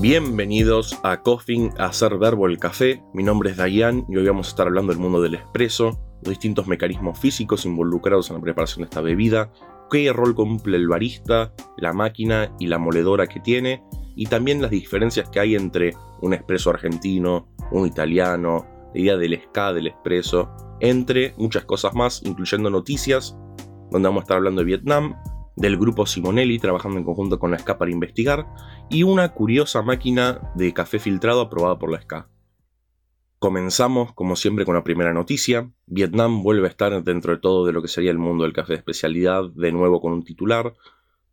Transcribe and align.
Bienvenidos 0.00 0.98
a 1.02 1.20
Coffin 1.20 1.72
a 1.76 1.84
hacer 1.84 2.16
verbo 2.16 2.46
el 2.46 2.58
café. 2.58 3.04
Mi 3.12 3.22
nombre 3.22 3.50
es 3.50 3.58
Dayan 3.58 4.06
y 4.08 4.16
hoy 4.16 4.26
vamos 4.26 4.46
a 4.46 4.50
estar 4.50 4.66
hablando 4.66 4.94
del 4.94 4.98
mundo 4.98 5.20
del 5.20 5.34
espresso, 5.34 6.00
los 6.22 6.30
distintos 6.30 6.66
mecanismos 6.66 7.18
físicos 7.18 7.66
involucrados 7.66 8.30
en 8.30 8.36
la 8.36 8.42
preparación 8.42 8.80
de 8.80 8.84
esta 8.84 9.02
bebida, 9.02 9.52
qué 9.90 10.10
rol 10.10 10.34
cumple 10.34 10.78
el 10.78 10.88
barista, 10.88 11.52
la 11.76 11.92
máquina 11.92 12.50
y 12.58 12.68
la 12.68 12.78
moledora 12.78 13.26
que 13.26 13.40
tiene, 13.40 13.84
y 14.16 14.24
también 14.24 14.62
las 14.62 14.70
diferencias 14.70 15.28
que 15.28 15.38
hay 15.38 15.54
entre 15.54 15.94
un 16.22 16.32
espresso 16.32 16.70
argentino, 16.70 17.50
un 17.70 17.86
italiano, 17.86 18.66
la 18.94 19.00
idea 19.02 19.18
del 19.18 19.38
ska 19.38 19.74
del 19.74 19.88
espresso, 19.88 20.48
entre 20.80 21.34
muchas 21.36 21.66
cosas 21.66 21.92
más, 21.92 22.22
incluyendo 22.24 22.70
noticias, 22.70 23.36
donde 23.90 24.08
vamos 24.08 24.22
a 24.22 24.24
estar 24.24 24.38
hablando 24.38 24.62
de 24.62 24.66
Vietnam, 24.66 25.14
del 25.56 25.76
grupo 25.76 26.06
Simonelli 26.06 26.58
trabajando 26.58 26.98
en 26.98 27.04
conjunto 27.04 27.38
con 27.38 27.50
la 27.50 27.58
SCA 27.58 27.78
para 27.78 27.90
investigar, 27.90 28.46
y 28.88 29.02
una 29.02 29.32
curiosa 29.34 29.82
máquina 29.82 30.52
de 30.54 30.72
café 30.72 30.98
filtrado 30.98 31.40
aprobada 31.40 31.78
por 31.78 31.90
la 31.90 32.00
SCA. 32.00 32.28
Comenzamos, 33.38 34.12
como 34.12 34.36
siempre, 34.36 34.64
con 34.64 34.74
la 34.74 34.84
primera 34.84 35.14
noticia. 35.14 35.70
Vietnam 35.86 36.42
vuelve 36.42 36.66
a 36.66 36.70
estar 36.70 37.02
dentro 37.02 37.32
de 37.32 37.38
todo 37.40 37.64
de 37.64 37.72
lo 37.72 37.80
que 37.80 37.88
sería 37.88 38.10
el 38.10 38.18
mundo 38.18 38.44
del 38.44 38.52
café 38.52 38.74
de 38.74 38.78
especialidad, 38.78 39.44
de 39.54 39.72
nuevo 39.72 40.00
con 40.00 40.12
un 40.12 40.24
titular. 40.24 40.74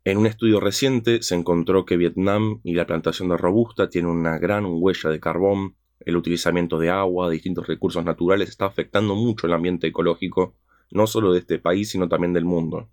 En 0.04 0.16
un 0.16 0.26
estudio 0.26 0.58
reciente 0.58 1.22
se 1.22 1.34
encontró 1.34 1.84
que 1.84 1.98
Vietnam 1.98 2.60
y 2.64 2.72
la 2.72 2.86
plantación 2.86 3.28
de 3.28 3.36
Robusta 3.36 3.90
tienen 3.90 4.10
una 4.10 4.38
gran 4.38 4.64
huella 4.66 5.10
de 5.10 5.20
carbón, 5.20 5.74
el 6.00 6.16
utilizamiento 6.16 6.78
de 6.78 6.88
agua, 6.88 7.28
distintos 7.28 7.66
recursos 7.66 8.02
naturales 8.02 8.48
está 8.48 8.64
afectando 8.64 9.14
mucho 9.14 9.46
el 9.46 9.52
ambiente 9.52 9.88
ecológico, 9.88 10.54
no 10.90 11.06
solo 11.06 11.32
de 11.32 11.40
este 11.40 11.58
país, 11.58 11.90
sino 11.90 12.08
también 12.08 12.32
del 12.32 12.46
mundo. 12.46 12.88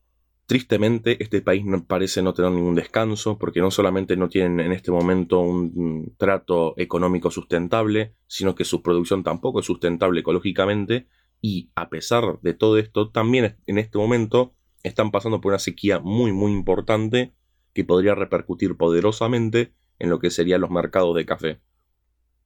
Tristemente, 0.47 1.21
este 1.23 1.41
país 1.41 1.65
no 1.65 1.85
parece 1.85 2.21
no 2.21 2.33
tener 2.33 2.51
ningún 2.51 2.75
descanso, 2.75 3.39
porque 3.39 3.61
no 3.61 3.71
solamente 3.71 4.15
no 4.15 4.29
tienen 4.29 4.59
en 4.59 4.73
este 4.73 4.91
momento 4.91 5.39
un 5.39 6.13
trato 6.17 6.75
económico 6.77 7.31
sustentable, 7.31 8.15
sino 8.27 8.53
que 8.53 8.63
su 8.63 8.83
producción 8.83 9.23
tampoco 9.23 9.61
es 9.61 9.65
sustentable 9.65 10.19
ecológicamente, 10.19 11.07
y 11.41 11.71
a 11.75 11.89
pesar 11.89 12.39
de 12.41 12.53
todo 12.53 12.77
esto, 12.77 13.09
también 13.09 13.57
en 13.65 13.77
este 13.77 13.97
momento 13.97 14.53
están 14.83 15.11
pasando 15.11 15.41
por 15.41 15.51
una 15.51 15.59
sequía 15.59 15.99
muy 15.99 16.31
muy 16.31 16.51
importante 16.51 17.33
que 17.73 17.83
podría 17.83 18.15
repercutir 18.15 18.77
poderosamente 18.77 19.73
en 19.99 20.09
lo 20.09 20.19
que 20.19 20.29
serían 20.29 20.61
los 20.61 20.69
mercados 20.69 21.15
de 21.15 21.25
café. 21.25 21.61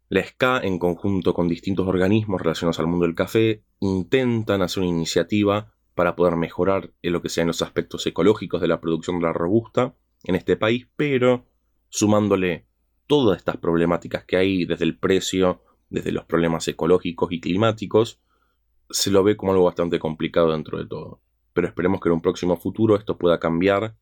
La 0.08 0.24
SCA, 0.24 0.60
en 0.64 0.80
conjunto 0.80 1.34
con 1.34 1.48
distintos 1.48 1.88
organismos 1.88 2.42
relacionados 2.42 2.80
al 2.80 2.88
mundo 2.88 3.06
del 3.06 3.16
café, 3.16 3.64
intentan 3.80 4.62
hacer 4.62 4.82
una 4.82 4.90
iniciativa 4.90 5.72
para 6.00 6.16
poder 6.16 6.38
mejorar 6.38 6.94
en 7.02 7.12
lo 7.12 7.22
que 7.22 7.28
sean 7.28 7.48
los 7.48 7.62
aspectos 7.62 8.08
ecológicos 8.08 8.62
de 8.62 8.70
la 8.70 8.80
producción 8.80 9.20
de 9.20 9.26
la 9.26 9.34
robusta 9.34 9.96
en 10.24 10.36
este 10.36 10.56
país, 10.56 10.88
pero 10.96 11.46
sumándole 11.90 12.68
todas 13.06 13.38
estas 13.38 13.58
problemáticas 13.58 14.24
que 14.24 14.38
hay 14.38 14.64
desde 14.64 14.86
el 14.86 14.98
precio, 14.98 15.62
desde 15.90 16.14
los 16.14 16.24
problemas 16.24 16.66
ecológicos 16.70 17.34
y 17.34 17.42
climáticos, 17.42 18.22
se 18.90 19.12
lo 19.12 19.26
ve 19.26 19.36
como 19.36 19.52
algo 19.52 19.66
bastante 19.66 20.00
complicado 20.00 20.54
dentro 20.54 20.78
de 20.78 20.88
todo. 20.88 21.20
Pero 21.52 21.68
esperemos 21.68 22.00
que 22.00 22.08
en 22.08 22.14
un 22.14 22.22
próximo 22.22 22.56
futuro 22.56 22.96
esto 22.96 23.18
pueda 23.18 23.38
cambiar 23.38 23.98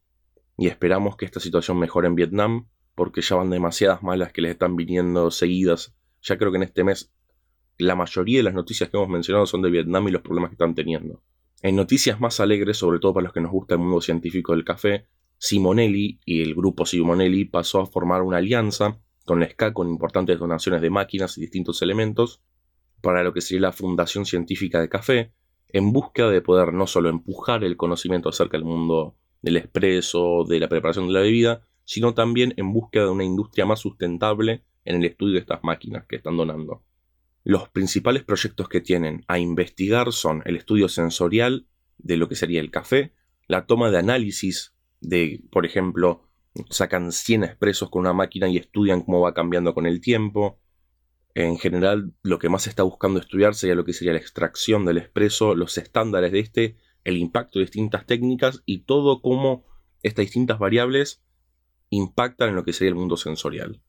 y 0.56 0.68
esperamos 0.68 1.18
que 1.18 1.26
esta 1.26 1.40
situación 1.40 1.80
mejore 1.80 2.10
en 2.10 2.14
Vietnam 2.14 2.68
porque 2.94 3.22
ya 3.22 3.38
van 3.38 3.50
demasiadas 3.50 4.04
malas 4.04 4.32
que 4.32 4.44
les 4.44 4.52
están 4.52 4.76
viniendo 4.76 5.32
seguidas. 5.32 5.96
Ya 6.22 6.38
creo 6.38 6.52
que 6.52 6.58
en 6.58 6.64
este 6.64 6.84
mes 6.84 7.12
la 7.80 7.96
mayoría 7.96 8.38
de 8.38 8.44
las 8.44 8.54
noticias 8.54 8.88
que 8.88 8.98
hemos 8.98 9.10
mencionado 9.10 9.48
son 9.48 9.64
de 9.64 9.72
Vietnam 9.72 10.08
y 10.08 10.12
los 10.12 10.22
problemas 10.22 10.52
que 10.52 10.54
están 10.54 10.76
teniendo. 10.76 11.24
En 11.62 11.76
noticias 11.76 12.20
más 12.20 12.40
alegres, 12.40 12.78
sobre 12.78 13.00
todo 13.00 13.16
para 13.16 13.26
los 13.26 13.34
que 13.34 13.42
nos 13.42 13.52
gusta 13.52 13.76
el 13.76 13.82
mundo 13.82 14.00
científico 14.00 14.54
del 14.54 14.64
café, 14.64 15.08
Simonelli 15.40 16.20
y 16.26 16.42
el 16.42 16.54
grupo 16.54 16.86
Simonelli 16.86 17.46
pasó 17.46 17.82
a 17.82 17.86
formar 17.88 18.22
una 18.22 18.38
alianza 18.38 19.00
con 19.26 19.40
la 19.40 19.50
SCA 19.50 19.74
con 19.74 19.90
importantes 19.90 20.40
donaciones 20.40 20.82
de 20.82 20.90
máquinas 20.90 21.38
y 21.38 21.42
distintos 21.42 21.82
elementos 21.82 22.42
para 23.02 23.24
lo 23.24 23.34
que 23.34 23.42
sería 23.42 23.62
la 23.62 23.72
Fundación 23.72 24.26
Científica 24.26 24.80
de 24.80 24.90
Café, 24.90 25.34
en 25.70 25.92
búsqueda 25.92 26.30
de 26.30 26.42
poder 26.42 26.74
no 26.74 26.88
solo 26.88 27.10
empujar 27.10 27.64
el 27.64 27.76
conocimiento 27.76 28.30
acerca 28.30 28.58
del 28.58 28.66
mundo 28.66 29.16
del 29.42 29.58
expreso, 29.58 30.46
de 30.48 30.60
la 30.60 30.70
preparación 30.70 31.08
de 31.08 31.14
la 31.14 31.22
bebida, 31.22 31.62
sino 31.86 32.14
también 32.14 32.54
en 32.58 32.72
búsqueda 32.72 33.06
de 33.06 33.12
una 33.12 33.24
industria 33.24 33.66
más 33.66 33.80
sustentable 33.80 34.64
en 34.86 34.96
el 34.98 35.06
estudio 35.06 35.34
de 35.34 35.40
estas 35.40 35.64
máquinas 35.64 36.06
que 36.08 36.18
están 36.18 36.38
donando. 36.38 36.84
Los 37.50 37.70
principales 37.70 38.26
proyectos 38.26 38.68
que 38.68 38.82
tienen 38.82 39.24
a 39.30 39.40
investigar 39.40 40.12
son 40.12 40.42
el 40.44 40.58
estudio 40.58 40.90
sensorial 40.90 41.66
de 41.98 42.18
lo 42.18 42.28
que 42.28 42.36
sería 42.36 42.60
el 42.60 42.72
café, 42.72 43.14
la 43.48 43.66
toma 43.66 43.90
de 43.90 43.98
análisis 43.98 44.76
de, 45.00 45.42
por 45.50 45.66
ejemplo, 45.66 46.28
sacan 46.70 47.14
100 47.14 47.46
expresos 47.46 47.90
con 47.90 48.02
una 48.02 48.12
máquina 48.12 48.50
y 48.50 48.58
estudian 48.58 49.00
cómo 49.00 49.22
va 49.22 49.34
cambiando 49.34 49.74
con 49.74 49.86
el 49.86 50.02
tiempo. 50.02 50.60
En 51.36 51.58
general, 51.58 52.14
lo 52.22 52.38
que 52.38 52.50
más 52.50 52.64
se 52.64 52.70
está 52.70 52.84
buscando 52.84 53.18
estudiar 53.18 53.56
sería 53.56 53.76
lo 53.76 53.86
que 53.86 53.94
sería 53.94 54.12
la 54.12 54.20
extracción 54.20 54.84
del 54.84 54.98
expreso, 54.98 55.56
los 55.56 55.78
estándares 55.78 56.34
de 56.34 56.40
este, 56.40 56.78
el 57.06 57.16
impacto 57.16 57.60
de 57.60 57.66
distintas 57.66 58.06
técnicas 58.06 58.62
y 58.66 58.80
todo 58.80 59.22
cómo 59.22 59.64
estas 60.04 60.26
distintas 60.26 60.60
variables 60.60 61.24
impactan 61.92 62.50
en 62.50 62.56
lo 62.56 62.66
que 62.66 62.74
sería 62.74 62.90
el 62.90 62.96
mundo 62.96 63.16
sensorial. 63.16 63.82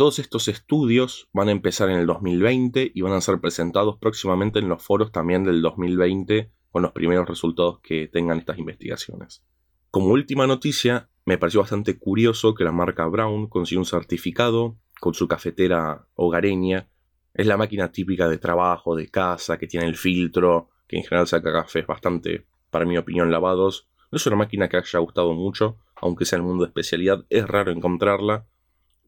Todos 0.00 0.18
estos 0.18 0.48
estudios 0.48 1.28
van 1.34 1.48
a 1.48 1.52
empezar 1.52 1.90
en 1.90 1.98
el 1.98 2.06
2020 2.06 2.90
y 2.94 3.02
van 3.02 3.12
a 3.12 3.20
ser 3.20 3.38
presentados 3.38 3.98
próximamente 3.98 4.58
en 4.58 4.66
los 4.66 4.82
foros 4.82 5.12
también 5.12 5.44
del 5.44 5.60
2020 5.60 6.50
con 6.70 6.80
los 6.80 6.92
primeros 6.92 7.28
resultados 7.28 7.80
que 7.80 8.08
tengan 8.08 8.38
estas 8.38 8.58
investigaciones. 8.58 9.44
Como 9.90 10.06
última 10.06 10.46
noticia, 10.46 11.10
me 11.26 11.36
pareció 11.36 11.60
bastante 11.60 11.98
curioso 11.98 12.54
que 12.54 12.64
la 12.64 12.72
marca 12.72 13.06
Brown 13.08 13.46
consiguió 13.48 13.80
un 13.80 13.84
certificado 13.84 14.78
con 15.00 15.12
su 15.12 15.28
cafetera 15.28 16.06
hogareña. 16.14 16.88
Es 17.34 17.46
la 17.46 17.58
máquina 17.58 17.92
típica 17.92 18.26
de 18.26 18.38
trabajo, 18.38 18.96
de 18.96 19.10
casa, 19.10 19.58
que 19.58 19.66
tiene 19.66 19.84
el 19.84 19.96
filtro, 19.96 20.70
que 20.88 20.96
en 20.96 21.02
general 21.02 21.26
saca 21.26 21.52
cafés 21.52 21.86
bastante, 21.86 22.46
para 22.70 22.86
mi 22.86 22.96
opinión, 22.96 23.30
lavados. 23.30 23.90
No 24.10 24.16
es 24.16 24.26
una 24.26 24.36
máquina 24.36 24.70
que 24.70 24.78
haya 24.78 24.98
gustado 24.98 25.34
mucho, 25.34 25.76
aunque 25.94 26.24
sea 26.24 26.38
el 26.38 26.42
mundo 26.42 26.64
de 26.64 26.68
especialidad, 26.68 27.26
es 27.28 27.46
raro 27.46 27.70
encontrarla, 27.70 28.46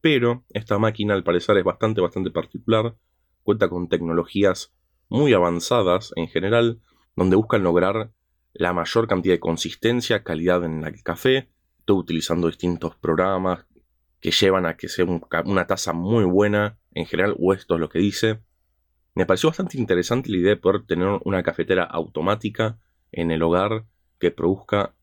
pero 0.02 0.44
esta 0.50 0.78
máquina 0.78 1.14
al 1.14 1.24
parecer 1.24 1.56
es 1.56 1.64
bastante, 1.64 2.02
bastante 2.02 2.30
particular, 2.30 2.96
cuenta 3.44 3.70
con 3.70 3.88
tecnologías 3.88 4.74
muy 5.08 5.32
avanzadas 5.32 6.12
en 6.16 6.28
general, 6.28 6.80
donde 7.16 7.36
buscan 7.36 7.62
lograr 7.62 8.10
la 8.52 8.72
mayor 8.72 9.06
cantidad 9.06 9.34
de 9.34 9.40
consistencia, 9.40 10.24
calidad 10.24 10.64
en 10.64 10.84
el 10.84 11.02
café, 11.02 11.48
todo 11.84 11.98
utilizando 11.98 12.48
distintos 12.48 12.96
programas 12.96 13.64
que 14.20 14.32
llevan 14.32 14.66
a 14.66 14.76
que 14.76 14.88
sea 14.88 15.04
una 15.44 15.66
taza 15.66 15.92
muy 15.92 16.24
buena, 16.24 16.78
en 16.94 17.06
general, 17.06 17.36
o 17.38 17.52
esto 17.52 17.74
es 17.74 17.80
lo 17.80 17.88
que 17.88 17.98
dice. 17.98 18.40
Me 19.14 19.26
pareció 19.26 19.50
bastante 19.50 19.78
interesante 19.78 20.30
la 20.30 20.38
idea 20.38 20.50
de 20.50 20.56
poder 20.56 20.84
tener 20.84 21.20
una 21.24 21.42
cafetera 21.42 21.84
automática 21.84 22.78
en 23.12 23.30
el 23.30 23.42
hogar 23.42 23.84
que 24.18 24.30
produzca 24.30 24.94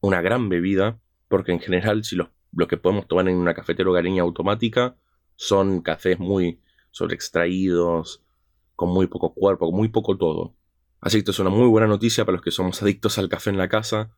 una 0.00 0.20
gran 0.20 0.48
bebida, 0.48 1.00
porque 1.28 1.52
en 1.52 1.60
general 1.60 2.04
si 2.04 2.14
los 2.16 2.28
lo 2.56 2.68
que 2.68 2.76
podemos 2.76 3.06
tomar 3.06 3.28
en 3.28 3.36
una 3.36 3.54
cafetera 3.54 3.88
hogareña 3.90 4.22
automática 4.22 4.96
son 5.36 5.82
cafés 5.82 6.18
muy 6.18 6.60
sobreextraídos, 6.90 8.22
con 8.76 8.90
muy 8.90 9.06
poco 9.06 9.34
cuerpo, 9.34 9.66
con 9.66 9.76
muy 9.76 9.88
poco 9.88 10.16
todo. 10.16 10.54
Así 11.00 11.16
que 11.16 11.20
esto 11.20 11.32
es 11.32 11.38
una 11.38 11.50
muy 11.50 11.68
buena 11.68 11.86
noticia 11.86 12.24
para 12.24 12.36
los 12.36 12.42
que 12.42 12.50
somos 12.50 12.82
adictos 12.82 13.18
al 13.18 13.28
café 13.28 13.50
en 13.50 13.58
la 13.58 13.68
casa. 13.68 14.16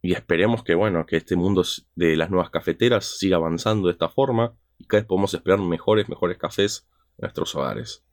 Y 0.00 0.12
esperemos 0.12 0.62
que, 0.62 0.74
bueno, 0.74 1.04
que 1.06 1.16
este 1.16 1.36
mundo 1.36 1.64
de 1.96 2.16
las 2.16 2.30
nuevas 2.30 2.50
cafeteras 2.50 3.18
siga 3.18 3.36
avanzando 3.36 3.88
de 3.88 3.92
esta 3.92 4.08
forma 4.08 4.54
y 4.78 4.84
cada 4.84 5.02
vez 5.02 5.08
podamos 5.08 5.34
esperar 5.34 5.58
mejores, 5.58 6.08
mejores 6.08 6.38
cafés 6.38 6.88
en 7.18 7.22
nuestros 7.22 7.54
hogares. 7.56 8.04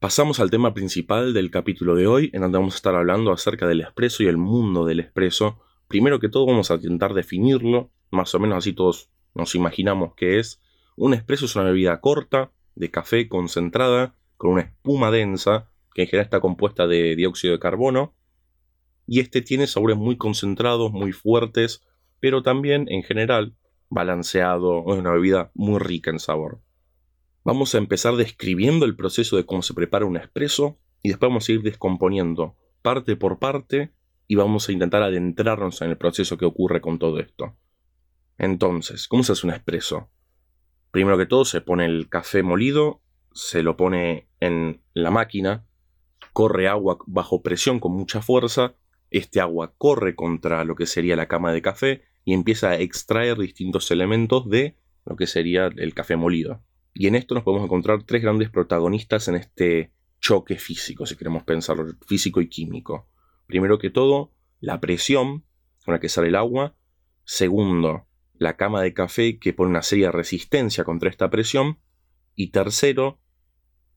Pasamos 0.00 0.40
al 0.40 0.50
tema 0.50 0.74
principal 0.74 1.34
del 1.34 1.50
capítulo 1.50 1.94
de 1.94 2.06
hoy, 2.06 2.30
en 2.32 2.40
donde 2.40 2.58
vamos 2.58 2.74
a 2.74 2.76
estar 2.76 2.94
hablando 2.94 3.32
acerca 3.32 3.68
del 3.68 3.82
expreso 3.82 4.22
y 4.22 4.26
el 4.26 4.38
mundo 4.38 4.84
del 4.84 4.98
expreso. 4.98 5.60
Primero 5.90 6.20
que 6.20 6.28
todo 6.28 6.46
vamos 6.46 6.70
a 6.70 6.76
intentar 6.76 7.14
definirlo 7.14 7.90
más 8.12 8.32
o 8.36 8.38
menos 8.38 8.58
así 8.58 8.72
todos 8.72 9.10
nos 9.34 9.56
imaginamos 9.56 10.14
que 10.14 10.38
es. 10.38 10.60
Un 10.96 11.14
espresso 11.14 11.46
es 11.46 11.56
una 11.56 11.64
bebida 11.64 12.00
corta, 12.00 12.52
de 12.76 12.92
café 12.92 13.28
concentrada, 13.28 14.14
con 14.36 14.52
una 14.52 14.62
espuma 14.62 15.10
densa, 15.10 15.68
que 15.92 16.02
en 16.02 16.08
general 16.08 16.26
está 16.26 16.38
compuesta 16.38 16.86
de 16.86 17.16
dióxido 17.16 17.54
de 17.54 17.58
carbono. 17.58 18.14
Y 19.08 19.18
este 19.18 19.42
tiene 19.42 19.66
sabores 19.66 19.96
muy 19.96 20.16
concentrados, 20.16 20.92
muy 20.92 21.10
fuertes, 21.10 21.82
pero 22.20 22.44
también 22.44 22.86
en 22.88 23.02
general 23.02 23.56
balanceado, 23.88 24.84
es 24.92 24.96
una 25.00 25.10
bebida 25.10 25.50
muy 25.54 25.80
rica 25.80 26.12
en 26.12 26.20
sabor. 26.20 26.60
Vamos 27.42 27.74
a 27.74 27.78
empezar 27.78 28.14
describiendo 28.14 28.86
el 28.86 28.94
proceso 28.94 29.36
de 29.36 29.44
cómo 29.44 29.62
se 29.62 29.74
prepara 29.74 30.06
un 30.06 30.16
espresso 30.16 30.78
y 31.02 31.08
después 31.08 31.30
vamos 31.30 31.48
a 31.48 31.52
ir 31.52 31.62
descomponiendo 31.62 32.54
parte 32.80 33.16
por 33.16 33.40
parte 33.40 33.92
y 34.30 34.36
vamos 34.36 34.68
a 34.68 34.72
intentar 34.72 35.02
adentrarnos 35.02 35.82
en 35.82 35.90
el 35.90 35.96
proceso 35.96 36.38
que 36.38 36.44
ocurre 36.44 36.80
con 36.80 37.00
todo 37.00 37.18
esto. 37.18 37.56
Entonces, 38.38 39.08
¿cómo 39.08 39.24
se 39.24 39.32
hace 39.32 39.44
un 39.44 39.52
espresso? 39.52 40.08
Primero 40.92 41.18
que 41.18 41.26
todo 41.26 41.44
se 41.44 41.60
pone 41.60 41.84
el 41.84 42.08
café 42.08 42.44
molido, 42.44 43.02
se 43.32 43.64
lo 43.64 43.76
pone 43.76 44.28
en 44.38 44.82
la 44.94 45.10
máquina, 45.10 45.66
corre 46.32 46.68
agua 46.68 46.98
bajo 47.08 47.42
presión 47.42 47.80
con 47.80 47.90
mucha 47.90 48.22
fuerza, 48.22 48.76
este 49.10 49.40
agua 49.40 49.74
corre 49.76 50.14
contra 50.14 50.64
lo 50.64 50.76
que 50.76 50.86
sería 50.86 51.16
la 51.16 51.26
cama 51.26 51.52
de 51.52 51.62
café 51.62 52.04
y 52.24 52.32
empieza 52.32 52.68
a 52.68 52.78
extraer 52.78 53.36
distintos 53.36 53.90
elementos 53.90 54.48
de 54.48 54.76
lo 55.06 55.16
que 55.16 55.26
sería 55.26 55.66
el 55.76 55.92
café 55.92 56.14
molido. 56.14 56.62
Y 56.94 57.08
en 57.08 57.16
esto 57.16 57.34
nos 57.34 57.42
podemos 57.42 57.64
encontrar 57.64 58.04
tres 58.04 58.22
grandes 58.22 58.48
protagonistas 58.48 59.26
en 59.26 59.34
este 59.34 59.90
choque 60.20 60.56
físico, 60.56 61.04
si 61.04 61.16
queremos 61.16 61.42
pensarlo, 61.42 61.96
físico 62.06 62.40
y 62.40 62.48
químico. 62.48 63.09
Primero 63.50 63.80
que 63.80 63.90
todo, 63.90 64.32
la 64.60 64.80
presión 64.80 65.44
con 65.84 65.94
la 65.94 65.98
que 65.98 66.08
sale 66.08 66.28
el 66.28 66.36
agua. 66.36 66.76
Segundo, 67.24 68.06
la 68.38 68.56
cama 68.56 68.80
de 68.80 68.94
café 68.94 69.40
que 69.40 69.52
pone 69.52 69.70
una 69.70 69.82
seria 69.82 70.12
resistencia 70.12 70.84
contra 70.84 71.10
esta 71.10 71.30
presión. 71.30 71.80
Y 72.36 72.52
tercero, 72.52 73.18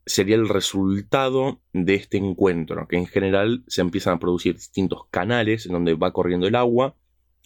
sería 0.07 0.37
el 0.37 0.49
resultado 0.49 1.61
de 1.71 1.93
este 1.93 2.17
encuentro, 2.17 2.87
que 2.87 2.97
en 2.97 3.05
general 3.05 3.63
se 3.67 3.81
empiezan 3.81 4.15
a 4.15 4.19
producir 4.19 4.55
distintos 4.55 5.01
canales 5.11 5.67
en 5.67 5.73
donde 5.73 5.93
va 5.93 6.13
corriendo 6.13 6.47
el 6.47 6.55
agua 6.55 6.95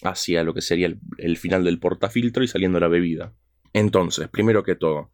hacia 0.01 0.45
lo 0.45 0.53
que 0.53 0.61
sería 0.61 0.95
el, 1.17 1.37
final 1.37 1.65
del 1.65 1.79
portafiltro 1.79 2.41
y 2.41 2.47
saliendo 2.47 2.79
la 2.79 2.87
bebida. 2.87 3.33
Entonces, 3.73 4.29
primero 4.29 4.63
que 4.63 4.75
todo, 4.75 5.11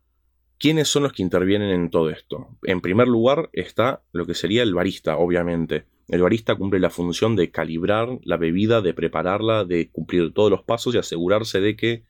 ¿quiénes 0.59 0.89
son 0.89 1.01
los 1.01 1.13
que 1.13 1.23
intervienen 1.23 1.71
en 1.71 1.89
todo 1.89 2.11
esto? 2.11 2.55
En 2.61 2.81
primer 2.81 3.07
lugar 3.07 3.49
está 3.51 4.03
lo 4.11 4.27
que 4.27 4.35
sería 4.35 4.61
el 4.61 4.75
barista, 4.75 5.17
obviamente. 5.17 5.87
El 6.07 6.21
barista 6.21 6.55
cumple 6.55 6.79
la 6.79 6.89
función 6.89 7.35
de 7.35 7.51
calibrar 7.51 8.19
la 8.23 8.37
bebida, 8.37 8.81
de 8.81 8.93
prepararla, 8.93 9.63
de 9.63 9.89
cumplir 9.89 10.33
todos 10.33 10.51
los 10.51 10.63
pasos 10.63 10.93
y 10.93 10.97
asegurarse 10.97 11.61
de 11.61 11.75
que 11.75 12.03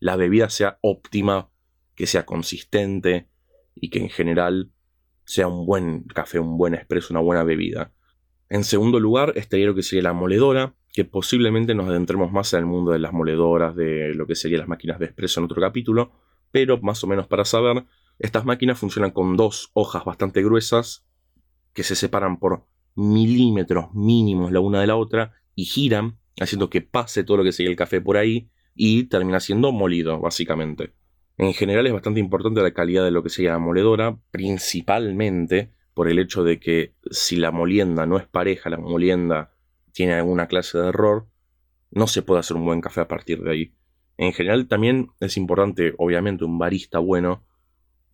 la 0.00 0.16
bebida 0.16 0.48
sea 0.48 0.78
óptima, 0.80 1.50
que 1.94 2.06
sea 2.06 2.24
consistente 2.24 3.28
y 3.74 3.90
que 3.90 4.00
en 4.00 4.08
general 4.08 4.70
sea 5.24 5.48
un 5.48 5.66
buen 5.66 6.04
café, 6.04 6.38
un 6.38 6.56
buen 6.56 6.74
espresso, 6.74 7.12
una 7.12 7.20
buena 7.20 7.44
bebida. 7.44 7.92
En 8.48 8.64
segundo 8.64 9.00
lugar 9.00 9.32
estaría 9.36 9.66
lo 9.66 9.74
que 9.74 9.82
sería 9.82 10.02
la 10.02 10.12
moledora, 10.12 10.74
que 10.92 11.04
posiblemente 11.04 11.74
nos 11.74 11.88
adentremos 11.88 12.30
más 12.30 12.52
en 12.52 12.60
el 12.60 12.66
mundo 12.66 12.92
de 12.92 12.98
las 12.98 13.12
moledoras, 13.12 13.74
de 13.74 14.14
lo 14.14 14.26
que 14.26 14.36
serían 14.36 14.60
las 14.60 14.68
máquinas 14.68 14.98
de 14.98 15.06
espresso 15.06 15.40
en 15.40 15.46
otro 15.46 15.60
capítulo, 15.60 16.12
pero 16.50 16.78
más 16.80 17.02
o 17.02 17.06
menos 17.06 17.26
para 17.26 17.44
saber, 17.44 17.84
estas 18.18 18.44
máquinas 18.44 18.78
funcionan 18.78 19.10
con 19.10 19.36
dos 19.36 19.70
hojas 19.74 20.04
bastante 20.04 20.42
gruesas 20.42 21.04
que 21.72 21.82
se 21.82 21.96
separan 21.96 22.38
por 22.38 22.64
milímetros 22.94 23.94
mínimos 23.94 24.52
la 24.52 24.60
una 24.60 24.80
de 24.80 24.86
la 24.86 24.96
otra 24.96 25.32
y 25.54 25.64
giran, 25.64 26.18
haciendo 26.40 26.70
que 26.70 26.80
pase 26.80 27.24
todo 27.24 27.38
lo 27.38 27.44
que 27.44 27.52
sería 27.52 27.70
el 27.70 27.76
café 27.76 28.00
por 28.00 28.16
ahí 28.16 28.48
y 28.74 29.04
termina 29.04 29.40
siendo 29.40 29.72
molido, 29.72 30.20
básicamente. 30.20 30.92
En 31.36 31.52
general 31.52 31.86
es 31.86 31.92
bastante 31.92 32.20
importante 32.20 32.62
la 32.62 32.72
calidad 32.72 33.04
de 33.04 33.10
lo 33.10 33.22
que 33.22 33.30
sería 33.30 33.52
la 33.52 33.58
moledora, 33.58 34.18
principalmente 34.30 35.72
por 35.92 36.08
el 36.08 36.18
hecho 36.18 36.44
de 36.44 36.58
que 36.58 36.94
si 37.10 37.36
la 37.36 37.50
molienda 37.50 38.06
no 38.06 38.18
es 38.18 38.26
pareja, 38.26 38.70
la 38.70 38.78
molienda 38.78 39.52
tiene 39.92 40.14
alguna 40.14 40.46
clase 40.48 40.78
de 40.78 40.88
error, 40.88 41.28
no 41.90 42.06
se 42.06 42.22
puede 42.22 42.40
hacer 42.40 42.56
un 42.56 42.64
buen 42.64 42.80
café 42.80 43.00
a 43.00 43.08
partir 43.08 43.42
de 43.42 43.50
ahí. 43.50 43.74
En 44.16 44.32
general 44.32 44.66
también 44.66 45.10
es 45.20 45.36
importante, 45.36 45.94
obviamente, 45.98 46.44
un 46.44 46.58
barista 46.58 46.98
bueno, 46.98 47.44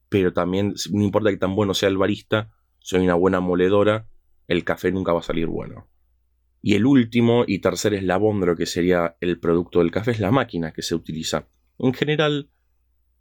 pero 0.08 0.32
también 0.32 0.74
no 0.92 1.02
importa 1.02 1.30
que 1.30 1.36
tan 1.36 1.54
bueno 1.54 1.74
sea 1.74 1.88
el 1.88 1.98
barista, 1.98 2.50
hay 2.92 3.04
una 3.04 3.14
buena 3.14 3.40
moledora, 3.40 4.08
el 4.50 4.64
café 4.64 4.90
nunca 4.90 5.12
va 5.12 5.20
a 5.20 5.22
salir 5.22 5.46
bueno. 5.46 5.86
Y 6.60 6.74
el 6.74 6.84
último 6.84 7.44
y 7.46 7.60
tercer 7.60 7.94
eslabón 7.94 8.40
de 8.40 8.46
lo 8.46 8.56
que 8.56 8.66
sería 8.66 9.16
el 9.20 9.38
producto 9.38 9.78
del 9.78 9.92
café 9.92 10.10
es 10.10 10.18
la 10.18 10.32
máquina 10.32 10.72
que 10.72 10.82
se 10.82 10.96
utiliza. 10.96 11.46
En 11.78 11.94
general, 11.94 12.50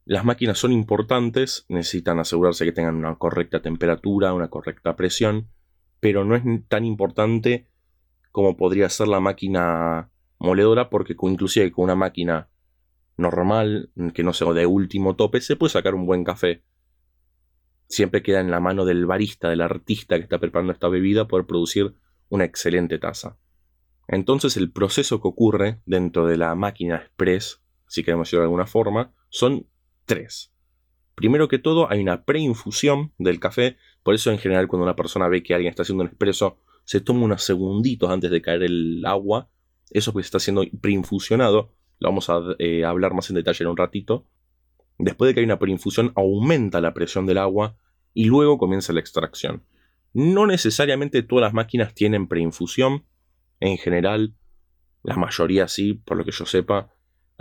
las 0.05 0.25
máquinas 0.25 0.57
son 0.57 0.71
importantes, 0.71 1.67
necesitan 1.69 2.17
asegurarse 2.17 2.65
que 2.65 2.71
tengan 2.71 2.95
una 2.95 3.15
correcta 3.15 3.61
temperatura, 3.61 4.33
una 4.33 4.49
correcta 4.49 4.95
presión, 4.95 5.49
pero 5.99 6.25
no 6.25 6.35
es 6.35 6.41
tan 6.67 6.83
importante 6.83 7.67
como 8.31 8.57
podría 8.57 8.89
ser 8.89 9.07
la 9.07 9.19
máquina 9.19 10.09
moledora, 10.39 10.89
porque 10.89 11.15
inclusive 11.21 11.71
con 11.71 11.83
una 11.83 11.95
máquina 11.95 12.49
normal, 13.17 13.91
que 14.15 14.23
no 14.23 14.33
sea 14.33 14.51
de 14.53 14.65
último 14.65 15.15
tope, 15.15 15.41
se 15.41 15.55
puede 15.55 15.73
sacar 15.73 15.93
un 15.93 16.07
buen 16.07 16.23
café. 16.23 16.63
Siempre 17.89 18.23
queda 18.23 18.39
en 18.39 18.51
la 18.51 18.61
mano 18.61 18.85
del 18.85 19.05
barista, 19.05 19.49
del 19.49 19.61
artista 19.61 20.15
que 20.15 20.23
está 20.23 20.39
preparando 20.39 20.71
esta 20.71 20.87
bebida, 20.87 21.27
poder 21.27 21.45
producir 21.45 21.95
una 22.29 22.45
excelente 22.45 22.99
taza. 22.99 23.37
Entonces 24.07 24.55
el 24.57 24.71
proceso 24.71 25.21
que 25.21 25.27
ocurre 25.27 25.81
dentro 25.85 26.27
de 26.27 26.37
la 26.37 26.55
máquina 26.55 26.95
express, 26.95 27.61
si 27.87 28.03
queremos 28.03 28.27
decirlo 28.27 28.41
de 28.41 28.45
alguna 28.45 28.67
forma, 28.67 29.11
son 29.29 29.67
tres. 30.05 30.53
Primero 31.15 31.47
que 31.47 31.59
todo, 31.59 31.91
hay 31.91 31.99
una 31.99 32.23
preinfusión 32.23 33.11
del 33.17 33.39
café, 33.39 33.75
por 34.03 34.15
eso 34.15 34.31
en 34.31 34.37
general 34.37 34.67
cuando 34.67 34.85
una 34.85 34.95
persona 34.95 35.27
ve 35.27 35.43
que 35.43 35.53
alguien 35.53 35.71
está 35.71 35.81
haciendo 35.81 36.03
un 36.03 36.09
expreso, 36.09 36.59
se 36.85 37.01
toma 37.01 37.25
unos 37.25 37.43
segunditos 37.43 38.09
antes 38.09 38.31
de 38.31 38.41
caer 38.41 38.63
el 38.63 39.03
agua, 39.05 39.49
eso 39.89 40.13
porque 40.13 40.25
está 40.25 40.39
siendo 40.39 40.63
preinfusionado, 40.79 41.73
lo 41.99 42.09
vamos 42.09 42.29
a 42.29 42.39
eh, 42.59 42.85
hablar 42.85 43.13
más 43.13 43.29
en 43.29 43.35
detalle 43.35 43.63
en 43.63 43.69
un 43.69 43.77
ratito. 43.77 44.25
Después 44.99 45.29
de 45.29 45.33
que 45.33 45.39
hay 45.39 45.45
una 45.45 45.59
preinfusión, 45.59 46.13
aumenta 46.15 46.81
la 46.81 46.93
presión 46.93 47.25
del 47.25 47.39
agua 47.39 47.75
y 48.13 48.25
luego 48.25 48.57
comienza 48.57 48.93
la 48.93 48.99
extracción. 48.99 49.63
No 50.13 50.45
necesariamente 50.45 51.23
todas 51.23 51.41
las 51.41 51.53
máquinas 51.53 51.95
tienen 51.95 52.27
preinfusión, 52.27 53.05
en 53.59 53.77
general, 53.77 54.35
la 55.01 55.15
mayoría 55.15 55.67
sí, 55.67 55.93
por 55.93 56.17
lo 56.17 56.25
que 56.25 56.31
yo 56.31 56.45
sepa, 56.45 56.91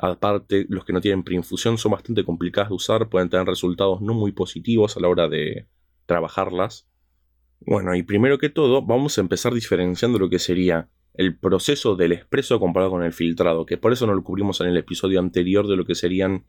Aparte, 0.00 0.64
los 0.68 0.84
que 0.84 0.92
no 0.92 1.00
tienen 1.00 1.24
preinfusión 1.24 1.76
son 1.76 1.90
bastante 1.90 2.24
complicadas 2.24 2.68
de 2.68 2.76
usar, 2.76 3.08
pueden 3.08 3.28
tener 3.28 3.46
resultados 3.46 4.00
no 4.00 4.14
muy 4.14 4.30
positivos 4.30 4.96
a 4.96 5.00
la 5.00 5.08
hora 5.08 5.28
de 5.28 5.66
trabajarlas. 6.06 6.88
Bueno, 7.60 7.96
y 7.96 8.04
primero 8.04 8.38
que 8.38 8.48
todo, 8.48 8.80
vamos 8.80 9.18
a 9.18 9.20
empezar 9.20 9.52
diferenciando 9.52 10.20
lo 10.20 10.30
que 10.30 10.38
sería 10.38 10.88
el 11.14 11.36
proceso 11.36 11.96
del 11.96 12.12
expreso 12.12 12.60
comparado 12.60 12.92
con 12.92 13.02
el 13.02 13.12
filtrado, 13.12 13.66
que 13.66 13.76
por 13.76 13.92
eso 13.92 14.06
no 14.06 14.14
lo 14.14 14.22
cubrimos 14.22 14.60
en 14.60 14.68
el 14.68 14.76
episodio 14.76 15.18
anterior 15.18 15.66
de 15.66 15.74
lo 15.74 15.84
que 15.84 15.96
serían 15.96 16.44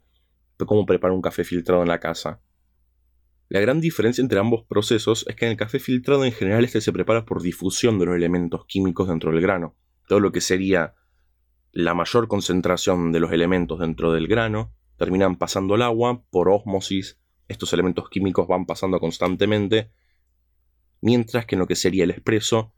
cómo 0.65 0.85
preparar 0.85 1.15
un 1.15 1.21
café 1.21 1.43
filtrado 1.43 1.81
en 1.81 1.87
la 1.87 1.99
casa. 1.99 2.41
La 3.49 3.59
gran 3.59 3.81
diferencia 3.81 4.21
entre 4.21 4.39
ambos 4.39 4.63
procesos 4.63 5.25
es 5.27 5.35
que 5.35 5.45
en 5.45 5.51
el 5.51 5.57
café 5.57 5.79
filtrado 5.79 6.23
en 6.23 6.31
general 6.31 6.63
este 6.65 6.81
se 6.81 6.93
prepara 6.93 7.25
por 7.25 7.41
difusión 7.41 7.97
de 7.97 8.05
los 8.05 8.15
elementos 8.15 8.65
químicos 8.65 9.07
dentro 9.07 9.31
del 9.31 9.41
grano. 9.41 9.75
Todo 10.07 10.19
lo 10.19 10.31
que 10.31 10.41
sería 10.41 10.93
la 11.71 11.93
mayor 11.93 12.27
concentración 12.27 13.11
de 13.11 13.19
los 13.19 13.31
elementos 13.31 13.79
dentro 13.79 14.11
del 14.11 14.27
grano 14.27 14.73
terminan 14.97 15.37
pasando 15.37 15.75
al 15.75 15.81
agua 15.81 16.23
por 16.29 16.49
ósmosis, 16.49 17.19
estos 17.47 17.73
elementos 17.73 18.09
químicos 18.09 18.47
van 18.47 18.65
pasando 18.65 18.99
constantemente, 18.99 19.91
mientras 21.01 21.45
que 21.45 21.55
en 21.55 21.59
lo 21.59 21.67
que 21.67 21.75
sería 21.75 22.03
el 22.03 22.11
expreso, 22.11 22.73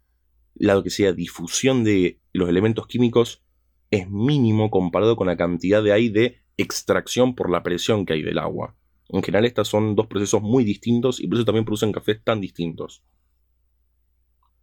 la 0.53 0.81
que 0.83 0.89
sea 0.89 1.13
difusión 1.13 1.83
de 1.83 2.21
los 2.31 2.47
elementos 2.47 2.88
químicos 2.88 3.43
es 3.89 4.09
mínimo 4.09 4.71
comparado 4.71 5.15
con 5.15 5.27
la 5.27 5.35
cantidad 5.35 5.83
de 5.83 5.91
de 6.11 6.40
extracción 6.58 7.36
por 7.36 7.50
la 7.50 7.63
presión 7.63 8.05
que 8.05 8.13
hay 8.13 8.22
del 8.22 8.38
agua. 8.38 8.75
En 9.10 9.22
general 9.24 9.46
estos 9.46 9.67
son 9.67 9.96
dos 9.96 10.08
procesos 10.08 10.41
muy 10.41 10.63
distintos 10.63 11.20
y 11.20 11.27
por 11.27 11.38
eso 11.38 11.46
también 11.46 11.65
producen 11.65 11.91
cafés 11.91 12.24
tan 12.24 12.39
distintos. 12.39 13.03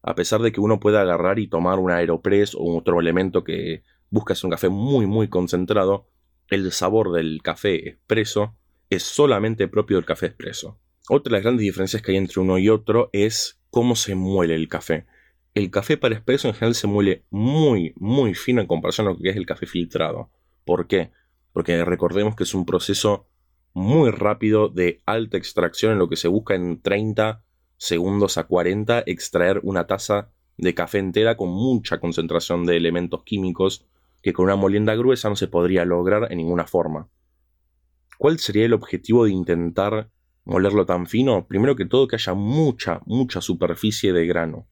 A 0.02 0.14
pesar 0.14 0.40
de 0.40 0.52
que 0.52 0.60
uno 0.60 0.80
pueda 0.80 1.02
agarrar 1.02 1.38
y 1.38 1.48
tomar 1.48 1.78
un 1.78 1.90
aeropress 1.90 2.54
o 2.54 2.76
otro 2.76 3.00
elemento 3.00 3.44
que 3.44 3.82
buscas 4.10 4.42
un 4.44 4.50
café 4.50 4.68
muy 4.68 5.06
muy 5.06 5.28
concentrado, 5.28 6.08
el 6.48 6.72
sabor 6.72 7.12
del 7.12 7.42
café 7.42 7.88
expreso 7.88 8.54
es 8.88 9.02
solamente 9.02 9.68
propio 9.68 9.96
del 9.96 10.06
café 10.06 10.26
expreso. 10.26 10.80
Otra 11.10 11.30
de 11.30 11.36
las 11.36 11.42
grandes 11.42 11.64
diferencias 11.64 12.00
que 12.00 12.12
hay 12.12 12.18
entre 12.18 12.40
uno 12.40 12.58
y 12.58 12.70
otro 12.70 13.10
es 13.12 13.60
cómo 13.70 13.96
se 13.96 14.14
muele 14.14 14.54
el 14.54 14.68
café. 14.68 15.06
El 15.54 15.70
café 15.70 15.96
para 15.98 16.14
expreso 16.14 16.48
en 16.48 16.54
general 16.54 16.74
se 16.74 16.86
muele 16.86 17.24
muy 17.28 17.92
muy 17.96 18.34
fino 18.34 18.62
en 18.62 18.66
comparación 18.66 19.08
a 19.08 19.10
lo 19.10 19.18
que 19.18 19.30
es 19.30 19.36
el 19.36 19.46
café 19.46 19.66
filtrado. 19.66 20.30
¿Por 20.64 20.86
qué? 20.86 21.10
Porque 21.52 21.84
recordemos 21.84 22.36
que 22.36 22.44
es 22.44 22.54
un 22.54 22.66
proceso 22.66 23.26
muy 23.72 24.10
rápido 24.10 24.68
de 24.68 25.00
alta 25.06 25.36
extracción 25.36 25.92
en 25.92 25.98
lo 25.98 26.08
que 26.08 26.16
se 26.16 26.28
busca 26.28 26.54
en 26.54 26.80
30 26.80 27.42
segundos 27.76 28.38
a 28.38 28.44
40 28.44 29.04
extraer 29.06 29.60
una 29.62 29.86
taza 29.86 30.30
de 30.56 30.74
café 30.74 30.98
entera 30.98 31.36
con 31.36 31.50
mucha 31.50 32.00
concentración 32.00 32.66
de 32.66 32.76
elementos 32.76 33.22
químicos 33.22 33.86
que 34.20 34.32
con 34.32 34.46
una 34.46 34.56
molienda 34.56 34.96
gruesa 34.96 35.28
no 35.28 35.36
se 35.36 35.46
podría 35.46 35.84
lograr 35.84 36.30
en 36.30 36.38
ninguna 36.38 36.66
forma. 36.66 37.08
¿Cuál 38.18 38.40
sería 38.40 38.64
el 38.64 38.72
objetivo 38.72 39.24
de 39.24 39.30
intentar 39.30 40.10
molerlo 40.44 40.84
tan 40.84 41.06
fino? 41.06 41.46
Primero 41.46 41.76
que 41.76 41.86
todo 41.86 42.08
que 42.08 42.16
haya 42.16 42.34
mucha, 42.34 43.00
mucha 43.06 43.40
superficie 43.40 44.12
de 44.12 44.26
grano. 44.26 44.66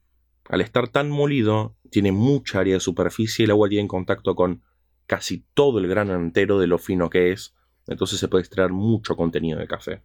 Al 0.48 0.60
estar 0.60 0.88
tan 0.88 1.10
molido, 1.10 1.76
tiene 1.90 2.10
mucha 2.10 2.60
área 2.60 2.74
de 2.74 2.80
superficie 2.80 3.44
el 3.44 3.52
agua 3.52 3.68
tiene 3.68 3.82
en 3.82 3.88
contacto 3.88 4.34
con 4.34 4.62
casi 5.06 5.44
todo 5.54 5.78
el 5.78 5.88
grano 5.88 6.14
entero 6.14 6.58
de 6.58 6.66
lo 6.66 6.78
fino 6.78 7.10
que 7.10 7.32
es, 7.32 7.54
entonces 7.86 8.18
se 8.18 8.28
puede 8.28 8.42
extraer 8.42 8.72
mucho 8.72 9.16
contenido 9.16 9.58
de 9.58 9.66
café. 9.66 10.02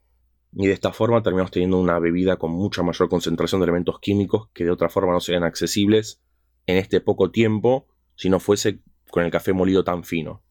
Y 0.54 0.68
de 0.68 0.74
esta 0.74 0.92
forma 0.92 1.24
terminamos 1.24 1.52
teniendo 1.52 1.80
una 1.80 1.98
bebida 2.00 2.38
con 2.38 2.52
mucha 2.52 2.84
mayor 2.84 3.10
concentración 3.10 3.62
de 3.62 3.66
elementos 3.66 4.00
químicos 4.00 4.50
que 4.54 4.66
de 4.66 4.72
otra 4.72 4.90
forma 4.90 5.14
no 5.14 5.20
serían 5.20 5.44
accesibles 5.44 6.22
en 6.68 6.78
este 6.78 7.00
poco 7.00 7.32
tiempo 7.32 7.88
si 8.16 8.30
no 8.30 8.40
fuese 8.40 8.82
con 9.10 9.24
el 9.24 9.32
café 9.32 9.54
molido 9.54 9.84
tan 9.84 10.04
fino. 10.04 10.44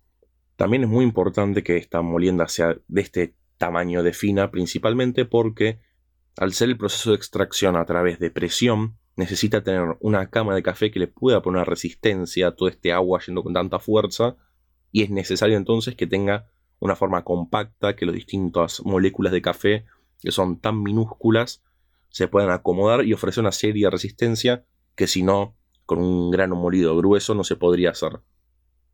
También 0.57 0.85
es 0.85 0.89
muy 0.89 1.05
importante 1.05 1.63
que 1.63 1.77
esta 1.77 2.03
molienda 2.03 2.49
sea 2.49 2.77
de 2.89 3.01
este 3.01 3.35
tamaño 3.59 4.03
de 4.03 4.13
fina, 4.13 4.51
principalmente 4.51 5.25
porque 5.25 5.81
al 6.37 6.53
ser 6.53 6.71
el 6.71 6.79
proceso 6.79 7.11
de 7.11 7.17
extracción 7.17 7.77
a 7.77 7.85
través 7.85 8.19
de 8.19 8.31
presión, 8.31 8.97
necesita 9.17 9.63
tener 9.63 9.97
una 10.01 10.31
cama 10.31 10.55
de 10.55 10.63
café 10.63 10.91
que 10.91 10.99
le 10.99 11.07
pueda 11.07 11.43
poner 11.43 11.67
resistencia 11.67 12.49
a 12.49 12.57
todo 12.57 12.69
este 12.69 12.93
agua 12.93 13.21
yendo 13.25 13.43
con 13.43 13.53
tanta 13.53 13.79
fuerza, 13.79 14.37
y 14.93 15.03
es 15.03 15.11
necesario 15.11 15.57
entonces 15.57 15.95
que 15.95 16.07
tenga 16.07 16.47
una 16.79 16.97
forma 16.97 17.25
compacta 17.25 17.95
que 17.95 18.07
las 18.07 18.15
distintas 18.15 18.83
moléculas 18.85 19.33
de 19.33 19.43
café, 19.43 19.85
que 20.21 20.33
son 20.33 20.59
tan 20.59 20.83
minúsculas, 20.83 21.63
se 22.09 22.29
puedan 22.29 22.51
acomodar 22.51 23.05
y 23.05 23.13
ofrecer 23.13 23.43
una 23.43 23.53
serie 23.53 23.87
de 23.87 23.91
resistencia 23.91 24.65
que 24.97 25.07
si 25.07 25.23
no, 25.23 25.57
con 25.87 25.99
un 25.99 26.31
grano 26.31 26.57
molido 26.57 26.97
grueso 26.97 27.35
no 27.35 27.45
se 27.45 27.57
podría 27.57 27.91
hacer. 27.91 28.21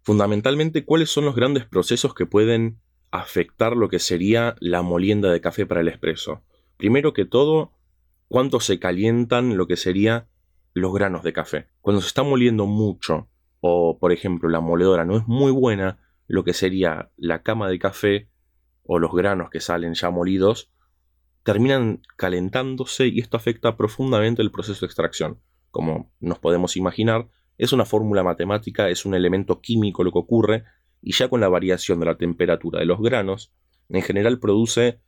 Fundamentalmente, 0.03 0.85
¿cuáles 0.85 1.11
son 1.11 1.25
los 1.25 1.35
grandes 1.35 1.65
procesos 1.65 2.15
que 2.15 2.27
pueden 2.27 2.79
afectar 3.11 3.77
lo 3.77 3.89
que 3.89 3.99
sería 3.99 4.57
la 4.61 4.83
molienda 4.83 5.31
de 5.31 5.41
café 5.41 5.67
para 5.67 5.81
el 5.81 5.89
espresso? 5.89 6.43
Primero 6.77 7.13
que 7.13 7.25
todo, 7.25 7.73
cuánto 8.29 8.61
se 8.61 8.79
calientan 8.79 9.57
lo 9.57 9.67
que 9.67 9.77
sería 9.77 10.29
los 10.73 10.93
granos 10.93 11.23
de 11.23 11.33
café. 11.33 11.69
Cuando 11.81 12.03
se 12.03 12.09
está 12.09 12.23
moliendo 12.23 12.67
mucho, 12.67 13.29
o 13.61 13.99
por 13.99 14.13
ejemplo 14.13 14.49
la 14.49 14.61
moledora 14.61 15.05
no 15.05 15.17
es 15.17 15.27
muy 15.27 15.51
buena, 15.51 15.99
lo 16.27 16.45
que 16.45 16.53
sería 16.53 17.11
la 17.17 17.43
cama 17.43 17.69
de 17.69 17.79
café 17.79 18.29
o 18.83 18.99
los 18.99 19.13
granos 19.13 19.51
que 19.51 19.61
salen 19.61 19.95
ya 19.95 20.11
molidos, 20.11 20.71
terminan 21.43 22.03
calentándose 22.17 23.07
y 23.07 23.21
esto 23.21 23.37
afecta 23.37 23.77
profundamente 23.77 24.43
el 24.43 24.51
proceso 24.51 24.81
de 24.81 24.87
extracción. 24.87 25.41
Como 25.71 26.13
nos 26.21 26.39
podemos 26.39 26.77
imaginar, 26.77 27.29
es 27.59 27.73
una 27.73 27.85
fórmula 27.85 28.23
matemática, 28.23 28.89
es 28.91 29.07
un 29.07 29.15
elemento 29.15 29.61
químico 29.61 30.05
lo 30.05 30.13
que 30.13 30.19
ocurre, 30.19 30.65
y 31.01 31.13
ya 31.13 31.29
con 31.29 31.41
la 31.41 31.49
variación 31.49 32.01
de 32.01 32.07
la 32.07 32.17
temperatura 32.17 32.81
de 32.81 32.87
los 32.87 33.01
granos, 33.01 33.53
en 33.89 34.03
general 34.03 34.39
produce 34.39 35.01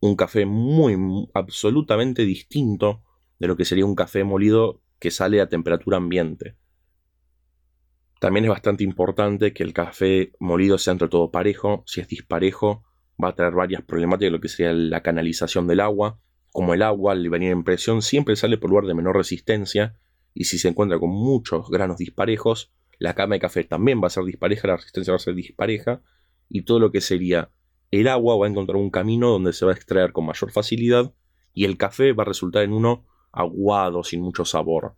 un 0.00 0.16
café 0.16 0.46
muy 0.46 1.28
absolutamente 1.34 2.24
distinto 2.24 3.02
de 3.38 3.46
lo 3.46 3.56
que 3.56 3.64
sería 3.64 3.86
un 3.86 3.94
café 3.94 4.24
molido 4.24 4.82
que 4.98 5.10
sale 5.10 5.40
a 5.40 5.48
temperatura 5.48 5.96
ambiente. 5.96 6.56
También 8.20 8.44
es 8.44 8.50
bastante 8.50 8.82
importante 8.82 9.52
que 9.52 9.62
el 9.62 9.72
café 9.72 10.32
molido 10.40 10.78
sea 10.78 10.92
entre 10.92 11.08
todo 11.08 11.30
parejo. 11.30 11.82
Si 11.86 12.00
es 12.00 12.08
disparejo, 12.08 12.82
va 13.22 13.28
a 13.28 13.34
traer 13.34 13.52
varias 13.52 13.82
problemáticas, 13.82 14.32
lo 14.32 14.40
que 14.40 14.48
sería 14.48 14.72
la 14.72 15.02
canalización 15.02 15.66
del 15.66 15.80
agua. 15.80 16.18
Como 16.50 16.72
el 16.72 16.82
agua 16.82 17.12
al 17.12 17.28
venir 17.28 17.52
en 17.52 17.64
presión 17.64 18.00
siempre 18.00 18.36
sale 18.36 18.56
por 18.56 18.70
lugar 18.70 18.86
de 18.86 18.94
menor 18.94 19.16
resistencia, 19.16 19.96
y 20.32 20.44
si 20.44 20.58
se 20.58 20.68
encuentra 20.68 20.98
con 20.98 21.10
muchos 21.10 21.68
granos 21.68 21.98
disparejos, 21.98 22.72
la 22.98 23.14
cama 23.14 23.34
de 23.34 23.40
café 23.40 23.64
también 23.64 24.02
va 24.02 24.06
a 24.06 24.10
ser 24.10 24.24
dispareja, 24.24 24.68
la 24.68 24.76
resistencia 24.76 25.12
va 25.12 25.16
a 25.16 25.20
ser 25.20 25.34
dispareja, 25.34 26.02
y 26.48 26.62
todo 26.62 26.78
lo 26.78 26.92
que 26.92 27.02
sería 27.02 27.50
el 27.90 28.08
agua 28.08 28.36
va 28.36 28.46
a 28.46 28.48
encontrar 28.48 28.76
un 28.76 28.90
camino 28.90 29.30
donde 29.30 29.52
se 29.52 29.64
va 29.64 29.72
a 29.72 29.74
extraer 29.74 30.12
con 30.12 30.26
mayor 30.26 30.50
facilidad, 30.50 31.12
y 31.52 31.64
el 31.64 31.78
café 31.78 32.12
va 32.12 32.22
a 32.22 32.26
resultar 32.26 32.62
en 32.64 32.72
uno 32.72 33.06
aguado, 33.32 34.04
sin 34.04 34.20
mucho 34.20 34.44
sabor. 34.44 34.96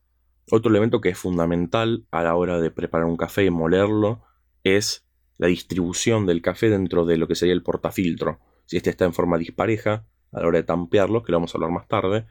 Otro 0.50 0.71
elemento 0.71 1.00
que 1.00 1.11
es 1.11 1.18
fundamental 1.18 2.07
a 2.11 2.23
la 2.23 2.35
hora 2.35 2.61
de 2.61 2.71
preparar 2.71 3.07
un 3.07 3.16
café 3.16 3.45
y 3.45 3.50
molerlo 3.50 4.23
es 4.64 5.07
la 5.37 5.47
distribución 5.47 6.26
del 6.26 6.42
café 6.42 6.71
dentro 6.71 7.04
de 7.04 7.16
lo 7.16 7.28
que 7.28 7.35
sería 7.35 7.54
el 7.54 7.62
portafiltro. 7.62 8.40
Si 8.66 8.76
este 8.76 8.90
está 8.90 9.04
en 9.04 9.12
forma 9.12 9.38
dispareja, 9.38 10.07
a 10.33 10.40
la 10.40 10.47
hora 10.47 10.59
de 10.59 10.64
tampearlo, 10.64 11.23
que 11.23 11.33
lo 11.33 11.38
vamos 11.38 11.54
a 11.54 11.59
hablar 11.59 11.71
más 11.71 11.87
tarde, 11.87 12.26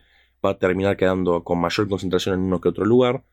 va 0.46 0.52
a 0.52 0.58
terminar 0.58 0.98
quedando 0.98 1.44
con 1.44 1.60
mayor 1.60 1.88
concentración 1.88 2.36
en 2.36 2.42
uno 2.42 2.62
que 2.62 2.70
otro 2.70 2.86
lugar, 2.86 3.24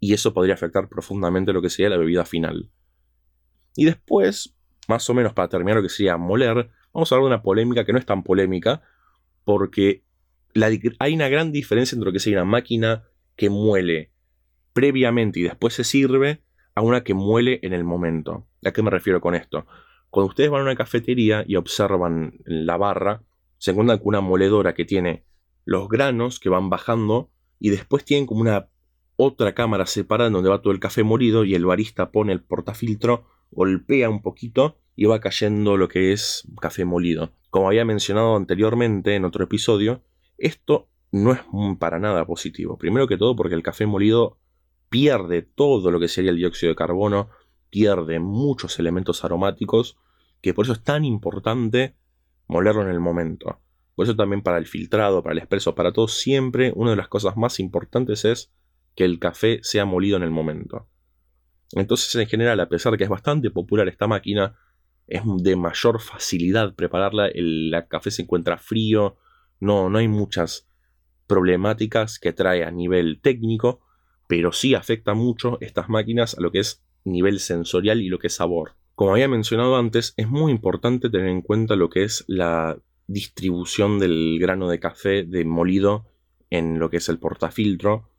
y 0.00 0.14
eso 0.14 0.34
podría 0.34 0.54
afectar 0.54 0.88
profundamente 0.88 1.52
lo 1.52 1.62
que 1.62 1.70
sería 1.70 1.90
la 1.90 1.96
bebida 1.96 2.24
final. 2.24 2.70
Y 3.74 3.84
después, 3.84 4.56
más 4.88 5.08
o 5.08 5.14
menos 5.14 5.32
para 5.32 5.48
terminar 5.48 5.76
lo 5.76 5.82
que 5.82 5.88
sería 5.88 6.16
moler, 6.16 6.70
vamos 6.92 7.12
a 7.12 7.14
hablar 7.14 7.30
de 7.30 7.34
una 7.36 7.42
polémica 7.42 7.84
que 7.84 7.92
no 7.92 7.98
es 7.98 8.06
tan 8.06 8.24
polémica, 8.24 8.82
porque 9.44 10.02
hay 10.98 11.14
una 11.14 11.28
gran 11.28 11.52
diferencia 11.52 11.94
entre 11.94 12.06
lo 12.06 12.12
que 12.12 12.18
sería 12.18 12.42
una 12.42 12.50
máquina 12.50 13.04
que 13.36 13.50
muele 13.50 14.10
previamente 14.72 15.40
y 15.40 15.42
después 15.44 15.74
se 15.74 15.84
sirve 15.84 16.42
a 16.74 16.80
una 16.80 17.04
que 17.04 17.14
muele 17.14 17.60
en 17.62 17.72
el 17.72 17.84
momento. 17.84 18.46
¿A 18.64 18.72
qué 18.72 18.82
me 18.82 18.90
refiero 18.90 19.20
con 19.20 19.34
esto? 19.34 19.66
Cuando 20.10 20.30
ustedes 20.30 20.50
van 20.50 20.62
a 20.62 20.64
una 20.64 20.76
cafetería 20.76 21.44
y 21.46 21.56
observan 21.56 22.38
la 22.44 22.76
barra, 22.76 23.22
se 23.58 23.72
encuentran 23.72 23.98
con 23.98 24.08
una 24.08 24.20
moledora 24.20 24.74
que 24.74 24.84
tiene 24.84 25.24
los 25.64 25.88
granos 25.88 26.40
que 26.40 26.48
van 26.48 26.70
bajando 26.70 27.30
y 27.60 27.70
después 27.70 28.04
tienen 28.04 28.26
como 28.26 28.40
una 28.40 28.68
otra 29.16 29.54
cámara 29.54 29.84
separada 29.86 30.30
donde 30.30 30.48
va 30.48 30.62
todo 30.62 30.72
el 30.72 30.80
café 30.80 31.02
molido 31.02 31.44
y 31.44 31.54
el 31.54 31.66
barista 31.66 32.10
pone 32.10 32.32
el 32.32 32.42
portafiltro, 32.42 33.26
golpea 33.50 34.10
un 34.10 34.22
poquito 34.22 34.76
y 34.96 35.04
va 35.04 35.20
cayendo 35.20 35.76
lo 35.76 35.88
que 35.88 36.12
es 36.12 36.46
café 36.60 36.84
molido. 36.84 37.32
Como 37.50 37.68
había 37.68 37.84
mencionado 37.84 38.36
anteriormente 38.36 39.14
en 39.14 39.24
otro 39.24 39.44
episodio, 39.44 40.02
esto 40.36 40.88
no 41.10 41.32
es 41.32 41.40
para 41.78 41.98
nada 41.98 42.26
positivo. 42.26 42.78
Primero 42.78 43.06
que 43.06 43.16
todo 43.16 43.36
porque 43.36 43.54
el 43.54 43.62
café 43.62 43.86
molido 43.86 44.38
pierde 44.88 45.42
todo 45.42 45.90
lo 45.90 46.00
que 46.00 46.08
sería 46.08 46.30
el 46.30 46.36
dióxido 46.36 46.70
de 46.70 46.76
carbono, 46.76 47.30
pierde 47.70 48.18
muchos 48.18 48.78
elementos 48.78 49.24
aromáticos, 49.24 49.98
que 50.40 50.54
por 50.54 50.64
eso 50.64 50.72
es 50.72 50.82
tan 50.82 51.04
importante 51.04 51.96
molerlo 52.46 52.82
en 52.82 52.88
el 52.88 53.00
momento. 53.00 53.60
Por 53.94 54.04
eso 54.04 54.16
también 54.16 54.42
para 54.42 54.58
el 54.58 54.66
filtrado, 54.66 55.22
para 55.22 55.32
el 55.32 55.38
expreso, 55.38 55.74
para 55.74 55.92
todo, 55.92 56.08
siempre 56.08 56.72
una 56.74 56.90
de 56.90 56.96
las 56.96 57.08
cosas 57.08 57.36
más 57.36 57.60
importantes 57.60 58.24
es 58.24 58.52
que 58.94 59.04
el 59.04 59.18
café 59.18 59.60
sea 59.62 59.84
molido 59.84 60.16
en 60.16 60.22
el 60.22 60.30
momento. 60.30 60.86
Entonces, 61.72 62.14
en 62.14 62.26
general, 62.26 62.60
a 62.60 62.68
pesar 62.68 62.92
de 62.92 62.98
que 62.98 63.04
es 63.04 63.10
bastante 63.10 63.50
popular 63.50 63.88
esta 63.88 64.06
máquina, 64.06 64.56
es 65.06 65.22
de 65.38 65.56
mayor 65.56 66.00
facilidad 66.00 66.74
prepararla, 66.74 67.28
el 67.28 67.74
café 67.88 68.10
se 68.10 68.22
encuentra 68.22 68.58
frío, 68.58 69.16
no, 69.60 69.88
no 69.90 69.98
hay 69.98 70.08
muchas 70.08 70.68
problemáticas 71.26 72.18
que 72.18 72.32
trae 72.32 72.64
a 72.64 72.70
nivel 72.70 73.20
técnico, 73.20 73.80
pero 74.26 74.52
sí 74.52 74.74
afecta 74.74 75.14
mucho 75.14 75.58
estas 75.60 75.88
máquinas 75.88 76.36
a 76.36 76.40
lo 76.40 76.52
que 76.52 76.60
es 76.60 76.82
nivel 77.04 77.40
sensorial 77.40 78.02
y 78.02 78.08
lo 78.08 78.18
que 78.18 78.26
es 78.28 78.34
sabor. 78.34 78.76
Como 78.94 79.12
había 79.12 79.28
mencionado 79.28 79.76
antes, 79.76 80.14
es 80.16 80.28
muy 80.28 80.52
importante 80.52 81.08
tener 81.08 81.28
en 81.28 81.42
cuenta 81.42 81.76
lo 81.76 81.88
que 81.88 82.02
es 82.02 82.24
la 82.26 82.78
distribución 83.06 83.98
del 83.98 84.38
grano 84.38 84.68
de 84.68 84.80
café 84.80 85.22
de 85.22 85.44
molido 85.44 86.06
en 86.50 86.78
lo 86.78 86.90
que 86.90 86.98
es 86.98 87.08
el 87.08 87.18
portafiltro, 87.18 88.10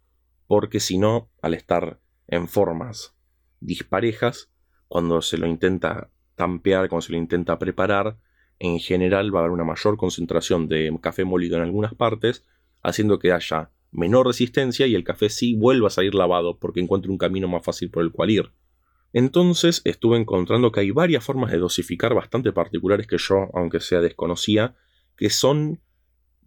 porque 0.47 0.79
si 0.79 0.97
no, 0.97 1.29
al 1.41 1.53
estar 1.53 1.99
en 2.27 2.47
formas 2.47 3.18
disparejas, 3.59 4.49
cuando 4.87 5.21
se 5.21 5.37
lo 5.37 5.47
intenta 5.47 6.09
tampear, 6.35 6.89
cuando 6.89 7.01
se 7.01 7.11
lo 7.11 7.17
intenta 7.17 7.59
preparar, 7.59 8.17
en 8.59 8.79
general 8.79 9.33
va 9.33 9.39
a 9.39 9.41
haber 9.43 9.51
una 9.51 9.63
mayor 9.63 9.97
concentración 9.97 10.67
de 10.67 10.95
café 11.01 11.23
molido 11.23 11.57
en 11.57 11.63
algunas 11.63 11.93
partes 11.93 12.45
haciendo 12.81 13.19
que 13.19 13.31
haya 13.31 13.71
menor 13.91 14.27
resistencia 14.27 14.87
y 14.87 14.95
el 14.95 15.03
café 15.03 15.29
sí 15.29 15.55
vuelva 15.55 15.87
a 15.87 15.91
salir 15.91 16.13
lavado 16.13 16.57
porque 16.57 16.79
encuentre 16.79 17.11
un 17.11 17.17
camino 17.17 17.47
más 17.47 17.63
fácil 17.63 17.89
por 17.89 18.03
el 18.03 18.11
cual 18.11 18.29
ir. 18.29 18.51
Entonces 19.13 19.81
estuve 19.85 20.17
encontrando 20.17 20.71
que 20.71 20.81
hay 20.81 20.91
varias 20.91 21.23
formas 21.23 21.51
de 21.51 21.57
dosificar 21.57 22.13
bastante 22.13 22.51
particulares 22.51 23.07
que 23.07 23.17
yo, 23.17 23.49
aunque 23.53 23.79
sea 23.79 24.01
desconocía, 24.01 24.75
que 25.17 25.29
son 25.29 25.81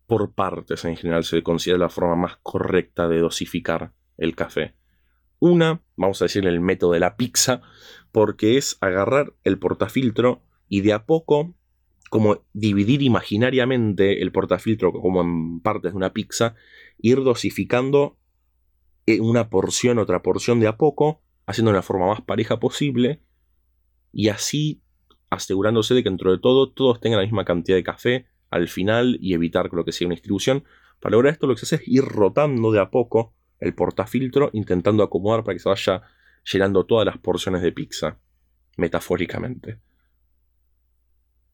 por 0.07 0.33
partes 0.35 0.85
en 0.85 0.97
general 0.97 1.25
se 1.25 1.43
considera 1.43 1.79
la 1.79 1.89
forma 1.89 2.17
más 2.17 2.37
correcta 2.43 3.09
de 3.09 3.19
dosificar 3.19 3.93
el 4.19 4.37
café. 4.37 4.75
Una, 5.45 5.83
vamos 5.97 6.23
a 6.23 6.27
decir 6.27 6.47
el 6.47 6.61
método 6.61 6.93
de 6.93 7.01
la 7.01 7.17
pizza, 7.17 7.63
porque 8.13 8.59
es 8.59 8.79
agarrar 8.81 9.35
el 9.43 9.59
portafiltro 9.59 10.41
y 10.69 10.83
de 10.83 10.93
a 10.93 11.05
poco 11.05 11.57
como 12.11 12.45
dividir 12.53 13.03
imaginariamente 13.03 14.23
el 14.23 14.31
portafiltro 14.31 14.93
como 14.93 15.21
en 15.21 15.59
partes 15.59 15.95
de 15.95 15.97
una 15.97 16.13
pizza, 16.13 16.55
ir 16.99 17.25
dosificando 17.25 18.19
una 19.19 19.51
porción, 19.51 19.99
otra 19.99 20.23
porción 20.23 20.61
de 20.61 20.69
a 20.69 20.77
poco, 20.77 21.25
haciendo 21.45 21.73
de 21.73 21.79
la 21.79 21.83
forma 21.83 22.07
más 22.07 22.21
pareja 22.21 22.61
posible, 22.61 23.21
y 24.13 24.29
así 24.29 24.81
asegurándose 25.29 25.93
de 25.95 26.05
que 26.05 26.11
dentro 26.11 26.31
de 26.31 26.39
todo 26.39 26.71
todos 26.71 27.01
tengan 27.01 27.19
la 27.19 27.27
misma 27.27 27.45
cantidad 27.45 27.77
de 27.77 27.83
café 27.83 28.27
al 28.49 28.69
final 28.69 29.19
y 29.21 29.35
evitar 29.35 29.71
lo 29.73 29.85
que 29.85 29.91
sea 29.91 30.07
una 30.07 30.15
distribución. 30.15 30.63
Para 31.01 31.15
lograr 31.15 31.33
esto 31.33 31.49
lo 31.49 31.57
que 31.57 31.67
se 31.67 31.75
hace 31.75 31.83
es 31.83 31.89
ir 31.89 32.05
rotando 32.05 32.71
de 32.71 32.79
a 32.79 32.91
poco 32.91 33.35
el 33.63 33.75
portafiltro, 33.75 34.51
intentando 34.53 35.03
acomodar 35.03 35.45
para 35.45 35.55
que 35.55 35.61
se 35.61 35.69
vaya 35.69 36.03
llenando 36.51 36.85
todas 36.85 37.07
las 37.07 37.19
porciones 37.19 37.63
de 37.63 37.73
pizza, 37.73 38.19
metafóricamente. 38.77 39.79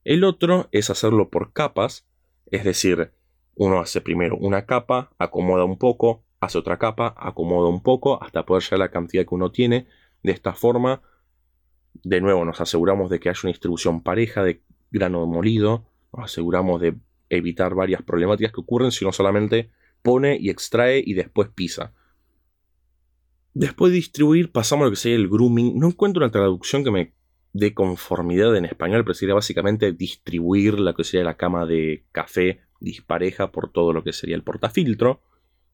El 0.03 0.23
otro 0.23 0.69
es 0.71 0.89
hacerlo 0.89 1.29
por 1.29 1.53
capas, 1.53 2.07
es 2.47 2.63
decir, 2.63 3.11
uno 3.55 3.79
hace 3.79 4.01
primero 4.01 4.37
una 4.37 4.65
capa, 4.65 5.11
acomoda 5.19 5.65
un 5.65 5.77
poco, 5.77 6.23
hace 6.39 6.57
otra 6.57 6.79
capa, 6.79 7.13
acomoda 7.15 7.69
un 7.69 7.83
poco, 7.83 8.21
hasta 8.23 8.45
poder 8.45 8.63
llegar 8.63 8.81
a 8.81 8.85
la 8.85 8.91
cantidad 8.91 9.23
que 9.23 9.35
uno 9.35 9.51
tiene. 9.51 9.87
De 10.23 10.31
esta 10.31 10.53
forma, 10.53 11.03
de 11.93 12.21
nuevo, 12.21 12.43
nos 12.43 12.59
aseguramos 12.59 13.11
de 13.11 13.19
que 13.19 13.29
haya 13.29 13.39
una 13.43 13.51
distribución 13.51 14.01
pareja 14.01 14.43
de 14.43 14.63
grano 14.89 15.27
molido, 15.27 15.85
nos 16.11 16.25
aseguramos 16.25 16.81
de 16.81 16.95
evitar 17.29 17.75
varias 17.75 18.01
problemáticas 18.01 18.51
que 18.51 18.61
ocurren 18.61 18.91
si 18.91 19.05
uno 19.05 19.11
solamente 19.11 19.69
pone 20.01 20.37
y 20.39 20.49
extrae 20.49 21.03
y 21.05 21.13
después 21.13 21.49
pisa. 21.49 21.93
Después 23.53 23.91
de 23.91 23.97
distribuir, 23.97 24.51
pasamos 24.51 24.83
a 24.83 24.85
lo 24.85 24.91
que 24.91 24.97
sería 24.97 25.17
el 25.17 25.27
grooming. 25.27 25.77
No 25.79 25.87
encuentro 25.87 26.23
una 26.23 26.31
traducción 26.31 26.83
que 26.83 26.91
me 26.91 27.13
de 27.53 27.73
conformidad 27.73 28.55
en 28.55 28.65
español, 28.65 29.03
pero 29.03 29.15
sería 29.15 29.33
básicamente 29.33 29.91
distribuir 29.91 30.79
la 30.79 30.93
que 30.93 31.03
sería 31.03 31.23
la 31.23 31.37
cama 31.37 31.65
de 31.65 32.05
café 32.11 32.61
dispareja 32.79 33.51
por 33.51 33.71
todo 33.71 33.91
lo 33.91 34.03
que 34.03 34.13
sería 34.13 34.35
el 34.35 34.43
portafiltro, 34.43 35.21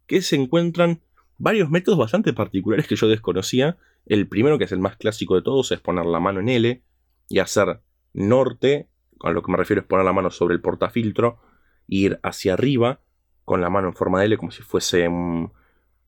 que 0.08 0.22
se 0.22 0.36
encuentran 0.36 1.02
varios 1.38 1.70
métodos 1.70 2.00
bastante 2.00 2.34
particulares 2.34 2.88
que 2.88 2.96
yo 2.96 3.08
desconocía. 3.08 3.78
El 4.06 4.28
primero, 4.28 4.58
que 4.58 4.64
es 4.64 4.72
el 4.72 4.80
más 4.80 4.96
clásico 4.96 5.36
de 5.36 5.42
todos, 5.42 5.72
es 5.72 5.80
poner 5.82 6.06
la 6.06 6.20
mano 6.20 6.40
en 6.40 6.50
L 6.50 6.84
y 7.28 7.40
hacer 7.40 7.82
norte, 8.14 8.88
a 9.22 9.32
lo 9.32 9.42
que 9.42 9.52
me 9.52 9.58
refiero 9.58 9.82
es 9.82 9.88
poner 9.88 10.06
la 10.06 10.14
mano 10.14 10.32
sobre 10.32 10.56
el 10.56 10.62
portafiltro, 10.62 11.40
ir 11.88 12.20
hacia 12.24 12.54
arriba 12.54 13.02
con 13.44 13.62
la 13.62 13.70
mano 13.70 13.90
en 13.90 13.94
forma 13.94 14.20
de 14.20 14.28
L 14.28 14.38
como 14.38 14.52
si 14.52 14.64
fuese 14.64 15.08
un, 15.08 15.52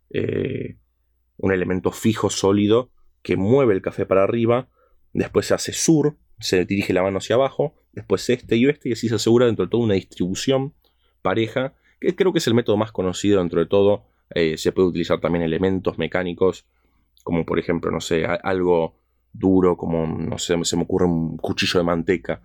eh, 0.09 0.77
un 1.37 1.51
elemento 1.51 1.91
fijo, 1.91 2.29
sólido, 2.29 2.91
que 3.21 3.37
mueve 3.37 3.73
el 3.73 3.81
café 3.81 4.05
para 4.05 4.23
arriba, 4.23 4.69
después 5.13 5.47
se 5.47 5.53
hace 5.53 5.73
sur, 5.73 6.17
se 6.39 6.65
dirige 6.65 6.93
la 6.93 7.03
mano 7.03 7.17
hacia 7.17 7.35
abajo, 7.35 7.75
después 7.93 8.29
este 8.29 8.55
y 8.55 8.67
este, 8.67 8.89
y 8.89 8.91
así 8.93 9.09
se 9.09 9.15
asegura 9.15 9.45
dentro 9.45 9.65
de 9.65 9.71
todo 9.71 9.81
una 9.81 9.95
distribución 9.95 10.73
pareja, 11.21 11.73
que 11.99 12.15
creo 12.15 12.31
que 12.31 12.39
es 12.39 12.47
el 12.47 12.53
método 12.53 12.77
más 12.77 12.91
conocido 12.91 13.39
dentro 13.39 13.59
de 13.59 13.65
todo. 13.65 14.05
Eh, 14.33 14.57
se 14.57 14.71
puede 14.71 14.89
utilizar 14.89 15.19
también 15.19 15.43
elementos 15.43 15.97
mecánicos, 15.97 16.67
como 17.23 17.45
por 17.45 17.59
ejemplo, 17.59 17.91
no 17.91 17.99
sé, 17.99 18.25
algo 18.25 18.99
duro, 19.33 19.77
como, 19.77 20.05
no 20.07 20.37
sé, 20.37 20.55
se 20.63 20.77
me 20.77 20.83
ocurre 20.83 21.05
un 21.05 21.37
cuchillo 21.37 21.79
de 21.79 21.85
manteca, 21.85 22.41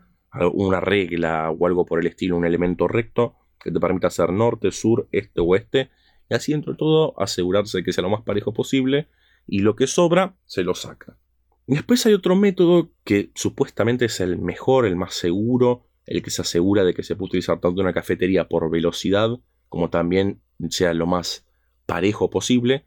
una 0.52 0.80
regla 0.80 1.50
o 1.50 1.66
algo 1.66 1.84
por 1.84 2.00
el 2.00 2.06
estilo, 2.06 2.37
un 2.37 2.46
elemento 2.46 2.88
recto 2.88 3.37
que 3.61 3.70
te 3.70 3.78
permita 3.78 4.08
hacer 4.08 4.32
norte, 4.32 4.70
sur, 4.72 5.08
este, 5.12 5.40
oeste, 5.40 5.90
y 6.32 6.34
así 6.34 6.52
dentro 6.52 6.72
de 6.72 6.78
todo 6.78 7.14
asegurarse 7.20 7.78
de 7.78 7.84
que 7.84 7.92
sea 7.92 8.02
lo 8.02 8.08
más 8.08 8.22
parejo 8.22 8.54
posible, 8.54 9.08
y 9.46 9.58
lo 9.58 9.76
que 9.76 9.86
sobra 9.86 10.34
se 10.46 10.62
lo 10.62 10.74
saca. 10.74 11.18
Después 11.66 12.06
hay 12.06 12.14
otro 12.14 12.36
método 12.36 12.90
que 13.04 13.30
supuestamente 13.34 14.06
es 14.06 14.18
el 14.20 14.38
mejor, 14.38 14.86
el 14.86 14.96
más 14.96 15.12
seguro, 15.12 15.84
el 16.06 16.22
que 16.22 16.30
se 16.30 16.40
asegura 16.40 16.84
de 16.84 16.94
que 16.94 17.02
se 17.02 17.16
puede 17.16 17.28
utilizar 17.28 17.60
tanto 17.60 17.82
una 17.82 17.92
cafetería 17.92 18.48
por 18.48 18.70
velocidad 18.70 19.38
como 19.68 19.90
también 19.90 20.40
sea 20.70 20.94
lo 20.94 21.06
más 21.06 21.46
parejo 21.86 22.30
posible, 22.30 22.86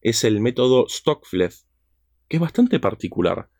es 0.00 0.22
el 0.22 0.40
método 0.40 0.86
Stockfleth, 0.88 1.66
que 2.28 2.36
es 2.36 2.40
bastante 2.40 2.78
particular. 2.78 3.50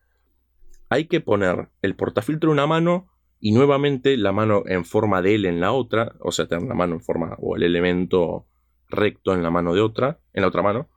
Hay 0.88 1.06
que 1.06 1.20
poner 1.20 1.70
el 1.82 1.96
portafiltro 1.96 2.50
en 2.50 2.54
una 2.54 2.66
mano 2.66 3.08
y 3.40 3.52
nuevamente 3.52 4.16
la 4.16 4.32
mano 4.32 4.62
en 4.66 4.84
forma 4.84 5.22
de 5.22 5.34
L 5.34 5.48
en 5.48 5.60
la 5.60 5.72
otra, 5.72 6.14
o 6.20 6.30
sea, 6.30 6.46
tener 6.46 6.68
la 6.68 6.74
mano 6.74 6.94
en 6.94 7.00
forma 7.00 7.36
o 7.38 7.56
el 7.56 7.64
elemento 7.64 8.46
recto 8.88 9.34
en 9.34 9.42
la 9.42 9.50
mano 9.50 9.74
de 9.74 9.80
otra, 9.80 10.20
en 10.32 10.42
la 10.42 10.48
otra 10.48 10.62
mano, 10.62 10.88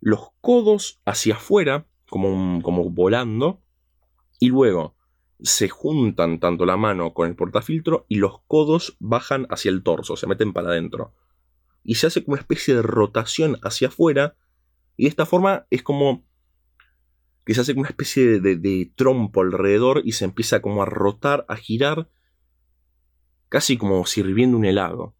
los 0.00 0.30
codos 0.40 1.00
hacia 1.04 1.34
afuera, 1.34 1.86
como, 2.08 2.62
como 2.62 2.90
volando, 2.90 3.60
y 4.38 4.48
luego 4.48 4.94
se 5.42 5.68
juntan 5.68 6.38
tanto 6.38 6.64
la 6.64 6.76
mano 6.76 7.12
con 7.12 7.28
el 7.28 7.36
portafiltro 7.36 8.06
y 8.08 8.16
los 8.16 8.40
codos 8.46 8.96
bajan 9.00 9.46
hacia 9.50 9.70
el 9.70 9.82
torso, 9.82 10.16
se 10.16 10.26
meten 10.26 10.52
para 10.52 10.68
adentro. 10.68 11.14
Y 11.84 11.96
se 11.96 12.06
hace 12.06 12.24
como 12.24 12.34
una 12.34 12.40
especie 12.40 12.74
de 12.74 12.82
rotación 12.82 13.58
hacia 13.62 13.88
afuera. 13.88 14.36
Y 14.96 15.04
de 15.04 15.08
esta 15.08 15.26
forma 15.26 15.66
es 15.70 15.82
como 15.82 16.24
que 17.44 17.54
se 17.54 17.60
hace 17.60 17.74
como 17.74 17.82
una 17.82 17.90
especie 17.90 18.40
de, 18.40 18.56
de, 18.56 18.92
trompo 18.96 19.40
alrededor 19.40 20.02
y 20.04 20.12
se 20.12 20.24
empieza 20.24 20.60
como 20.60 20.82
a 20.82 20.86
rotar, 20.86 21.44
a 21.48 21.54
girar, 21.56 22.08
casi 23.48 23.76
como 23.76 24.04
sirviendo 24.06 24.56
un 24.56 24.64
helado. 24.64 25.15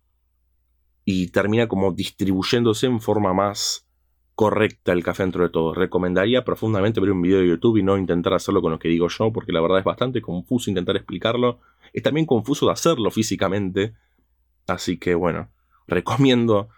Y 1.06 1.28
termina 1.28 1.68
como 1.68 1.92
distribuyéndose 1.92 2.86
en 2.86 3.00
forma 3.00 3.32
más 3.32 3.86
correcta 4.34 4.92
el 4.92 5.02
café 5.02 5.22
dentro 5.22 5.44
de 5.44 5.48
todo. 5.48 5.72
Recomendaría 5.72 6.44
profundamente 6.44 7.00
ver 7.00 7.12
un 7.12 7.22
video 7.22 7.40
de 7.40 7.48
YouTube 7.48 7.78
y 7.78 7.82
no 7.82 7.96
intentar 7.96 8.34
hacerlo 8.34 8.60
con 8.60 8.72
lo 8.72 8.78
que 8.78 8.88
digo 8.88 9.08
yo, 9.08 9.32
porque 9.32 9.52
la 9.52 9.62
verdad 9.62 9.78
es 9.78 9.84
bastante 9.84 10.20
confuso 10.20 10.68
intentar 10.68 10.96
explicarlo. 10.96 11.60
Es 11.94 12.02
también 12.02 12.26
confuso 12.26 12.66
de 12.66 12.72
hacerlo 12.72 13.10
físicamente. 13.10 13.94
Así 14.66 14.98
que 14.98 15.14
bueno, 15.14 15.48
recomiendo 15.86 16.68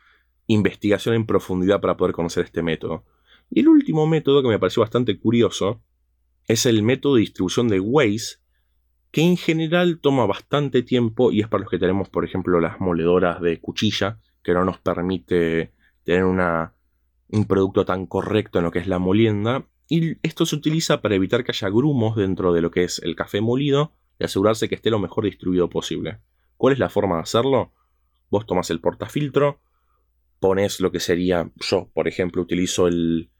investigación 0.46 1.14
en 1.14 1.26
profundidad 1.26 1.80
para 1.80 1.96
poder 1.96 2.14
conocer 2.14 2.44
este 2.44 2.62
método. 2.62 3.04
Y 3.50 3.60
el 3.60 3.68
último 3.68 4.06
método 4.06 4.42
que 4.42 4.48
me 4.48 4.58
pareció 4.58 4.82
bastante 4.82 5.18
curioso 5.18 5.80
es 6.46 6.64
el 6.66 6.82
método 6.82 7.14
de 7.14 7.20
distribución 7.20 7.68
de 7.68 7.80
Waze, 7.80 8.36
que 9.10 9.22
en 9.22 9.36
general 9.36 10.00
toma 10.00 10.26
bastante 10.26 10.82
tiempo 10.82 11.32
y 11.32 11.40
es 11.40 11.48
para 11.48 11.62
los 11.62 11.70
que 11.70 11.78
tenemos, 11.78 12.08
por 12.08 12.24
ejemplo, 12.24 12.60
las 12.60 12.80
moledoras 12.80 13.40
de 13.40 13.60
cuchilla, 13.60 14.18
que 14.42 14.52
no 14.52 14.64
nos 14.64 14.78
permite 14.78 15.72
tener 16.04 16.24
una 16.24 16.74
un 17.30 17.44
producto 17.44 17.84
tan 17.84 18.06
correcto 18.06 18.58
en 18.58 18.64
lo 18.64 18.70
que 18.70 18.78
es 18.78 18.86
la 18.86 18.98
molienda. 18.98 19.66
Y 19.88 20.16
esto 20.26 20.46
se 20.46 20.56
utiliza 20.56 21.00
para 21.00 21.14
evitar 21.14 21.44
que 21.44 21.52
haya 21.52 21.68
grumos 21.68 22.16
dentro 22.16 22.52
de 22.52 22.60
lo 22.60 22.70
que 22.70 22.84
es 22.84 23.00
el 23.00 23.16
café 23.16 23.40
molido 23.40 23.94
y 24.18 24.24
asegurarse 24.24 24.68
que 24.68 24.74
esté 24.74 24.90
lo 24.90 24.98
mejor 24.98 25.24
distribuido 25.24 25.68
posible. 25.68 26.18
¿Cuál 26.56 26.74
es 26.74 26.78
la 26.78 26.88
forma 26.88 27.16
de 27.16 27.22
hacerlo? 27.22 27.72
Vos 28.30 28.46
tomas 28.46 28.70
el 28.70 28.80
portafiltro, 28.80 29.60
pones 30.40 30.80
lo 30.80 30.92
que 30.92 31.00
sería, 31.00 31.50
yo 31.56 31.90
por 31.94 32.08
ejemplo 32.08 32.42
utilizo 32.42 32.86
el... 32.86 33.30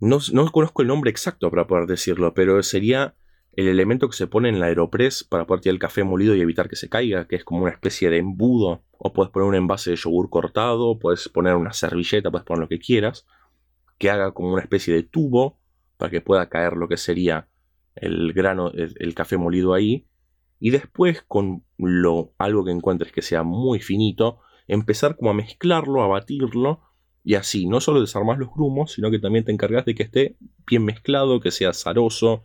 No, 0.00 0.18
no 0.32 0.50
conozco 0.50 0.82
el 0.82 0.88
nombre 0.88 1.10
exacto 1.10 1.50
para 1.50 1.66
poder 1.66 1.86
decirlo, 1.86 2.34
pero 2.34 2.62
sería 2.62 3.14
el 3.56 3.68
elemento 3.68 4.08
que 4.08 4.16
se 4.16 4.26
pone 4.26 4.50
en 4.50 4.60
la 4.60 4.66
aeropress 4.66 5.24
para 5.24 5.46
poder 5.46 5.62
tirar 5.62 5.74
el 5.74 5.80
café 5.80 6.04
molido 6.04 6.34
y 6.36 6.42
evitar 6.42 6.68
que 6.68 6.76
se 6.76 6.90
caiga, 6.90 7.26
que 7.26 7.36
es 7.36 7.44
como 7.44 7.62
una 7.62 7.72
especie 7.72 8.10
de 8.10 8.18
embudo. 8.18 8.82
O 8.98 9.14
puedes 9.14 9.32
poner 9.32 9.48
un 9.48 9.54
envase 9.54 9.90
de 9.90 9.96
yogur 9.96 10.28
cortado, 10.28 10.98
puedes 10.98 11.30
poner 11.30 11.54
una 11.54 11.72
servilleta, 11.72 12.30
puedes 12.30 12.44
poner 12.44 12.60
lo 12.60 12.68
que 12.68 12.78
quieras, 12.78 13.26
que 13.96 14.10
haga 14.10 14.32
como 14.32 14.52
una 14.52 14.60
especie 14.60 14.92
de 14.92 15.04
tubo 15.04 15.58
para 15.96 16.10
que 16.10 16.20
pueda 16.20 16.50
caer 16.50 16.74
lo 16.74 16.86
que 16.86 16.98
sería 16.98 17.48
el 17.94 18.34
grano, 18.34 18.70
el, 18.72 19.14
café 19.14 19.38
molido 19.38 19.72
ahí. 19.72 20.06
Y 20.60 20.68
después 20.68 21.24
con 21.26 21.64
lo, 21.78 22.34
algo 22.36 22.62
que 22.62 22.72
encuentres 22.72 23.10
que 23.10 23.22
sea 23.22 23.42
muy 23.42 23.80
finito, 23.80 24.38
empezar 24.66 25.16
como 25.16 25.30
a 25.30 25.34
mezclarlo, 25.34 26.02
a 26.02 26.08
batirlo. 26.08 26.82
Y 27.24 27.34
así, 27.36 27.66
no 27.66 27.80
solo 27.80 28.02
desarmar 28.02 28.36
los 28.36 28.52
grumos, 28.52 28.92
sino 28.92 29.10
que 29.10 29.18
también 29.18 29.46
te 29.46 29.52
encargas 29.52 29.86
de 29.86 29.94
que 29.94 30.02
esté 30.02 30.36
bien 30.66 30.84
mezclado, 30.84 31.40
que 31.40 31.50
sea 31.50 31.72
zaroso, 31.72 32.44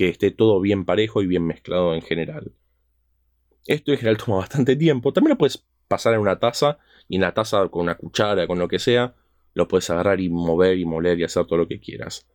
que 0.00 0.08
esté 0.08 0.30
todo 0.30 0.62
bien 0.62 0.86
parejo 0.86 1.20
y 1.20 1.26
bien 1.26 1.46
mezclado 1.46 1.94
en 1.94 2.00
general. 2.00 2.54
Esto 3.66 3.92
en 3.92 3.98
general 3.98 4.16
toma 4.16 4.38
bastante 4.38 4.74
tiempo. 4.74 5.12
También 5.12 5.32
lo 5.32 5.36
puedes 5.36 5.66
pasar 5.88 6.14
en 6.14 6.20
una 6.20 6.38
taza 6.38 6.78
y 7.06 7.16
en 7.16 7.20
la 7.20 7.34
taza 7.34 7.68
con 7.68 7.82
una 7.82 7.98
cuchara, 7.98 8.46
con 8.46 8.58
lo 8.58 8.66
que 8.66 8.78
sea, 8.78 9.14
lo 9.52 9.68
puedes 9.68 9.90
agarrar 9.90 10.18
y 10.22 10.30
mover 10.30 10.78
y 10.78 10.86
moler 10.86 11.20
y 11.20 11.24
hacer 11.24 11.44
todo 11.44 11.58
lo 11.58 11.68
que 11.68 11.80
quieras. 11.80 12.26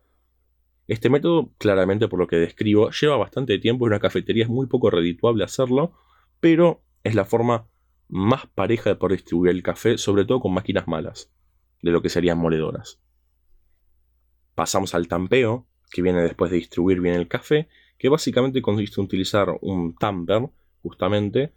Este 0.86 1.10
método, 1.10 1.50
claramente 1.58 2.06
por 2.06 2.20
lo 2.20 2.28
que 2.28 2.36
describo, 2.36 2.90
lleva 2.90 3.16
bastante 3.16 3.58
tiempo 3.58 3.84
y 3.84 3.88
una 3.88 3.98
cafetería 3.98 4.44
es 4.44 4.48
muy 4.48 4.68
poco 4.68 4.88
redituable 4.88 5.42
hacerlo, 5.42 5.92
pero 6.38 6.84
es 7.02 7.16
la 7.16 7.24
forma 7.24 7.66
más 8.06 8.46
pareja 8.46 8.90
de 8.90 8.94
poder 8.94 9.18
distribuir 9.18 9.50
el 9.50 9.64
café, 9.64 9.98
sobre 9.98 10.24
todo 10.24 10.38
con 10.38 10.54
máquinas 10.54 10.86
malas, 10.86 11.32
de 11.82 11.90
lo 11.90 12.00
que 12.00 12.10
serían 12.10 12.38
moledoras. 12.38 13.00
Pasamos 14.54 14.94
al 14.94 15.08
tampeo, 15.08 15.66
que 15.90 16.02
viene 16.02 16.22
después 16.22 16.50
de 16.50 16.58
distribuir 16.58 17.00
bien 17.00 17.14
el 17.14 17.28
café, 17.28 17.68
que 17.98 18.08
básicamente 18.08 18.62
consiste 18.62 19.00
en 19.00 19.04
utilizar 19.06 19.48
un 19.60 19.96
tamper, 19.96 20.48
justamente, 20.82 21.52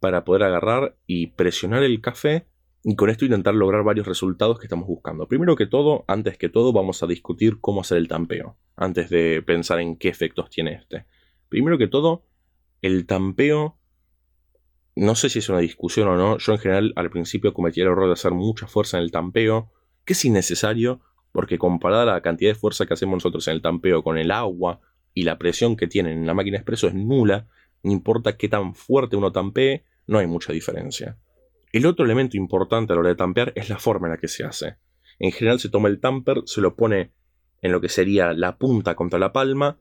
para 0.00 0.24
poder 0.24 0.44
agarrar 0.44 0.96
y 1.06 1.28
presionar 1.28 1.82
el 1.82 2.00
café 2.00 2.46
y 2.84 2.96
con 2.96 3.10
esto 3.10 3.24
intentar 3.24 3.54
lograr 3.54 3.84
varios 3.84 4.06
resultados 4.06 4.58
que 4.58 4.66
estamos 4.66 4.88
buscando. 4.88 5.28
Primero 5.28 5.54
que 5.54 5.66
todo, 5.66 6.04
antes 6.08 6.36
que 6.36 6.48
todo, 6.48 6.72
vamos 6.72 7.02
a 7.02 7.06
discutir 7.06 7.60
cómo 7.60 7.82
hacer 7.82 7.98
el 7.98 8.08
tampeo, 8.08 8.56
antes 8.76 9.08
de 9.10 9.42
pensar 9.42 9.80
en 9.80 9.96
qué 9.96 10.08
efectos 10.08 10.50
tiene 10.50 10.74
este. 10.74 11.04
Primero 11.48 11.78
que 11.78 11.86
todo, 11.86 12.24
el 12.80 13.06
tampeo, 13.06 13.78
no 14.96 15.14
sé 15.14 15.28
si 15.28 15.38
es 15.38 15.48
una 15.48 15.60
discusión 15.60 16.08
o 16.08 16.16
no, 16.16 16.38
yo 16.38 16.52
en 16.52 16.58
general 16.58 16.92
al 16.96 17.10
principio 17.10 17.54
cometí 17.54 17.80
el 17.80 17.86
error 17.86 18.06
de 18.06 18.14
hacer 18.14 18.32
mucha 18.32 18.66
fuerza 18.66 18.98
en 18.98 19.04
el 19.04 19.12
tampeo, 19.12 19.70
que 20.04 20.14
es 20.14 20.24
innecesario, 20.24 21.00
porque 21.32 21.58
comparada 21.58 22.04
la 22.04 22.20
cantidad 22.20 22.50
de 22.50 22.54
fuerza 22.54 22.86
que 22.86 22.94
hacemos 22.94 23.16
nosotros 23.16 23.48
en 23.48 23.54
el 23.54 23.62
tampeo 23.62 24.02
con 24.02 24.18
el 24.18 24.30
agua 24.30 24.80
y 25.14 25.22
la 25.22 25.38
presión 25.38 25.76
que 25.76 25.88
tienen 25.88 26.18
en 26.18 26.26
la 26.26 26.34
máquina 26.34 26.58
expreso 26.58 26.86
es 26.86 26.94
nula, 26.94 27.48
no 27.82 27.90
importa 27.92 28.36
qué 28.36 28.48
tan 28.48 28.74
fuerte 28.74 29.16
uno 29.16 29.32
tampee, 29.32 29.84
no 30.06 30.18
hay 30.18 30.26
mucha 30.26 30.52
diferencia. 30.52 31.18
El 31.72 31.86
otro 31.86 32.04
elemento 32.04 32.36
importante 32.36 32.92
a 32.92 32.96
la 32.96 33.00
hora 33.00 33.08
de 33.08 33.16
tampear 33.16 33.52
es 33.56 33.70
la 33.70 33.78
forma 33.78 34.06
en 34.06 34.12
la 34.12 34.18
que 34.18 34.28
se 34.28 34.44
hace. 34.44 34.76
En 35.18 35.32
general 35.32 35.58
se 35.58 35.70
toma 35.70 35.88
el 35.88 36.00
tamper, 36.00 36.42
se 36.44 36.60
lo 36.60 36.76
pone 36.76 37.12
en 37.62 37.72
lo 37.72 37.80
que 37.80 37.88
sería 37.88 38.32
la 38.32 38.58
punta 38.58 38.94
contra 38.94 39.18
la 39.18 39.32
palma 39.32 39.78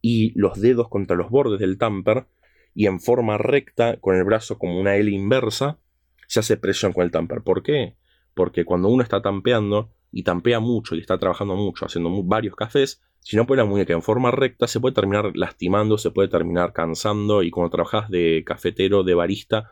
y 0.00 0.32
los 0.38 0.60
dedos 0.60 0.88
contra 0.88 1.16
los 1.16 1.30
bordes 1.30 1.60
del 1.60 1.78
tamper 1.78 2.26
y 2.74 2.86
en 2.86 3.00
forma 3.00 3.38
recta, 3.38 3.98
con 3.98 4.16
el 4.16 4.24
brazo 4.24 4.58
como 4.58 4.80
una 4.80 4.96
L 4.96 5.10
inversa, 5.10 5.78
se 6.26 6.40
hace 6.40 6.56
presión 6.56 6.92
con 6.92 7.04
el 7.04 7.10
tamper. 7.10 7.42
¿Por 7.42 7.62
qué? 7.62 7.96
Porque 8.34 8.64
cuando 8.64 8.88
uno 8.88 9.02
está 9.02 9.20
tampeando, 9.20 9.92
y 10.12 10.22
tampea 10.22 10.60
mucho 10.60 10.94
y 10.94 11.00
está 11.00 11.18
trabajando 11.18 11.56
mucho, 11.56 11.86
haciendo 11.86 12.22
varios 12.22 12.54
cafés, 12.54 13.02
si 13.20 13.36
no 13.36 13.46
pone 13.46 13.62
la 13.62 13.68
muñeca 13.68 13.92
en 13.92 14.02
forma 14.02 14.30
recta, 14.30 14.66
se 14.66 14.80
puede 14.80 14.94
terminar 14.94 15.32
lastimando, 15.34 15.96
se 15.96 16.10
puede 16.10 16.28
terminar 16.28 16.72
cansando 16.72 17.42
y 17.42 17.50
cuando 17.50 17.70
trabajas 17.70 18.10
de 18.10 18.42
cafetero, 18.44 19.04
de 19.04 19.14
barista, 19.14 19.70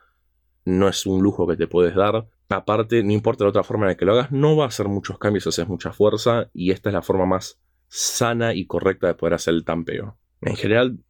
no 0.64 0.88
es 0.88 1.04
un 1.04 1.22
lujo 1.22 1.46
que 1.46 1.56
te 1.56 1.66
puedes 1.66 1.94
dar. 1.94 2.28
Aparte, 2.48 3.02
no 3.02 3.12
importa 3.12 3.44
la 3.44 3.50
otra 3.50 3.64
forma 3.64 3.86
en 3.86 3.90
la 3.90 3.96
que 3.96 4.04
lo 4.04 4.12
hagas, 4.12 4.30
no 4.30 4.56
va 4.56 4.64
a 4.64 4.68
hacer 4.68 4.88
muchos 4.88 5.18
cambios, 5.18 5.46
haces 5.46 5.68
mucha 5.68 5.92
fuerza 5.92 6.48
y 6.54 6.70
esta 6.70 6.90
es 6.90 6.94
la 6.94 7.02
forma 7.02 7.26
más 7.26 7.60
sana 7.88 8.54
y 8.54 8.66
correcta 8.66 9.08
de 9.08 9.14
poder 9.14 9.34
hacer 9.34 9.54
el 9.54 9.64
tampeo. 9.64 10.16
En 10.42 10.56
general, 10.56 11.00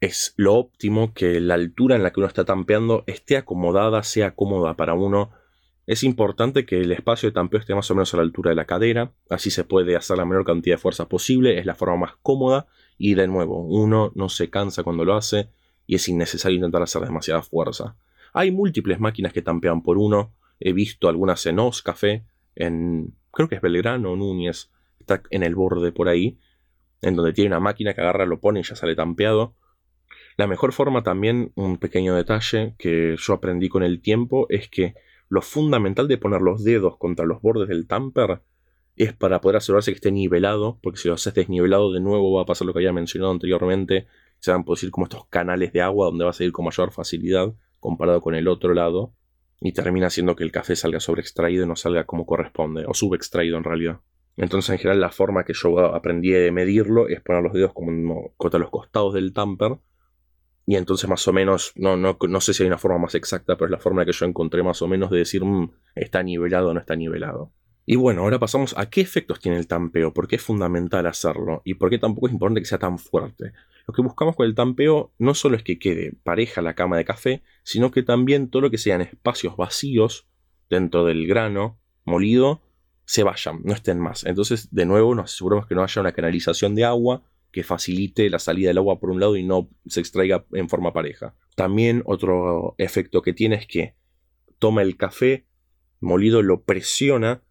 es 0.00 0.32
lo 0.36 0.54
óptimo 0.54 1.12
que 1.12 1.38
la 1.40 1.54
altura 1.54 1.96
en 1.96 2.02
la 2.02 2.12
que 2.12 2.20
uno 2.20 2.26
está 2.26 2.46
tampeando 2.46 3.04
esté 3.06 3.36
acomodada, 3.36 4.02
sea 4.02 4.34
cómoda 4.34 4.74
para 4.74 4.94
uno 4.94 5.30
Es 5.90 6.04
importante 6.04 6.66
que 6.66 6.80
el 6.80 6.92
espacio 6.92 7.28
de 7.28 7.32
tampeo 7.32 7.58
esté 7.58 7.74
más 7.74 7.90
o 7.90 7.96
menos 7.96 8.14
a 8.14 8.18
la 8.18 8.22
altura 8.22 8.50
de 8.50 8.54
la 8.54 8.64
cadera, 8.64 9.10
así 9.28 9.50
se 9.50 9.64
puede 9.64 9.96
hacer 9.96 10.18
la 10.18 10.24
menor 10.24 10.44
cantidad 10.44 10.76
de 10.76 10.80
fuerza 10.80 11.08
posible, 11.08 11.58
es 11.58 11.66
la 11.66 11.74
forma 11.74 11.96
más 11.96 12.12
cómoda 12.22 12.68
y 12.96 13.14
de 13.14 13.26
nuevo, 13.26 13.66
uno 13.66 14.12
no 14.14 14.28
se 14.28 14.50
cansa 14.50 14.84
cuando 14.84 15.04
lo 15.04 15.16
hace 15.16 15.50
y 15.88 15.96
es 15.96 16.08
innecesario 16.08 16.54
intentar 16.54 16.80
hacer 16.80 17.02
demasiada 17.02 17.42
fuerza. 17.42 17.96
Hay 18.32 18.52
múltiples 18.52 19.00
máquinas 19.00 19.32
que 19.32 19.42
tampean 19.42 19.82
por 19.82 19.98
uno, 19.98 20.32
he 20.60 20.72
visto 20.72 21.08
algunas 21.08 21.44
en 21.46 21.58
Os 21.58 21.82
Café, 21.82 22.24
en 22.54 23.16
creo 23.32 23.48
que 23.48 23.56
es 23.56 23.60
Belgrano, 23.60 24.14
Núñez, 24.14 24.70
está 25.00 25.24
en 25.30 25.42
el 25.42 25.56
borde 25.56 25.90
por 25.90 26.08
ahí, 26.08 26.38
en 27.02 27.16
donde 27.16 27.32
tiene 27.32 27.48
una 27.48 27.58
máquina 27.58 27.94
que 27.94 28.00
agarra, 28.00 28.26
lo 28.26 28.38
pone 28.38 28.60
y 28.60 28.62
ya 28.62 28.76
sale 28.76 28.94
tampeado. 28.94 29.56
La 30.36 30.46
mejor 30.46 30.72
forma 30.72 31.02
también, 31.02 31.50
un 31.56 31.78
pequeño 31.78 32.14
detalle 32.14 32.76
que 32.78 33.16
yo 33.18 33.34
aprendí 33.34 33.68
con 33.68 33.82
el 33.82 34.00
tiempo, 34.00 34.46
es 34.50 34.68
que 34.68 34.94
lo 35.30 35.40
fundamental 35.42 36.08
de 36.08 36.18
poner 36.18 36.42
los 36.42 36.62
dedos 36.64 36.98
contra 36.98 37.24
los 37.24 37.40
bordes 37.40 37.68
del 37.68 37.86
tamper 37.86 38.42
es 38.96 39.14
para 39.14 39.40
poder 39.40 39.56
asegurarse 39.56 39.92
que 39.92 39.94
esté 39.94 40.10
nivelado, 40.10 40.78
porque 40.82 40.98
si 40.98 41.08
lo 41.08 41.14
haces 41.14 41.32
desnivelado 41.32 41.92
de 41.92 42.00
nuevo 42.00 42.32
va 42.32 42.42
a 42.42 42.46
pasar 42.46 42.66
lo 42.66 42.72
que 42.74 42.80
había 42.80 42.92
mencionado 42.92 43.30
anteriormente, 43.30 44.08
se 44.40 44.50
van 44.50 44.60
a 44.60 44.64
producir 44.64 44.90
como 44.90 45.06
estos 45.06 45.26
canales 45.28 45.72
de 45.72 45.82
agua 45.82 46.06
donde 46.06 46.24
va 46.24 46.30
a 46.30 46.34
salir 46.34 46.52
con 46.52 46.64
mayor 46.64 46.90
facilidad 46.90 47.54
comparado 47.78 48.20
con 48.20 48.34
el 48.34 48.48
otro 48.48 48.74
lado, 48.74 49.14
y 49.60 49.72
termina 49.72 50.08
haciendo 50.08 50.36
que 50.36 50.44
el 50.44 50.52
café 50.52 50.74
salga 50.74 51.00
sobreextraído 51.00 51.64
y 51.64 51.68
no 51.68 51.76
salga 51.76 52.04
como 52.04 52.26
corresponde, 52.26 52.84
o 52.86 52.92
subextraído 52.92 53.56
en 53.56 53.64
realidad. 53.64 54.00
Entonces, 54.36 54.70
en 54.70 54.78
general, 54.78 55.00
la 55.00 55.10
forma 55.10 55.44
que 55.44 55.52
yo 55.54 55.78
aprendí 55.94 56.30
de 56.30 56.50
medirlo 56.50 57.08
es 57.08 57.20
poner 57.20 57.42
los 57.42 57.52
dedos 57.52 57.72
como 57.72 58.32
contra 58.36 58.58
los 58.58 58.70
costados 58.70 59.14
del 59.14 59.32
tamper 59.32 59.78
y 60.70 60.76
entonces 60.76 61.10
más 61.10 61.26
o 61.26 61.32
menos, 61.32 61.72
no, 61.74 61.96
no, 61.96 62.16
no, 62.28 62.40
sé 62.40 62.54
si 62.54 62.62
hay 62.62 62.68
una 62.68 62.78
forma 62.78 62.98
más 62.98 63.16
exacta, 63.16 63.56
pero 63.56 63.64
es 63.64 63.72
la 63.72 63.80
forma 63.80 64.04
que 64.04 64.12
yo 64.12 64.24
encontré 64.24 64.62
más 64.62 64.80
o 64.82 64.86
menos 64.86 65.10
de 65.10 65.18
decir, 65.18 65.44
mm, 65.44 65.68
está 65.96 66.22
nivelado 66.22 66.68
o 66.68 66.74
no 66.74 66.78
está 66.78 66.94
nivelado. 66.94 67.50
Y 67.86 67.96
bueno, 67.96 68.22
ahora 68.22 68.38
pasamos 68.38 68.78
a 68.78 68.88
qué 68.88 69.00
efectos 69.00 69.40
tiene 69.40 69.58
el 69.58 69.66
tampeo, 69.66 70.14
por 70.14 70.28
qué 70.28 70.36
es 70.36 70.42
fundamental 70.42 71.08
hacerlo 71.08 71.60
y 71.64 71.74
por 71.74 71.90
qué 71.90 71.98
tampoco 71.98 72.28
es 72.28 72.34
importante 72.34 72.60
que 72.60 72.66
sea 72.66 72.78
tan 72.78 73.00
fuerte. 73.00 73.52
Lo 73.88 73.92
que 73.92 74.00
buscamos 74.00 74.36
con 74.36 74.46
el 74.46 74.54
tampeo 74.54 75.10
no 75.18 75.34
solo 75.34 75.56
es 75.56 75.64
que 75.64 75.80
quede 75.80 76.12
pareja 76.22 76.62
la 76.62 76.74
cama 76.74 76.96
de 76.96 77.04
café, 77.04 77.42
sino 77.64 77.90
que 77.90 78.04
también 78.04 78.48
todo 78.48 78.62
lo 78.62 78.70
que 78.70 78.78
sean 78.78 79.00
espacios 79.00 79.56
vacíos 79.56 80.28
dentro 80.68 81.04
del 81.04 81.26
grano 81.26 81.80
molido 82.04 82.62
se 83.06 83.24
vayan, 83.24 83.58
no 83.64 83.72
estén 83.72 83.98
más. 83.98 84.24
Entonces, 84.24 84.68
de 84.70 84.86
nuevo, 84.86 85.16
nos 85.16 85.32
aseguramos 85.32 85.66
que 85.66 85.74
no 85.74 85.82
haya 85.82 86.00
una 86.00 86.12
canalización 86.12 86.76
de 86.76 86.84
agua 86.84 87.24
que 87.52 87.64
facilite 87.64 88.30
la 88.30 88.38
salida 88.38 88.68
del 88.68 88.78
agua 88.78 89.00
por 89.00 89.10
un 89.10 89.20
lado 89.20 89.36
y 89.36 89.42
no 89.42 89.70
se 89.86 90.00
extraiga 90.00 90.46
en 90.52 90.68
forma 90.68 90.92
pareja. 90.92 91.34
También 91.56 92.02
otro 92.06 92.74
efecto 92.78 93.22
que 93.22 93.32
tiene 93.32 93.56
es 93.56 93.66
que 93.66 93.94
toma 94.58 94.82
el 94.82 94.96
café 94.96 95.46
molido, 96.00 96.42
lo 96.42 96.62
presiona 96.62 97.42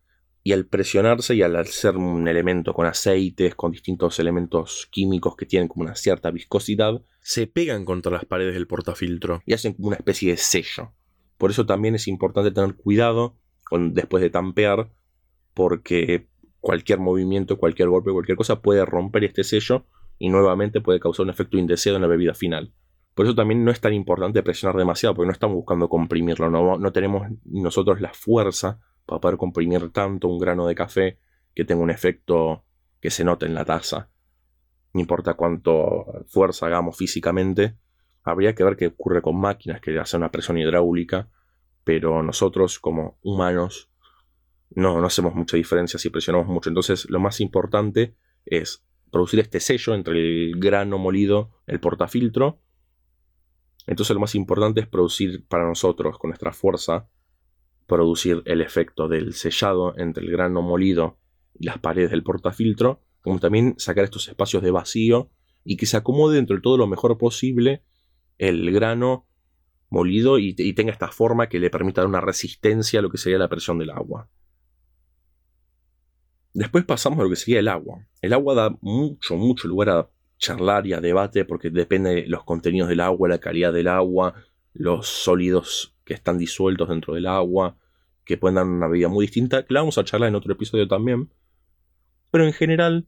y 0.44 0.54
al 0.54 0.66
presionarse 0.66 1.36
y 1.36 1.42
al 1.42 1.68
ser 1.68 1.98
un 1.98 2.28
elemento 2.28 2.74
con 2.74 2.86
aceites, 2.86 3.56
con 3.56 3.72
distintos 3.72 4.20
elementos 4.20 4.88
químicos 4.90 5.36
que 5.36 5.46
tienen 5.46 5.68
como 5.68 5.84
una 5.84 5.96
cierta 5.96 6.32
viscosidad, 6.32 7.02
se 7.22 7.46
pegan 7.46 7.86
contra 7.86 8.12
las 8.12 8.26
paredes 8.26 8.54
del 8.54 8.68
portafiltro 8.68 9.44
y 9.46 9.54
hacen 9.54 9.74
como 9.74 9.90
una 9.90 9.98
especie 9.98 10.32
de 10.32 10.38
sello. 10.38 10.94
Por 11.38 11.52
eso 11.52 11.66
también 11.66 11.96
es 11.96 12.08
importante 12.08 12.52
tener 12.52 12.76
cuidado 12.76 13.38
con, 13.66 13.94
después 13.94 14.22
de 14.24 14.30
tampear, 14.30 14.92
porque 15.54 16.28
cualquier 16.60 17.00
movimiento, 17.00 17.58
cualquier 17.58 17.90
golpe, 17.90 18.12
cualquier 18.12 18.38
cosa 18.38 18.62
puede 18.62 18.86
romper 18.86 19.24
este 19.24 19.44
sello 19.44 19.86
y 20.18 20.30
nuevamente 20.30 20.82
puede 20.82 21.00
causar 21.00 21.24
un 21.24 21.30
efecto 21.30 21.58
indeseado 21.58 21.98
en 21.98 22.02
la 22.02 22.08
bebida 22.08 22.34
final. 22.34 22.74
Por 23.16 23.26
eso 23.26 23.36
también 23.36 23.66
no 23.66 23.72
es 23.72 23.82
tan 23.82 23.94
importante 23.94 24.44
presionar 24.44 24.78
demasiado, 24.78 25.16
porque 25.16 25.28
no 25.28 25.34
estamos 25.34 25.56
buscando 25.56 25.90
comprimirlo, 25.90 26.50
no, 26.50 26.92
tenemos 26.92 27.28
nosotros 27.46 28.02
la 28.02 28.14
fuerza 28.14 28.80
para 29.06 29.20
poder 29.20 29.38
comprimir 29.38 29.92
tanto 29.92 30.28
un 30.28 30.40
grano 30.40 30.68
de 30.68 30.76
café 30.76 31.20
que 31.54 31.66
tenga 31.66 31.82
un 31.82 31.90
efecto 31.90 32.64
que 33.02 33.10
se 33.10 33.24
note 33.24 33.46
en 33.46 33.56
la 33.56 33.66
taza. 33.66 34.10
No 34.94 35.02
importa 35.02 35.34
cuánto 35.34 36.06
fuerza 36.28 36.68
hagamos 36.68 36.98
físicamente, 36.98 37.78
habría 38.24 38.56
que 38.56 38.64
ver 38.64 38.76
qué 38.76 38.88
ocurre 38.88 39.22
con 39.22 39.40
máquinas 39.40 39.82
que 39.82 39.98
hacen 39.98 40.20
una 40.20 40.32
presión 40.32 40.58
hidráulica, 40.58 41.30
pero 41.84 42.22
nosotros 42.24 42.80
como 42.80 43.18
humanos 43.22 43.89
no, 44.72 45.00
no 45.00 45.08
hacemos 45.08 45.34
mucha 45.36 45.58
diferencia 45.58 46.00
si 46.00 46.10
presionamos 46.10 46.48
mucho. 46.48 46.70
Entonces 46.70 47.10
lo 47.10 47.20
más 47.20 47.42
importante 47.42 48.16
es 48.46 48.84
producir 49.12 49.40
este 49.40 49.60
sello 49.60 49.96
entre 49.96 50.20
el 50.20 50.60
grano 50.60 50.98
molido, 50.98 51.52
el 51.68 51.80
portafiltro. 51.80 52.62
Entonces 53.88 54.14
lo 54.14 54.20
más 54.20 54.36
importante 54.36 54.82
es 54.82 54.88
producir 54.88 55.46
para 55.48 55.68
nosotros, 55.68 56.18
con 56.20 56.30
nuestra 56.30 56.54
fuerza, 56.54 57.10
producir 57.88 58.44
el 58.46 58.62
efecto 58.62 59.08
del 59.08 59.34
sellado 59.34 59.98
entre 59.98 60.24
el 60.24 60.32
grano 60.32 60.62
molido 60.62 61.18
y 61.58 61.66
las 61.66 61.80
paredes 61.80 62.12
del 62.12 62.24
portafiltro, 62.24 63.02
como 63.22 63.40
también 63.40 63.76
sacar 63.78 64.04
estos 64.04 64.28
espacios 64.28 64.62
de 64.62 64.72
vacío 64.72 65.32
y 65.64 65.76
que 65.78 65.88
se 65.88 65.98
acomode 65.98 66.36
dentro 66.36 66.56
de 66.56 66.62
todo 66.62 66.78
lo 66.78 66.88
mejor 66.88 67.18
posible 67.18 67.84
el 68.38 68.72
grano 68.72 69.28
molido 69.90 70.38
y, 70.38 70.56
y 70.58 70.74
tenga 70.74 70.92
esta 70.92 71.10
forma 71.10 71.50
que 71.50 71.60
le 71.60 71.72
permita 71.72 72.02
dar 72.02 72.08
una 72.08 72.22
resistencia 72.22 73.00
a 73.00 73.02
lo 73.02 73.10
que 73.10 73.18
sería 73.18 73.40
la 73.40 73.50
presión 73.50 73.80
del 73.80 73.90
agua. 73.90 74.30
Después 76.60 76.84
pasamos 76.84 77.20
a 77.20 77.24
lo 77.24 77.30
que 77.30 77.38
sería 77.38 77.62
el 77.62 77.70
agua. 77.70 78.06
El 78.22 78.34
agua 78.34 78.54
da 78.54 78.78
mucho, 78.82 79.38
mucho 79.38 79.70
lugar 79.70 79.90
a 79.92 80.10
charlar 80.38 80.86
y 80.86 80.92
a 80.92 81.00
debate 81.00 81.46
porque 81.46 81.70
depende 81.70 82.14
de 82.14 82.28
los 82.28 82.44
contenidos 82.44 82.90
del 82.90 83.00
agua, 83.00 83.30
la 83.30 83.38
calidad 83.38 83.72
del 83.72 83.88
agua, 83.88 84.34
los 84.74 85.08
sólidos 85.08 85.96
que 86.04 86.14
están 86.14 86.38
disueltos 86.38 86.90
dentro 86.90 87.14
del 87.14 87.28
agua, 87.28 87.78
que 88.26 88.36
pueden 88.36 88.56
dar 88.56 88.66
una 88.66 88.90
bebida 88.90 89.08
muy 89.08 89.28
distinta, 89.28 89.64
que 89.64 89.74
la 89.74 89.80
vamos 89.80 89.98
a 90.00 90.04
charlar 90.04 90.28
en 90.28 90.36
otro 90.36 90.52
episodio 90.52 90.86
también. 90.86 91.32
Pero 92.30 92.44
en 92.44 92.52
general, 92.52 93.08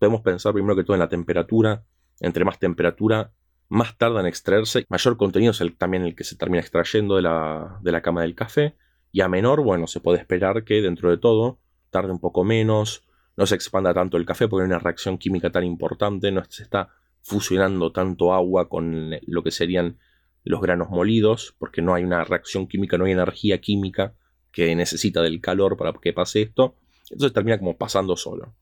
podemos 0.00 0.22
pensar 0.22 0.52
primero 0.52 0.74
que 0.74 0.82
todo 0.82 0.94
en 0.94 1.00
la 1.00 1.08
temperatura. 1.08 1.84
Entre 2.18 2.44
más 2.44 2.58
temperatura, 2.58 3.30
más 3.68 3.96
tarda 3.98 4.18
en 4.18 4.26
extraerse. 4.26 4.84
Mayor 4.88 5.16
contenido 5.16 5.52
es 5.52 5.60
el, 5.60 5.76
también 5.76 6.02
el 6.02 6.16
que 6.16 6.24
se 6.24 6.34
termina 6.34 6.60
extrayendo 6.60 7.14
de 7.14 7.22
la, 7.22 7.78
de 7.82 7.92
la 7.92 8.02
cama 8.02 8.22
del 8.22 8.34
café. 8.34 8.74
Y 9.12 9.20
a 9.20 9.28
menor, 9.28 9.62
bueno, 9.62 9.86
se 9.86 10.00
puede 10.00 10.18
esperar 10.18 10.64
que 10.64 10.82
dentro 10.82 11.08
de 11.08 11.18
todo 11.18 11.59
tarde 11.90 12.12
un 12.12 12.20
poco 12.20 12.44
menos, 12.44 13.04
no 13.36 13.46
se 13.46 13.54
expanda 13.54 13.94
tanto 13.94 14.16
el 14.16 14.26
café 14.26 14.48
porque 14.48 14.64
hay 14.64 14.68
una 14.68 14.78
reacción 14.78 15.18
química 15.18 15.50
tan 15.50 15.64
importante, 15.64 16.30
no 16.30 16.42
se 16.48 16.62
está 16.62 16.90
fusionando 17.22 17.92
tanto 17.92 18.32
agua 18.32 18.68
con 18.68 19.14
lo 19.26 19.42
que 19.42 19.50
serían 19.50 19.98
los 20.44 20.60
granos 20.60 20.88
molidos, 20.90 21.54
porque 21.58 21.82
no 21.82 21.94
hay 21.94 22.04
una 22.04 22.24
reacción 22.24 22.66
química, 22.66 22.96
no 22.96 23.04
hay 23.04 23.12
energía 23.12 23.60
química 23.60 24.14
que 24.52 24.74
necesita 24.74 25.22
del 25.22 25.40
calor 25.40 25.76
para 25.76 25.92
que 25.92 26.12
pase 26.12 26.42
esto, 26.42 26.76
entonces 27.10 27.32
termina 27.32 27.58
como 27.58 27.76
pasando 27.76 28.16
solo. 28.16 28.54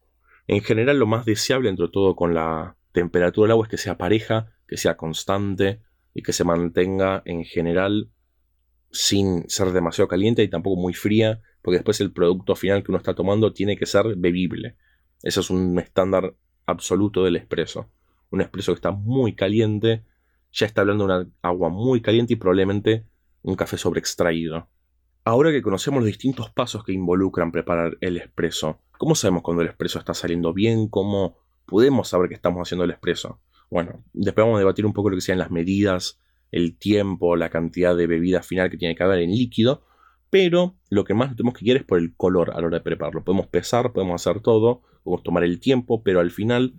En 0.46 0.62
general 0.62 0.98
lo 0.98 1.06
más 1.06 1.24
deseable 1.24 1.68
entre 1.68 1.88
todo 1.88 2.16
con 2.16 2.34
la 2.34 2.76
temperatura 2.92 3.46
del 3.46 3.52
agua 3.52 3.66
es 3.66 3.70
que 3.70 3.78
sea 3.78 3.98
pareja, 3.98 4.52
que 4.66 4.76
sea 4.76 4.96
constante 4.96 5.80
y 6.14 6.22
que 6.22 6.32
se 6.32 6.44
mantenga 6.44 7.22
en 7.24 7.44
general 7.44 8.08
sin 8.90 9.48
ser 9.48 9.72
demasiado 9.72 10.08
caliente 10.08 10.42
y 10.42 10.48
tampoco 10.48 10.80
muy 10.80 10.94
fría, 10.94 11.40
porque 11.62 11.76
después 11.76 12.00
el 12.00 12.12
producto 12.12 12.54
final 12.56 12.82
que 12.82 12.90
uno 12.90 12.98
está 12.98 13.14
tomando 13.14 13.52
tiene 13.52 13.76
que 13.76 13.86
ser 13.86 14.16
bebible. 14.16 14.76
Eso 15.22 15.40
es 15.40 15.50
un 15.50 15.78
estándar 15.78 16.34
absoluto 16.66 17.24
del 17.24 17.36
espresso. 17.36 17.88
Un 18.30 18.40
espresso 18.40 18.72
que 18.72 18.76
está 18.76 18.90
muy 18.90 19.34
caliente, 19.34 20.04
ya 20.52 20.66
está 20.66 20.82
hablando 20.82 21.06
de 21.06 21.14
una 21.14 21.30
agua 21.42 21.68
muy 21.70 22.00
caliente 22.00 22.34
y 22.34 22.36
probablemente 22.36 23.04
un 23.42 23.56
café 23.56 23.76
sobreextraído. 23.76 24.68
Ahora 25.24 25.50
que 25.50 25.62
conocemos 25.62 26.00
los 26.00 26.06
distintos 26.06 26.50
pasos 26.50 26.84
que 26.84 26.92
involucran 26.92 27.52
preparar 27.52 27.98
el 28.00 28.16
espresso, 28.16 28.80
¿cómo 28.96 29.14
sabemos 29.14 29.42
cuando 29.42 29.62
el 29.62 29.68
espresso 29.68 29.98
está 29.98 30.14
saliendo 30.14 30.54
bien? 30.54 30.88
¿Cómo 30.88 31.36
podemos 31.66 32.08
saber 32.08 32.28
que 32.28 32.34
estamos 32.34 32.66
haciendo 32.66 32.84
el 32.84 32.92
espresso? 32.92 33.40
Bueno, 33.70 34.02
después 34.14 34.44
vamos 34.44 34.56
a 34.56 34.60
debatir 34.60 34.86
un 34.86 34.94
poco 34.94 35.10
lo 35.10 35.16
que 35.16 35.20
sean 35.20 35.38
las 35.38 35.50
medidas, 35.50 36.18
el 36.50 36.78
tiempo, 36.78 37.36
la 37.36 37.50
cantidad 37.50 37.96
de 37.96 38.06
bebida 38.06 38.42
final 38.42 38.70
que 38.70 38.76
tiene 38.76 38.94
que 38.94 39.02
haber 39.02 39.20
en 39.20 39.30
líquido, 39.30 39.84
pero 40.30 40.76
lo 40.90 41.04
que 41.04 41.14
más 41.14 41.34
tenemos 41.36 41.54
que 41.58 41.64
querer 41.64 41.82
es 41.82 41.86
por 41.86 41.98
el 41.98 42.14
color 42.14 42.50
a 42.50 42.60
la 42.60 42.66
hora 42.66 42.78
de 42.78 42.84
prepararlo. 42.84 43.24
Podemos 43.24 43.46
pesar, 43.46 43.92
podemos 43.92 44.20
hacer 44.20 44.40
todo, 44.42 44.82
podemos 45.02 45.22
tomar 45.22 45.44
el 45.44 45.60
tiempo, 45.60 46.02
pero 46.02 46.20
al 46.20 46.30
final 46.30 46.74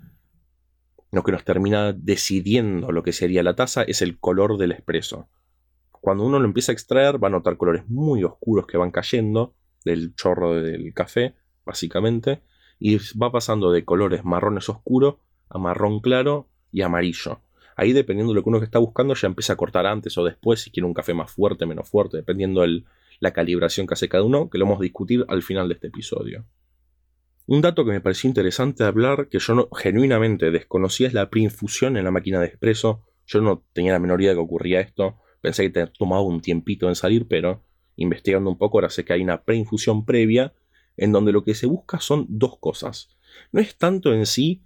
lo 1.12 1.24
que 1.24 1.32
nos 1.32 1.44
termina 1.44 1.94
decidiendo 1.94 2.92
lo 2.92 3.02
que 3.02 3.14
sería 3.14 3.42
la 3.42 3.56
taza 3.56 3.84
es 3.84 4.02
el 4.02 4.20
color 4.20 4.58
del 4.58 4.72
espresso. 4.72 5.28
Cuando 5.92 6.24
uno 6.24 6.40
lo 6.40 6.46
empieza 6.46 6.72
a 6.72 6.74
extraer 6.74 7.22
va 7.22 7.28
a 7.28 7.32
notar 7.32 7.58
colores 7.58 7.88
muy 7.90 8.24
oscuros 8.24 8.68
que 8.68 8.78
van 8.78 8.92
cayendo 8.92 9.56
del 9.84 10.16
chorro 10.16 10.62
del 10.62 10.94
café, 10.94 11.36
básicamente, 11.66 12.42
y 12.80 12.98
va 13.18 13.32
pasando 13.32 13.72
de 13.72 13.84
colores 13.84 14.24
marrones 14.24 14.70
oscuros 14.70 15.16
a 15.50 15.58
marrón 15.58 16.00
claro 16.00 16.48
y 16.72 16.82
amarillo. 16.84 17.42
Ahí 17.80 17.94
dependiendo 17.94 18.34
de 18.34 18.36
lo 18.36 18.44
que 18.44 18.50
uno 18.50 18.62
está 18.62 18.78
buscando 18.78 19.14
ya 19.14 19.28
empieza 19.28 19.54
a 19.54 19.56
cortar 19.56 19.86
antes 19.86 20.18
o 20.18 20.26
después 20.26 20.60
si 20.60 20.70
quiere 20.70 20.86
un 20.86 20.94
café 20.94 21.14
más 21.14 21.32
fuerte, 21.32 21.66
menos 21.66 21.88
fuerte, 21.88 22.18
dependiendo 22.18 22.60
del, 22.60 22.84
la 23.22 23.32
calibración 23.32 23.88
que 23.88 23.94
hace 23.94 24.10
cada 24.10 24.26
uno, 24.26 24.50
que 24.50 24.58
lo 24.58 24.66
vamos 24.66 24.82
a 24.82 24.84
discutir 24.84 25.24
al 25.30 25.44
final 25.44 25.70
de 25.70 25.76
este 25.76 25.88
episodio. 25.88 26.46
Un 27.46 27.62
dato 27.62 27.86
que 27.86 27.92
me 27.92 28.02
pareció 28.02 28.28
interesante 28.28 28.84
hablar, 28.84 29.30
que 29.30 29.40
yo 29.40 29.56
no, 29.56 29.70
genuinamente 29.72 30.52
desconocía, 30.52 31.08
es 31.08 31.14
la 31.14 31.30
preinfusión 31.30 31.96
en 31.96 32.04
la 32.04 32.12
máquina 32.12 32.42
de 32.42 32.48
expreso. 32.48 33.06
Yo 33.26 33.40
no 33.40 33.64
tenía 33.72 33.94
la 33.94 34.00
menor 34.00 34.20
idea 34.20 34.32
de 34.32 34.36
que 34.36 34.42
ocurría 34.42 34.82
esto. 34.82 35.16
Pensé 35.40 35.64
que 35.64 35.70
te 35.70 35.88
tomaba 35.88 36.22
un 36.22 36.42
tiempito 36.42 36.90
en 36.90 36.96
salir, 36.96 37.30
pero 37.30 37.64
investigando 37.96 38.50
un 38.50 38.58
poco, 38.58 38.80
ahora 38.80 38.90
sé 38.90 39.06
que 39.06 39.14
hay 39.14 39.22
una 39.22 39.44
preinfusión 39.44 40.04
previa, 40.04 40.54
en 40.98 41.14
donde 41.14 41.32
lo 41.32 41.46
que 41.46 41.56
se 41.56 41.66
busca 41.66 42.02
son 42.02 42.26
dos 42.28 42.58
cosas. 42.60 43.08
No 43.54 43.62
es 43.62 43.78
tanto 43.78 44.14
en 44.14 44.26
sí 44.26 44.66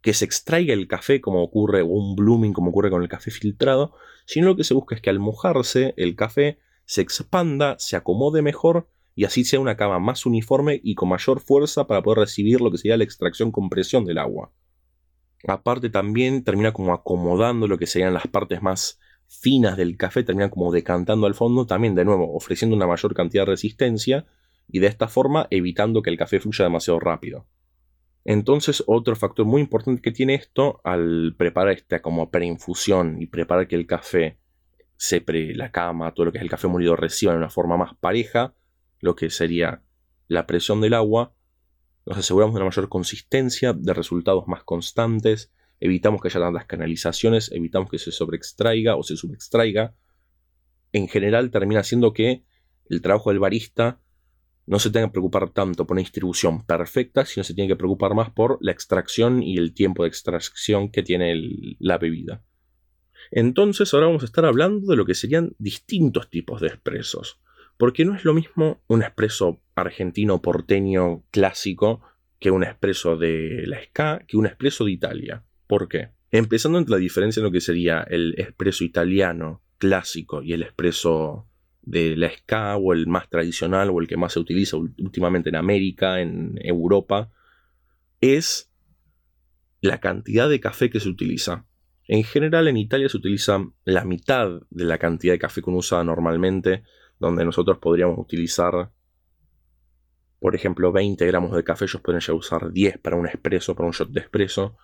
que 0.00 0.14
se 0.14 0.24
extraiga 0.24 0.74
el 0.74 0.86
café 0.86 1.20
como 1.20 1.42
ocurre, 1.42 1.82
o 1.82 1.86
un 1.86 2.14
blooming 2.14 2.52
como 2.52 2.70
ocurre 2.70 2.90
con 2.90 3.02
el 3.02 3.08
café 3.08 3.30
filtrado, 3.30 3.94
sino 4.26 4.46
lo 4.46 4.56
que 4.56 4.64
se 4.64 4.74
busca 4.74 4.94
es 4.94 5.00
que 5.00 5.10
al 5.10 5.18
mojarse 5.18 5.94
el 5.96 6.14
café 6.14 6.58
se 6.84 7.02
expanda, 7.02 7.76
se 7.78 7.96
acomode 7.96 8.42
mejor 8.42 8.88
y 9.14 9.24
así 9.24 9.44
sea 9.44 9.58
una 9.60 9.76
cama 9.76 9.98
más 9.98 10.26
uniforme 10.26 10.80
y 10.82 10.94
con 10.94 11.08
mayor 11.08 11.40
fuerza 11.40 11.86
para 11.86 12.02
poder 12.02 12.20
recibir 12.20 12.60
lo 12.60 12.70
que 12.70 12.78
sería 12.78 12.96
la 12.96 13.04
extracción 13.04 13.50
compresión 13.50 14.04
del 14.04 14.18
agua. 14.18 14.52
Aparte 15.46 15.90
también 15.90 16.44
termina 16.44 16.72
como 16.72 16.92
acomodando 16.92 17.66
lo 17.66 17.78
que 17.78 17.86
serían 17.86 18.14
las 18.14 18.26
partes 18.26 18.62
más 18.62 19.00
finas 19.26 19.76
del 19.76 19.96
café, 19.96 20.22
termina 20.22 20.50
como 20.50 20.72
decantando 20.72 21.26
al 21.26 21.34
fondo, 21.34 21.66
también 21.66 21.94
de 21.94 22.04
nuevo 22.04 22.34
ofreciendo 22.34 22.76
una 22.76 22.86
mayor 22.86 23.14
cantidad 23.14 23.42
de 23.42 23.52
resistencia 23.52 24.26
y 24.68 24.78
de 24.78 24.86
esta 24.86 25.08
forma 25.08 25.46
evitando 25.50 26.02
que 26.02 26.10
el 26.10 26.16
café 26.16 26.40
fluya 26.40 26.64
demasiado 26.64 27.00
rápido. 27.00 27.46
Entonces, 28.30 28.84
otro 28.86 29.16
factor 29.16 29.46
muy 29.46 29.62
importante 29.62 30.02
que 30.02 30.12
tiene 30.12 30.34
esto 30.34 30.82
al 30.84 31.34
preparar 31.38 31.72
esta 31.72 32.02
como 32.02 32.30
preinfusión 32.30 33.22
y 33.22 33.26
preparar 33.26 33.66
que 33.68 33.74
el 33.74 33.86
café 33.86 34.38
se 34.98 35.22
pre, 35.22 35.54
la 35.54 35.72
cama, 35.72 36.12
todo 36.12 36.26
lo 36.26 36.32
que 36.32 36.36
es 36.36 36.42
el 36.42 36.50
café 36.50 36.68
molido 36.68 36.94
reciba 36.94 37.32
de 37.32 37.38
una 37.38 37.48
forma 37.48 37.78
más 37.78 37.96
pareja, 37.98 38.54
lo 39.00 39.16
que 39.16 39.30
sería 39.30 39.82
la 40.26 40.46
presión 40.46 40.82
del 40.82 40.92
agua, 40.92 41.32
nos 42.04 42.18
aseguramos 42.18 42.54
de 42.54 42.58
una 42.58 42.68
mayor 42.68 42.90
consistencia, 42.90 43.72
de 43.72 43.94
resultados 43.94 44.46
más 44.46 44.62
constantes, 44.62 45.50
evitamos 45.80 46.20
que 46.20 46.28
haya 46.28 46.40
tantas 46.40 46.66
canalizaciones, 46.66 47.50
evitamos 47.50 47.90
que 47.90 47.98
se 47.98 48.12
sobreextraiga 48.12 48.96
o 48.96 49.02
se 49.04 49.16
subextraiga. 49.16 49.94
En 50.92 51.08
general 51.08 51.50
termina 51.50 51.82
siendo 51.82 52.12
que 52.12 52.44
el 52.90 53.00
trabajo 53.00 53.30
del 53.30 53.38
barista 53.38 54.02
no 54.68 54.78
se 54.78 54.90
tenga 54.90 55.06
que 55.06 55.12
preocupar 55.12 55.50
tanto 55.50 55.86
por 55.86 55.94
una 55.94 56.02
distribución 56.02 56.64
perfecta, 56.64 57.24
sino 57.24 57.42
se 57.42 57.54
tiene 57.54 57.68
que 57.68 57.76
preocupar 57.76 58.14
más 58.14 58.30
por 58.30 58.58
la 58.60 58.70
extracción 58.70 59.42
y 59.42 59.56
el 59.56 59.72
tiempo 59.72 60.02
de 60.02 60.10
extracción 60.10 60.90
que 60.90 61.02
tiene 61.02 61.34
la 61.78 61.96
bebida. 61.96 62.42
Entonces 63.30 63.92
ahora 63.92 64.06
vamos 64.06 64.22
a 64.22 64.26
estar 64.26 64.44
hablando 64.44 64.90
de 64.90 64.96
lo 64.96 65.06
que 65.06 65.14
serían 65.14 65.54
distintos 65.58 66.28
tipos 66.28 66.60
de 66.60 66.68
expresos. 66.68 67.40
Porque 67.78 68.04
no 68.04 68.14
es 68.14 68.24
lo 68.24 68.34
mismo 68.34 68.82
un 68.88 69.02
expreso 69.02 69.62
argentino 69.74 70.42
porteño 70.42 71.24
clásico 71.30 72.02
que 72.38 72.50
un 72.50 72.62
expreso 72.62 73.16
de 73.16 73.64
la 73.66 73.80
SCA 73.82 74.20
que 74.26 74.36
un 74.36 74.46
expreso 74.46 74.84
de 74.84 74.92
Italia. 74.92 75.44
¿Por 75.66 75.88
qué? 75.88 76.10
Empezando 76.30 76.78
entre 76.78 76.92
la 76.92 76.98
diferencia 76.98 77.40
en 77.40 77.44
lo 77.44 77.52
que 77.52 77.60
sería 77.60 78.02
el 78.02 78.34
expreso 78.36 78.84
italiano 78.84 79.62
clásico 79.78 80.42
y 80.42 80.52
el 80.52 80.62
expreso 80.62 81.47
de 81.88 82.16
la 82.16 82.28
SCA 82.30 82.76
o 82.76 82.92
el 82.92 83.06
más 83.06 83.30
tradicional 83.30 83.88
o 83.90 84.00
el 84.00 84.06
que 84.06 84.18
más 84.18 84.34
se 84.34 84.40
utiliza 84.40 84.76
últimamente 84.76 85.48
en 85.48 85.56
América, 85.56 86.20
en 86.20 86.58
Europa, 86.62 87.30
es 88.20 88.70
la 89.80 89.98
cantidad 89.98 90.50
de 90.50 90.60
café 90.60 90.90
que 90.90 91.00
se 91.00 91.08
utiliza. 91.08 91.64
En 92.06 92.24
general 92.24 92.68
en 92.68 92.76
Italia 92.76 93.08
se 93.08 93.16
utiliza 93.16 93.64
la 93.84 94.04
mitad 94.04 94.60
de 94.68 94.84
la 94.84 94.98
cantidad 94.98 95.32
de 95.32 95.38
café 95.38 95.62
que 95.62 95.70
uno 95.70 95.78
usa 95.78 96.04
normalmente, 96.04 96.82
donde 97.18 97.44
nosotros 97.44 97.78
podríamos 97.78 98.18
utilizar, 98.18 98.92
por 100.40 100.54
ejemplo, 100.54 100.92
20 100.92 101.26
gramos 101.26 101.56
de 101.56 101.64
café, 101.64 101.86
ellos 101.86 102.02
pueden 102.02 102.20
ya 102.20 102.34
usar 102.34 102.70
10 102.70 102.98
para 102.98 103.16
un 103.16 103.26
espresso, 103.26 103.74
para 103.74 103.86
un 103.86 103.92
shot 103.92 104.10
de 104.10 104.20
espresso. 104.20 104.76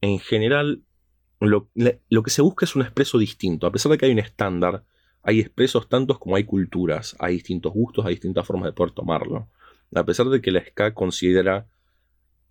En 0.00 0.20
general, 0.20 0.84
lo, 1.40 1.70
lo 1.74 2.22
que 2.22 2.30
se 2.30 2.42
busca 2.42 2.66
es 2.66 2.76
un 2.76 2.82
espresso 2.82 3.18
distinto, 3.18 3.66
a 3.66 3.72
pesar 3.72 3.90
de 3.90 3.98
que 3.98 4.06
hay 4.06 4.12
un 4.12 4.20
estándar 4.20 4.84
hay 5.22 5.40
expresos 5.40 5.88
tantos 5.88 6.18
como 6.18 6.36
hay 6.36 6.44
culturas, 6.44 7.16
hay 7.18 7.34
distintos 7.34 7.72
gustos, 7.72 8.06
hay 8.06 8.14
distintas 8.14 8.46
formas 8.46 8.66
de 8.66 8.72
poder 8.72 8.92
tomarlo. 8.92 9.48
A 9.94 10.04
pesar 10.04 10.26
de 10.28 10.40
que 10.40 10.50
la 10.50 10.64
SCA 10.64 10.94
considera 10.94 11.66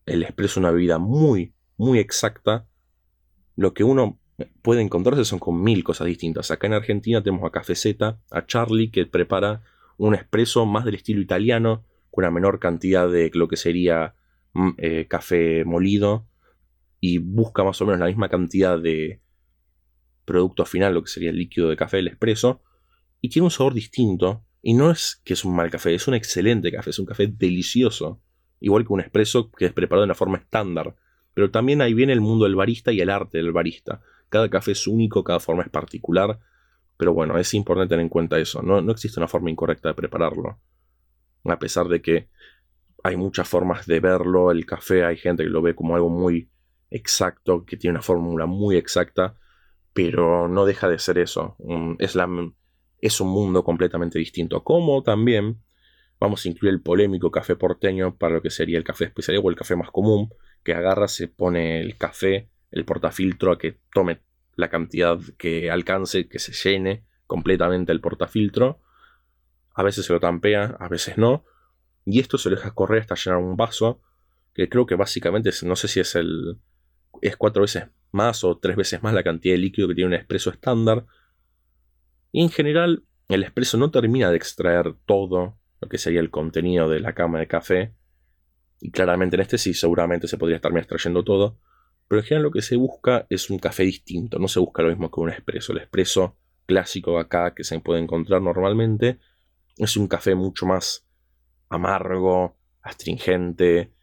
el 0.05 0.23
expreso 0.23 0.59
una 0.59 0.71
bebida 0.71 0.99
muy, 0.99 1.53
muy 1.77 1.99
exacta, 1.99 2.67
lo 3.55 3.73
que 3.73 3.83
uno 3.83 4.19
puede 4.61 4.81
encontrarse 4.81 5.25
son 5.25 5.39
con 5.39 5.61
mil 5.61 5.83
cosas 5.83 6.07
distintas. 6.07 6.51
Acá 6.51 6.67
en 6.67 6.73
Argentina 6.73 7.21
tenemos 7.23 7.45
a 7.45 7.51
Cafeceta, 7.51 8.19
a 8.29 8.45
Charlie, 8.45 8.91
que 8.91 9.05
prepara 9.05 9.63
un 9.97 10.15
expreso 10.15 10.65
más 10.65 10.85
del 10.85 10.95
estilo 10.95 11.21
italiano, 11.21 11.83
con 12.11 12.23
una 12.23 12.31
menor 12.31 12.59
cantidad 12.59 13.09
de 13.09 13.31
lo 13.33 13.47
que 13.47 13.57
sería 13.57 14.15
mm, 14.53 14.69
eh, 14.77 15.07
café 15.07 15.65
molido, 15.65 16.25
y 17.01 17.17
busca 17.17 17.63
más 17.63 17.81
o 17.81 17.85
menos 17.85 17.99
la 17.99 18.07
misma 18.07 18.29
cantidad 18.29 18.79
de, 18.79 19.21
producto 20.29 20.63
final, 20.63 20.93
lo 20.93 21.01
que 21.01 21.09
sería 21.09 21.31
el 21.31 21.37
líquido 21.37 21.69
de 21.69 21.75
café, 21.75 21.99
el 21.99 22.07
espresso, 22.07 22.61
y 23.19 23.29
tiene 23.29 23.45
un 23.45 23.51
sabor 23.51 23.73
distinto. 23.73 24.43
Y 24.61 24.73
no 24.73 24.91
es 24.91 25.21
que 25.23 25.33
es 25.33 25.43
un 25.43 25.55
mal 25.55 25.71
café, 25.71 25.95
es 25.95 26.07
un 26.07 26.13
excelente 26.13 26.71
café, 26.71 26.91
es 26.91 26.99
un 26.99 27.05
café 27.05 27.27
delicioso. 27.27 28.21
Igual 28.59 28.85
que 28.85 28.93
un 28.93 29.01
espresso 29.01 29.51
que 29.51 29.65
es 29.65 29.73
preparado 29.73 30.03
de 30.03 30.07
una 30.07 30.15
forma 30.15 30.37
estándar. 30.37 30.95
Pero 31.33 31.49
también 31.49 31.81
ahí 31.81 31.93
viene 31.93 32.13
el 32.13 32.21
mundo 32.21 32.45
del 32.45 32.55
barista 32.55 32.91
y 32.91 33.01
el 33.01 33.09
arte 33.09 33.39
del 33.39 33.51
barista. 33.51 34.01
Cada 34.29 34.49
café 34.49 34.73
es 34.73 34.85
único, 34.85 35.23
cada 35.23 35.39
forma 35.39 35.63
es 35.63 35.69
particular. 35.69 36.39
Pero 36.97 37.13
bueno, 37.13 37.37
es 37.37 37.53
importante 37.53 37.89
tener 37.89 38.03
en 38.03 38.09
cuenta 38.09 38.37
eso. 38.37 38.61
No, 38.61 38.81
no 38.81 38.91
existe 38.91 39.19
una 39.19 39.27
forma 39.27 39.49
incorrecta 39.49 39.89
de 39.89 39.95
prepararlo. 39.95 40.59
A 41.45 41.57
pesar 41.57 41.87
de 41.87 42.01
que 42.01 42.27
hay 43.03 43.15
muchas 43.15 43.47
formas 43.47 43.87
de 43.87 43.99
verlo, 43.99 44.51
el 44.51 44.65
café 44.65 45.05
hay 45.05 45.17
gente 45.17 45.43
que 45.43 45.49
lo 45.49 45.61
ve 45.61 45.73
como 45.73 45.95
algo 45.95 46.09
muy 46.09 46.49
exacto, 46.91 47.65
que 47.65 47.77
tiene 47.77 47.93
una 47.93 48.01
fórmula 48.03 48.45
muy 48.45 48.75
exacta 48.75 49.37
pero 49.93 50.47
no 50.47 50.65
deja 50.65 50.87
de 50.87 50.99
ser 50.99 51.17
eso. 51.17 51.55
es, 51.99 52.17
es 53.01 53.21
un 53.21 53.29
mundo 53.29 53.63
completamente 53.63 54.19
distinto. 54.19 54.63
Como 54.63 55.03
también 55.03 55.61
vamos 56.19 56.45
a 56.45 56.49
incluir 56.49 56.73
el 56.73 56.81
polémico 56.81 57.31
café 57.31 57.55
porteño 57.55 58.15
para 58.17 58.35
lo 58.35 58.41
que 58.41 58.49
sería 58.49 58.77
el 58.77 58.83
café 58.83 59.05
especial 59.05 59.41
o 59.43 59.49
el 59.49 59.55
café 59.55 59.75
más 59.75 59.91
común, 59.91 60.33
que 60.63 60.73
agarra, 60.73 61.07
se 61.07 61.27
pone 61.27 61.79
el 61.79 61.97
café, 61.97 62.49
el 62.71 62.85
portafiltro 62.85 63.51
a 63.51 63.57
que 63.57 63.79
tome 63.93 64.21
la 64.55 64.69
cantidad 64.69 65.17
que 65.37 65.71
alcance, 65.71 66.27
que 66.27 66.39
se 66.39 66.51
llene 66.51 67.05
completamente 67.25 67.91
el 67.91 68.01
portafiltro. 68.01 68.81
A 69.73 69.83
veces 69.83 70.05
se 70.05 70.13
lo 70.13 70.19
tampea, 70.19 70.75
a 70.79 70.89
veces 70.89 71.17
no. 71.17 71.45
Y 72.05 72.19
esto 72.19 72.37
se 72.37 72.49
lo 72.49 72.57
deja 72.57 72.71
correr 72.71 73.01
hasta 73.01 73.15
llenar 73.15 73.39
un 73.39 73.55
vaso, 73.55 74.01
que 74.53 74.67
creo 74.67 74.85
que 74.85 74.95
básicamente, 74.95 75.51
no 75.63 75.75
sé 75.75 75.87
si 75.87 75.99
es 75.99 76.15
el... 76.15 76.59
es 77.21 77.37
cuatro 77.37 77.61
veces 77.61 77.85
más 78.11 78.43
o 78.43 78.57
tres 78.57 78.75
veces 78.75 79.03
más 79.03 79.13
la 79.13 79.23
cantidad 79.23 79.53
de 79.53 79.59
líquido 79.59 79.87
que 79.87 79.95
tiene 79.95 80.07
un 80.07 80.13
espresso 80.13 80.49
estándar. 80.49 81.05
Y 82.31 82.41
en 82.41 82.49
general, 82.49 83.03
el 83.27 83.43
espresso 83.43 83.77
no 83.77 83.91
termina 83.91 84.29
de 84.29 84.37
extraer 84.37 84.95
todo 85.05 85.57
lo 85.81 85.89
que 85.89 85.97
sería 85.97 86.19
el 86.19 86.31
contenido 86.31 86.89
de 86.89 86.99
la 86.99 87.13
cama 87.13 87.39
de 87.39 87.47
café. 87.47 87.93
Y 88.81 88.91
claramente 88.91 89.35
en 89.35 89.41
este 89.41 89.57
sí, 89.57 89.73
seguramente 89.73 90.27
se 90.27 90.37
podría 90.37 90.57
estar 90.57 90.75
extrayendo 90.77 91.23
todo. 91.23 91.59
Pero 92.07 92.21
en 92.21 92.25
general 92.25 92.43
lo 92.43 92.51
que 92.51 92.61
se 92.61 92.75
busca 92.75 93.27
es 93.29 93.49
un 93.49 93.59
café 93.59 93.83
distinto, 93.83 94.39
no 94.39 94.47
se 94.47 94.59
busca 94.59 94.81
lo 94.81 94.89
mismo 94.89 95.11
que 95.11 95.19
un 95.19 95.29
espresso. 95.29 95.73
El 95.73 95.79
espresso 95.79 96.37
clásico 96.65 97.19
acá 97.19 97.53
que 97.53 97.63
se 97.63 97.79
puede 97.79 98.01
encontrar 98.01 98.41
normalmente 98.41 99.19
es 99.77 99.95
un 99.95 100.07
café 100.07 100.33
mucho 100.33 100.65
más 100.65 101.07
amargo, 101.69 102.57
astringente, 102.81 103.93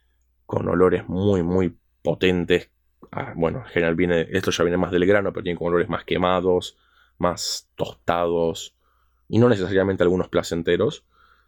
con 0.46 0.68
olores 0.68 1.08
muy, 1.08 1.42
muy 1.42 1.76
potentes 2.02 2.70
Ah, 3.18 3.32
bueno, 3.34 3.60
en 3.60 3.64
general 3.64 3.94
viene, 3.94 4.28
esto 4.30 4.50
ya 4.50 4.62
viene 4.62 4.76
más 4.76 4.92
del 4.92 5.06
grano, 5.06 5.32
pero 5.32 5.42
tiene 5.42 5.58
colores 5.58 5.88
más 5.88 6.04
quemados, 6.04 6.76
más 7.16 7.70
tostados, 7.74 8.76
y 9.26 9.38
no 9.38 9.48
necesariamente 9.48 10.02
algunos 10.02 10.28
placenteros, 10.28 11.06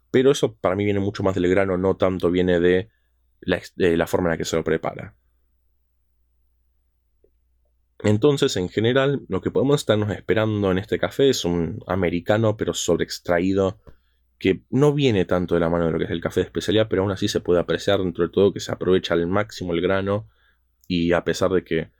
pero 0.09 0.31
eso 0.31 0.55
para 0.55 0.75
mí 0.75 0.83
viene 0.83 0.99
mucho 0.99 1.21
más 1.21 1.35
del 1.35 1.47
grano, 1.47 1.77
no 1.77 1.95
tanto 1.95 2.31
viene 2.31 2.59
de 2.59 2.89
la, 3.41 4.07
forma 4.07 4.29
en 4.29 4.31
la 4.31 4.37
que 4.37 4.45
se 4.45 4.55
lo 4.55 4.63
prepara. 4.63 5.13
Entonces, 7.99 8.57
en 8.57 8.69
general, 8.69 9.21
lo 9.27 9.39
que 9.39 9.51
podemos 9.51 9.81
estarnos 9.81 10.09
esperando 10.09 10.71
en 10.71 10.79
este 10.79 10.97
café 10.97 11.29
es 11.29 11.45
un 11.45 11.83
americano, 11.85 12.57
pero 12.57 12.73
sobreextraído, 12.73 13.79
que 14.39 14.63
no 14.71 14.91
viene 14.91 15.25
tanto 15.25 15.53
de 15.53 15.59
la 15.61 15.69
mano 15.69 15.85
de 15.85 15.91
lo 15.91 15.99
que 15.99 16.05
es 16.05 16.11
el 16.11 16.21
café 16.21 16.39
de 16.39 16.47
especialidad, 16.47 16.87
pero 16.89 17.03
aún 17.03 17.11
así 17.11 17.27
se 17.27 17.41
puede 17.41 17.59
apreciar 17.59 17.99
dentro 17.99 18.23
de 18.23 18.31
todo 18.31 18.53
que 18.53 18.59
se 18.59 18.71
aprovecha 18.71 19.13
al 19.13 19.27
máximo 19.27 19.71
el 19.75 19.81
grano 19.81 20.27
y 20.89 21.13
a 21.13 21.23
pesar 21.23 21.51
de 21.51 21.63
que 21.63 21.91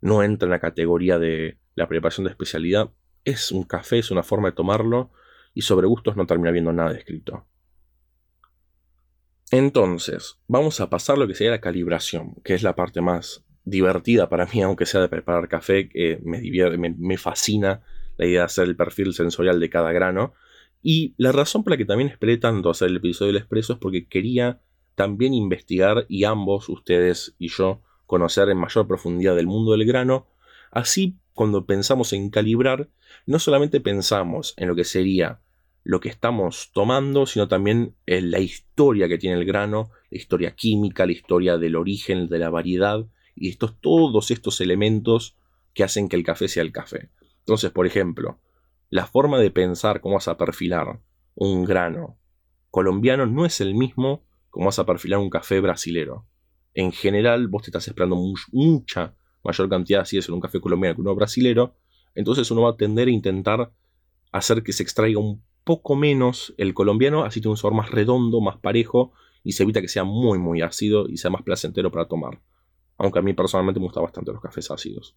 no 0.00 0.22
entra 0.22 0.46
en 0.46 0.50
la 0.50 0.58
categoría 0.58 1.18
de 1.18 1.58
la 1.74 1.86
preparación 1.86 2.24
de 2.24 2.30
especialidad, 2.30 2.90
es 3.24 3.52
un 3.52 3.62
café, 3.62 3.98
es 3.98 4.10
una 4.10 4.22
forma 4.22 4.48
de 4.48 4.56
tomarlo 4.56 5.12
y 5.52 5.60
sobre 5.60 5.86
gustos 5.86 6.16
no 6.16 6.26
termina 6.26 6.50
viendo 6.50 6.72
nada 6.72 6.96
escrito. 6.96 7.46
Entonces, 9.50 10.38
vamos 10.46 10.80
a 10.80 10.88
pasar 10.88 11.18
lo 11.18 11.28
que 11.28 11.34
sería 11.34 11.50
la 11.50 11.60
calibración, 11.60 12.36
que 12.42 12.54
es 12.54 12.62
la 12.62 12.74
parte 12.74 13.02
más 13.02 13.44
divertida 13.64 14.30
para 14.30 14.46
mí, 14.46 14.62
aunque 14.62 14.86
sea 14.86 15.02
de 15.02 15.08
preparar 15.08 15.46
café, 15.48 15.90
que 15.90 16.18
me, 16.24 16.40
me, 16.98 17.18
fascina 17.18 17.82
la 18.16 18.26
idea 18.26 18.40
de 18.40 18.46
hacer 18.46 18.66
el 18.66 18.76
perfil 18.76 19.12
sensorial 19.12 19.60
de 19.60 19.68
cada 19.68 19.92
grano. 19.92 20.32
Y 20.82 21.14
la 21.18 21.32
razón 21.32 21.64
por 21.64 21.72
la 21.72 21.76
que 21.76 21.84
también 21.84 22.08
esperé 22.08 22.38
tanto 22.38 22.70
hacer 22.70 22.88
el 22.88 22.96
episodio 22.96 23.32
del 23.32 23.42
expreso 23.42 23.74
es 23.74 23.78
porque 23.78 24.08
quería 24.08 24.62
también 24.94 25.34
investigar 25.34 26.06
y 26.08 26.24
ambos, 26.24 26.70
ustedes 26.70 27.34
y 27.38 27.48
yo, 27.48 27.82
conocer 28.08 28.48
en 28.48 28.56
mayor 28.56 28.88
profundidad 28.88 29.36
del 29.36 29.46
mundo 29.46 29.72
del 29.72 29.86
grano. 29.86 30.26
Así, 30.72 31.18
cuando 31.34 31.66
pensamos 31.66 32.12
en 32.14 32.30
calibrar, 32.30 32.88
no 33.26 33.38
solamente 33.38 33.80
pensamos 33.80 34.54
en 34.56 34.66
lo 34.66 34.74
que 34.74 34.84
sería 34.84 35.40
lo 35.84 36.00
que 36.00 36.08
estamos 36.08 36.70
tomando, 36.72 37.26
sino 37.26 37.48
también 37.48 37.94
eh, 38.06 38.20
la 38.20 38.40
historia 38.40 39.08
que 39.08 39.18
tiene 39.18 39.36
el 39.36 39.44
grano, 39.44 39.90
la 40.10 40.18
historia 40.18 40.54
química, 40.54 41.06
la 41.06 41.12
historia 41.12 41.58
del 41.58 41.76
origen, 41.76 42.28
de 42.28 42.38
la 42.38 42.50
variedad, 42.50 43.06
y 43.36 43.50
estos, 43.50 43.78
todos 43.80 44.30
estos 44.30 44.60
elementos 44.60 45.36
que 45.74 45.84
hacen 45.84 46.08
que 46.08 46.16
el 46.16 46.24
café 46.24 46.48
sea 46.48 46.62
el 46.62 46.72
café. 46.72 47.10
Entonces, 47.40 47.70
por 47.70 47.86
ejemplo, 47.86 48.40
la 48.90 49.06
forma 49.06 49.38
de 49.38 49.50
pensar 49.50 50.00
cómo 50.00 50.14
vas 50.14 50.28
a 50.28 50.38
perfilar 50.38 51.00
un 51.34 51.64
grano 51.64 52.18
colombiano 52.70 53.26
no 53.26 53.44
es 53.44 53.60
el 53.60 53.74
mismo 53.74 54.24
como 54.50 54.66
vas 54.66 54.78
a 54.78 54.86
perfilar 54.86 55.20
un 55.20 55.30
café 55.30 55.60
brasilero. 55.60 56.26
En 56.78 56.92
general, 56.92 57.48
vos 57.48 57.62
te 57.62 57.70
estás 57.70 57.88
esperando 57.88 58.14
mucha 58.52 59.16
mayor 59.42 59.68
cantidad 59.68 60.04
si 60.04 60.16
es 60.16 60.28
en 60.28 60.36
un 60.36 60.40
café 60.40 60.60
colombiano 60.60 60.94
que 60.94 61.00
uno 61.00 61.12
brasilero, 61.12 61.74
entonces 62.14 62.48
uno 62.52 62.62
va 62.62 62.70
a 62.70 62.76
tender 62.76 63.08
a 63.08 63.10
intentar 63.10 63.72
hacer 64.30 64.62
que 64.62 64.72
se 64.72 64.84
extraiga 64.84 65.18
un 65.18 65.42
poco 65.64 65.96
menos 65.96 66.54
el 66.56 66.74
colombiano, 66.74 67.24
así 67.24 67.40
tiene 67.40 67.50
un 67.50 67.56
sabor 67.56 67.74
más 67.74 67.90
redondo, 67.90 68.40
más 68.40 68.58
parejo, 68.58 69.12
y 69.42 69.54
se 69.54 69.64
evita 69.64 69.80
que 69.80 69.88
sea 69.88 70.04
muy 70.04 70.38
muy 70.38 70.62
ácido 70.62 71.08
y 71.08 71.16
sea 71.16 71.32
más 71.32 71.42
placentero 71.42 71.90
para 71.90 72.06
tomar. 72.06 72.42
Aunque 72.96 73.18
a 73.18 73.22
mí 73.22 73.32
personalmente 73.32 73.80
me 73.80 73.86
gustan 73.86 74.04
bastante 74.04 74.30
los 74.30 74.40
cafés 74.40 74.70
ácidos. 74.70 75.16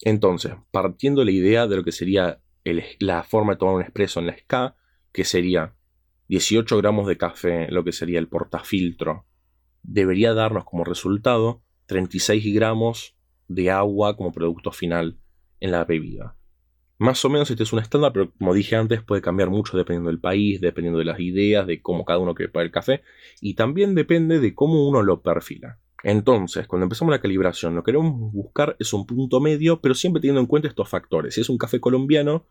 Entonces, 0.00 0.54
partiendo 0.70 1.20
de 1.20 1.26
la 1.26 1.32
idea 1.32 1.66
de 1.66 1.76
lo 1.76 1.84
que 1.84 1.92
sería 1.92 2.40
la 2.98 3.24
forma 3.24 3.52
de 3.52 3.58
tomar 3.58 3.74
un 3.74 3.82
espresso 3.82 4.20
en 4.20 4.26
la 4.28 4.38
SK, 4.38 4.74
que 5.12 5.24
sería 5.24 5.74
18 6.28 6.78
gramos 6.78 7.06
de 7.06 7.18
café, 7.18 7.70
lo 7.70 7.84
que 7.84 7.92
sería 7.92 8.18
el 8.18 8.28
portafiltro, 8.28 9.26
debería 9.82 10.34
darnos 10.34 10.64
como 10.64 10.84
resultado 10.84 11.62
36 11.86 12.54
gramos 12.54 13.16
de 13.48 13.70
agua 13.70 14.16
como 14.16 14.32
producto 14.32 14.70
final 14.70 15.18
en 15.58 15.72
la 15.72 15.84
bebida. 15.84 16.36
Más 16.98 17.24
o 17.24 17.30
menos 17.30 17.50
este 17.50 17.62
es 17.62 17.72
un 17.72 17.78
estándar, 17.78 18.12
pero 18.12 18.30
como 18.32 18.52
dije 18.52 18.76
antes, 18.76 19.02
puede 19.02 19.22
cambiar 19.22 19.48
mucho 19.48 19.76
dependiendo 19.76 20.10
del 20.10 20.20
país, 20.20 20.60
dependiendo 20.60 20.98
de 20.98 21.06
las 21.06 21.18
ideas, 21.18 21.66
de 21.66 21.80
cómo 21.80 22.04
cada 22.04 22.18
uno 22.18 22.34
quiere 22.34 22.52
para 22.52 22.64
el 22.64 22.70
café, 22.70 23.02
y 23.40 23.54
también 23.54 23.94
depende 23.94 24.38
de 24.38 24.54
cómo 24.54 24.86
uno 24.86 25.02
lo 25.02 25.22
perfila. 25.22 25.78
Entonces, 26.02 26.66
cuando 26.66 26.84
empezamos 26.84 27.10
la 27.10 27.20
calibración, 27.20 27.74
lo 27.74 27.82
que 27.82 27.92
queremos 27.92 28.32
buscar 28.32 28.76
es 28.78 28.92
un 28.92 29.06
punto 29.06 29.40
medio, 29.40 29.80
pero 29.80 29.94
siempre 29.94 30.20
teniendo 30.20 30.40
en 30.40 30.46
cuenta 30.46 30.68
estos 30.68 30.88
factores. 30.88 31.34
Si 31.34 31.40
es 31.40 31.48
un 31.48 31.58
café 31.58 31.80
colombiano, 31.80 32.46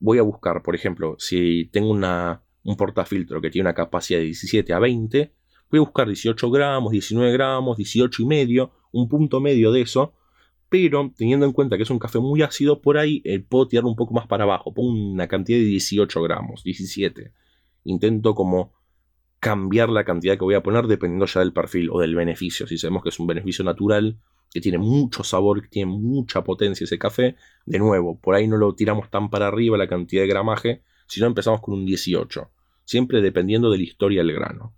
voy 0.00 0.18
a 0.18 0.22
buscar, 0.22 0.62
por 0.62 0.74
ejemplo, 0.74 1.16
si 1.18 1.66
tengo 1.72 1.90
una, 1.90 2.42
un 2.64 2.76
portafiltro 2.76 3.40
que 3.40 3.50
tiene 3.50 3.66
una 3.66 3.74
capacidad 3.74 4.18
de 4.18 4.26
17 4.26 4.72
a 4.72 4.78
20, 4.78 5.32
voy 5.70 5.78
a 5.78 5.80
buscar 5.80 6.06
18 6.06 6.50
gramos, 6.50 6.92
19 6.92 7.32
gramos, 7.32 7.76
18 7.76 8.22
y 8.22 8.26
medio, 8.26 8.70
un 8.92 9.08
punto 9.08 9.40
medio 9.40 9.72
de 9.72 9.82
eso, 9.82 10.14
pero 10.68 11.12
teniendo 11.16 11.46
en 11.46 11.52
cuenta 11.52 11.76
que 11.76 11.82
es 11.82 11.90
un 11.90 11.98
café 11.98 12.18
muy 12.18 12.42
ácido, 12.42 12.80
por 12.80 12.98
ahí 12.98 13.22
eh, 13.24 13.40
puedo 13.40 13.68
tirarlo 13.68 13.90
un 13.90 13.96
poco 13.96 14.14
más 14.14 14.26
para 14.26 14.44
abajo, 14.44 14.72
pongo 14.74 14.90
una 14.90 15.26
cantidad 15.28 15.58
de 15.58 15.64
18 15.64 16.22
gramos, 16.22 16.62
17. 16.62 17.32
Intento 17.84 18.34
como 18.34 18.72
cambiar 19.40 19.88
la 19.88 20.04
cantidad 20.04 20.36
que 20.36 20.44
voy 20.44 20.54
a 20.54 20.62
poner 20.62 20.86
dependiendo 20.86 21.26
ya 21.26 21.40
del 21.40 21.52
perfil 21.52 21.90
o 21.90 22.00
del 22.00 22.14
beneficio. 22.14 22.66
Si 22.66 22.76
sabemos 22.76 23.02
que 23.02 23.10
es 23.10 23.18
un 23.18 23.26
beneficio 23.26 23.64
natural, 23.64 24.18
que 24.52 24.60
tiene 24.60 24.78
mucho 24.78 25.24
sabor, 25.24 25.62
que 25.62 25.68
tiene 25.68 25.90
mucha 25.90 26.42
potencia 26.42 26.84
ese 26.84 26.98
café, 26.98 27.36
de 27.64 27.78
nuevo, 27.78 28.18
por 28.18 28.34
ahí 28.34 28.48
no 28.48 28.56
lo 28.56 28.74
tiramos 28.74 29.10
tan 29.10 29.30
para 29.30 29.48
arriba 29.48 29.78
la 29.78 29.88
cantidad 29.88 30.22
de 30.22 30.28
gramaje, 30.28 30.82
sino 31.06 31.26
empezamos 31.26 31.60
con 31.60 31.74
un 31.74 31.86
18. 31.86 32.50
Siempre 32.84 33.20
dependiendo 33.20 33.70
de 33.70 33.78
la 33.78 33.84
historia 33.84 34.22
del 34.22 34.32
grano. 34.32 34.74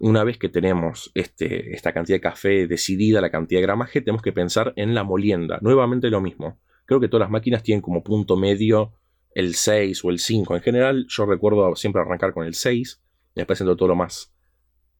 Una 0.00 0.22
vez 0.24 0.38
que 0.38 0.48
tenemos 0.48 1.10
este, 1.14 1.74
esta 1.74 1.92
cantidad 1.92 2.16
de 2.16 2.20
café 2.20 2.66
decidida, 2.66 3.20
la 3.20 3.30
cantidad 3.30 3.58
de 3.58 3.66
gramaje, 3.66 4.00
tenemos 4.00 4.22
que 4.22 4.32
pensar 4.32 4.72
en 4.76 4.94
la 4.94 5.02
molienda. 5.02 5.58
Nuevamente 5.60 6.08
lo 6.10 6.20
mismo. 6.20 6.60
Creo 6.86 7.00
que 7.00 7.08
todas 7.08 7.24
las 7.26 7.30
máquinas 7.30 7.62
tienen 7.62 7.82
como 7.82 8.02
punto 8.02 8.36
medio 8.36 8.92
el 9.34 9.54
6 9.54 10.04
o 10.04 10.10
el 10.10 10.18
5. 10.18 10.56
En 10.56 10.62
general, 10.62 11.06
yo 11.08 11.26
recuerdo 11.26 11.74
siempre 11.76 12.00
arrancar 12.02 12.32
con 12.32 12.46
el 12.46 12.54
6 12.54 13.00
después 13.34 13.56
haciendo 13.56 13.76
todo 13.76 13.88
lo 13.88 13.96
más 13.96 14.32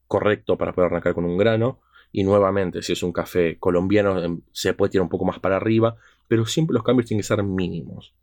correcto 0.06 0.56
para 0.56 0.72
poder 0.72 0.90
arrancar 0.90 1.14
con 1.14 1.24
un 1.24 1.37
grano. 1.37 1.80
Y 2.11 2.24
nuevamente, 2.24 2.82
si 2.82 2.92
es 2.92 3.02
un 3.02 3.12
café 3.12 3.58
colombiano, 3.58 4.22
em, 4.22 4.40
se 4.52 4.72
puede 4.72 4.90
tirar 4.90 5.02
un 5.02 5.11
poco 5.11 5.26
más 5.26 5.38
para 5.38 5.56
arriba, 5.56 5.96
pero 6.26 6.46
siempre 6.46 6.74
los 6.74 6.82
cambios 6.82 7.06
tienen 7.06 7.20
que 7.20 7.26
ser 7.26 7.42
mínimos. 7.42 8.14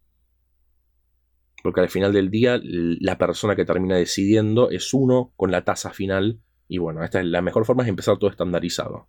Porque 1.61 1.81
al 1.81 1.89
final 1.89 2.13
del 2.13 2.29
día, 2.29 2.59
la 2.63 3.17
persona 3.17 3.55
que 3.55 3.65
termina 3.65 3.95
decidiendo 3.95 4.69
es 4.69 4.93
uno 4.93 5.33
con 5.35 5.51
la 5.51 5.63
tasa 5.63 5.91
final. 5.91 6.39
Y 6.67 6.78
bueno, 6.80 7.04
esta 7.04 7.19
es 7.19 7.25
la 7.25 7.41
mejor 7.41 7.65
forma 7.65 7.84
es 7.84 7.89
empezar 7.89 8.17
todo 8.17 8.30
estandarizado. 8.30 9.08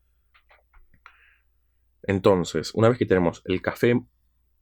Entonces, 2.03 2.73
una 2.75 2.89
vez 2.89 2.99
que 2.99 3.07
tenemos 3.07 3.43
el 3.47 3.63
café 3.63 4.01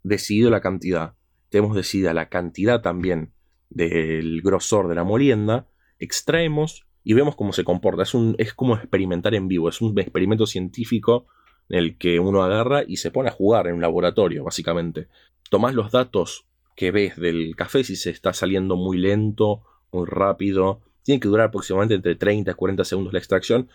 decidido 0.02 0.50
la 0.50 0.61
cantidad, 0.61 1.14
tenemos 1.50 1.76
decidida 1.76 2.14
la 2.14 2.28
cantidad 2.28 2.80
también 2.80 3.33
del 3.68 4.40
grosor 4.42 4.88
de 4.88 4.94
la 4.94 5.04
molienda, 5.04 5.68
extraemos 5.98 6.87
y 7.02 7.12
vemos 7.12 7.37
cómo 7.37 7.52
se 7.52 7.64
comporta. 7.64 8.02
Es, 8.02 8.14
un, 8.14 8.35
es 8.38 8.54
como 8.54 8.76
experimentar 8.76 9.35
en 9.35 9.48
vivo, 9.48 9.68
es 9.68 9.80
un 9.80 9.98
experimento 9.98 10.46
científico 10.46 11.26
en 11.68 11.78
el 11.78 11.98
que 11.98 12.18
uno 12.18 12.42
agarra 12.42 12.83
y 12.87 12.96
se 12.96 13.11
pone 13.11 13.28
a 13.28 13.33
jugar 13.33 13.66
en 13.66 13.74
un 13.74 13.83
laboratorio, 13.83 14.44
básicamente. 14.44 15.09
Tomás 15.50 15.74
los 15.74 15.92
datos 15.92 16.46
que 16.76 16.90
ves 16.90 17.16
del 17.16 17.54
café, 17.57 17.85
si 17.85 17.96
se 17.96 18.11
está 18.11 18.33
saliendo 18.33 18.76
muy 18.76 18.98
lento, 18.98 19.62
muy 19.92 20.07
rápido. 20.07 20.80
Tiene 21.04 21.20
que 21.20 21.28
durar 21.28 21.46
aproximadamente 21.46 21.94
entre 21.94 22.16
30 22.16 22.50
y 22.50 22.54
40 22.54 22.84
segundos 22.84 23.12
la 23.12 23.20
extracción, 23.20 23.68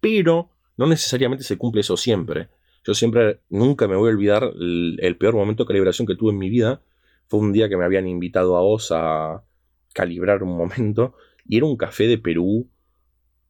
pero 0.00 0.50
no 0.78 0.86
necesariamente 0.86 1.44
se 1.44 1.58
cumple 1.58 1.82
eso 1.82 1.96
siempre. 1.98 2.48
Yo 2.84 2.94
siempre, 2.94 3.40
nunca 3.50 3.88
me 3.88 3.96
voy 3.96 4.08
a 4.08 4.14
olvidar 4.14 4.44
el, 4.44 5.16
peor 5.18 5.34
momento 5.34 5.64
de 5.64 5.68
calibración 5.68 6.06
que 6.06 6.14
tuve 6.14 6.30
en 6.30 6.38
mi 6.38 6.48
vida. 6.48 6.80
Fue 7.26 7.40
un 7.40 7.52
día 7.52 7.68
que 7.68 7.76
me 7.76 7.84
habían 7.84 8.06
invitado 8.06 8.56
a 8.56 8.60
vos 8.60 8.92
a 8.92 9.42
calibrar 9.92 10.44
un 10.44 10.56
momento 10.56 11.14
y 11.44 11.56
era 11.56 11.66
un 11.66 11.76
café 11.76 12.06
de 12.06 12.18
Perú 12.18 12.68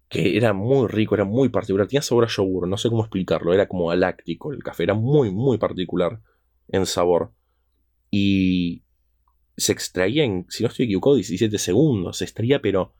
que 0.08 0.36
era 0.36 0.52
muy 0.52 0.88
rico, 0.88 1.14
era 1.14 1.24
muy 1.24 1.48
particular. 1.50 1.86
Tenía 1.86 2.00
sabor 2.00 2.24
a 2.24 2.28
yogur, 2.28 2.66
no 2.68 2.78
sé 2.78 2.88
cómo 2.88 3.02
explicarlo. 3.02 3.52
Era 3.52 3.68
como 3.68 3.90
aláctico 3.90 4.52
el 4.52 4.62
café, 4.62 4.84
era 4.84 4.94
muy, 4.94 5.30
muy 5.30 5.58
particular 5.58 6.20
en 6.68 6.86
sabor. 6.86 7.32
Y 8.10 8.84
se 9.56 9.72
extraía 9.72 10.24
en, 10.24 10.46
si 10.48 10.62
no 10.62 10.68
estoy 10.68 10.86
equivocado, 10.86 11.16
17 11.16 11.58
segundos. 11.58 12.18
Se 12.18 12.24
extraía, 12.24 12.62
pero 12.62 12.94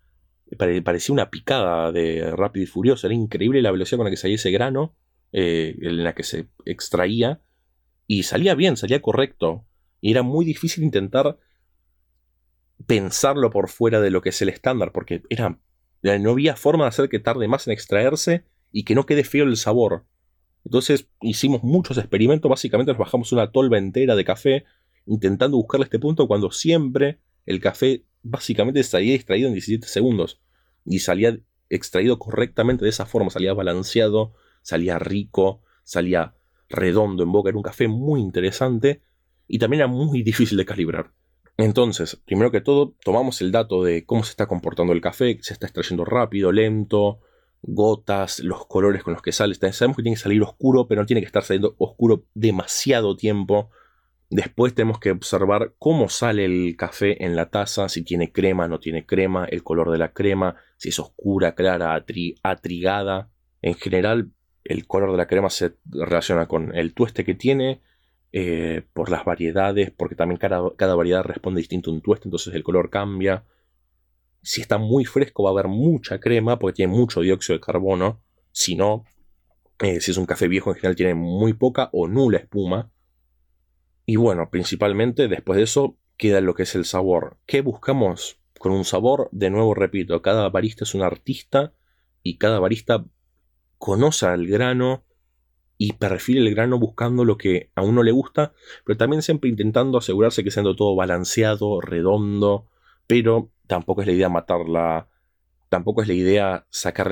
parecía 0.57 1.13
una 1.13 1.31
picada 1.31 1.91
de 1.93 2.31
rápido 2.33 2.65
y 2.65 2.67
furioso. 2.67 3.07
Era 3.07 3.15
increíble 3.15 3.63
la 3.63 3.73
velocidad 3.73 3.99
con 3.99 4.05
la 4.05 4.11
que 4.11 4.17
salía 4.17 4.37
ese 4.37 4.51
grano, 4.51 4.95
eh, 5.33 5.77
en 5.81 6.05
la 6.05 6.15
que 6.15 6.23
se 6.23 6.49
extraía. 6.65 7.41
Y 8.07 8.23
salía 8.23 8.55
bien, 8.55 8.77
salía 8.77 9.03
correcto. 9.03 9.67
Y 10.01 10.13
era 10.13 10.23
muy 10.23 10.45
difícil 10.45 10.85
intentar 10.85 11.39
pensarlo 12.87 13.51
por 13.51 13.69
fuera 13.69 14.01
de 14.01 14.11
lo 14.11 14.21
que 14.21 14.29
es 14.29 14.43
el 14.43 14.49
estándar, 14.49 14.93
porque 14.93 15.23
era, 15.31 15.59
no 16.03 16.31
había 16.31 16.57
forma 16.57 16.85
de 16.85 16.89
hacer 16.89 17.09
que 17.09 17.19
tarde 17.19 17.49
más 17.49 17.67
en 17.67 17.73
extraerse 17.73 18.45
y 18.71 18.85
que 18.85 18.95
no 18.95 19.07
quede 19.07 19.25
feo 19.25 19.45
el 19.45 19.57
sabor. 19.57 20.05
Entonces 20.65 21.09
hicimos 21.21 21.63
muchos 21.63 21.97
experimentos, 21.99 22.49
básicamente 22.49 22.93
nos 22.93 22.99
bajamos 22.99 23.33
una 23.33 23.51
tolva 23.51 23.79
entera 23.79 24.15
de 24.17 24.25
café 24.25 24.65
intentando 25.07 25.57
buscarle 25.57 25.85
este 25.85 25.99
punto 25.99 26.27
cuando 26.27 26.51
siempre 26.51 27.21
el 27.47 27.61
café 27.61 28.05
básicamente 28.29 28.83
salía 28.83 29.15
extraído 29.15 29.49
en 29.49 29.55
17 29.55 29.87
segundos 29.87 30.41
y 30.85 31.01
salía 31.01 31.39
extraído 31.69 32.19
correctamente 32.19 32.85
de 32.85 32.91
esa 32.91 33.07
forma, 33.07 33.31
salía 33.31 33.53
balanceado, 33.53 34.35
salía 34.63 34.99
rico, 34.99 35.63
salía 35.85 36.35
redondo 36.69 37.23
en 37.23 37.33
boca, 37.33 37.51
era 37.51 37.59
un 37.59 37.63
café 37.63 37.89
muy 37.89 38.21
interesante 38.21 39.03
y 39.49 39.59
también 39.59 39.81
era 39.81 39.89
muy 39.89 40.23
difícil 40.23 40.57
de 40.57 40.65
calibrar. 40.65 41.13
Entonces, 41.57 42.17
primero 42.27 42.51
que 42.51 42.61
todo, 42.61 42.95
tomamos 43.03 43.41
el 43.41 43.51
dato 43.51 43.83
de 43.83 44.05
cómo 44.05 44.25
se 44.25 44.31
está 44.31 44.47
comportando 44.47 44.93
el 44.93 45.01
café, 45.01 45.39
se 45.41 45.55
está 45.55 45.67
extrayendo 45.67 46.05
rápido, 46.05 46.53
lento, 46.53 47.21
gotas, 47.63 48.41
los 48.41 48.67
colores 48.67 49.03
con 49.03 49.15
los 49.15 49.23
que 49.23 49.33
sale. 49.33 49.55
Sabemos 49.55 49.97
que 49.97 50.03
tiene 50.03 50.17
que 50.17 50.23
salir 50.23 50.43
oscuro, 50.43 50.87
pero 50.87 51.01
no 51.01 51.07
tiene 51.07 51.23
que 51.23 51.27
estar 51.27 51.43
saliendo 51.43 51.75
oscuro 51.79 52.27
demasiado 52.35 53.17
tiempo. 53.17 53.71
Después 54.29 54.75
tenemos 54.75 54.99
que 54.99 55.13
observar 55.13 55.75
cómo 55.79 56.09
sale 56.09 56.45
el 56.45 56.77
café 56.77 57.25
en 57.25 57.37
la 57.37 57.51
taza, 57.51 57.89
si 57.89 58.03
tiene 58.03 58.33
crema, 58.33 58.67
no 58.67 58.81
tiene 58.81 59.07
crema, 59.07 59.45
el 59.45 59.63
color 59.63 59.93
de 59.93 59.99
la 59.99 60.13
crema, 60.13 60.57
si 60.77 60.89
es 60.89 60.99
oscura, 60.99 61.55
clara, 61.55 61.95
atrigada. 62.43 63.31
En 63.63 63.75
general, 63.75 64.33
el 64.65 64.87
color 64.87 65.13
de 65.13 65.19
la 65.19 65.29
crema 65.29 65.49
se 65.49 65.75
relaciona 65.85 66.47
con 66.47 66.75
el 66.75 66.93
tueste 66.93 67.25
que 67.25 67.35
tiene, 67.35 67.83
eh, 68.33 68.83
por 68.93 69.11
las 69.11 69.25
variedades, 69.25 69.93
porque 69.93 70.17
también 70.17 70.39
cada, 70.39 70.95
variedad 70.95 71.23
responde 71.23 71.61
distinto 71.61 71.91
a 71.91 71.95
un 71.95 72.03
tueste, 72.03 72.27
entonces 72.27 72.53
el 72.55 72.65
color 72.65 72.91
cambia. 72.91 73.45
Si 74.43 74.61
está 74.61 74.79
muy 74.79 75.05
fresco 75.05 75.45
va 75.45 75.51
a 75.51 75.53
haber 75.53 75.69
mucha 75.69 76.19
crema 76.21 76.59
porque 76.59 76.77
tiene 76.77 76.93
mucho 76.93 77.21
dióxido 77.21 77.57
de 77.57 77.65
carbono. 77.65 78.21
Si 78.53 78.75
no, 78.75 79.05
eh, 79.81 80.01
si 80.01 80.11
es 80.11 80.17
un 80.17 80.27
café 80.27 80.49
viejo 80.49 80.71
en 80.71 80.77
general 80.77 80.97
tiene 80.97 81.15
muy 81.15 81.55
poca 81.55 81.89
o 81.93 82.09
nula 82.09 82.39
espuma. 82.39 82.91
Y 84.07 84.17
bueno, 84.17 84.51
principalmente 84.51 85.27
después 85.27 85.57
de 85.57 85.65
eso 85.65 85.99
queda 86.17 86.41
lo 86.41 86.55
que 86.55 86.63
es 86.63 86.77
el 86.77 86.85
sabor. 86.85 87.39
¿Qué 87.45 87.61
buscamos 87.61 88.39
con 88.59 88.71
un 88.73 88.85
sabor? 88.85 89.29
De 89.33 89.51
nuevo 89.51 89.75
repito, 89.75 90.23
cada 90.23 90.49
barista 90.49 90.85
es 90.85 90.95
un 90.95 91.03
artista 91.03 91.75
y 92.23 92.39
cada 92.39 92.61
barista 92.61 93.05
conoce 93.79 94.27
al 94.27 94.47
grano 94.47 95.05
y 95.77 95.95
perfil 95.95 96.39
el 96.39 96.55
grano 96.55 96.79
buscando 96.79 97.25
lo 97.25 97.37
que 97.37 97.71
a 97.75 97.83
uno 97.83 98.03
le 98.03 98.13
gusta, 98.13 98.55
pero 98.85 98.97
también 98.97 99.23
siempre 99.23 99.51
intentando 99.51 99.99
asegurarse 99.99 100.43
que 100.43 100.51
sea 100.51 100.63
todo 100.63 100.95
balanceado, 100.95 101.81
redondo, 101.81 102.69
pero 103.07 103.51
tampoco 103.67 104.01
es 104.01 104.07
la 104.07 104.15
idea 104.15 104.29
matarla, 104.29 105.09
tampoco 105.69 106.03
es 106.03 106.09
la 106.09 106.15
idea 106.15 106.67
sacar 106.71 107.11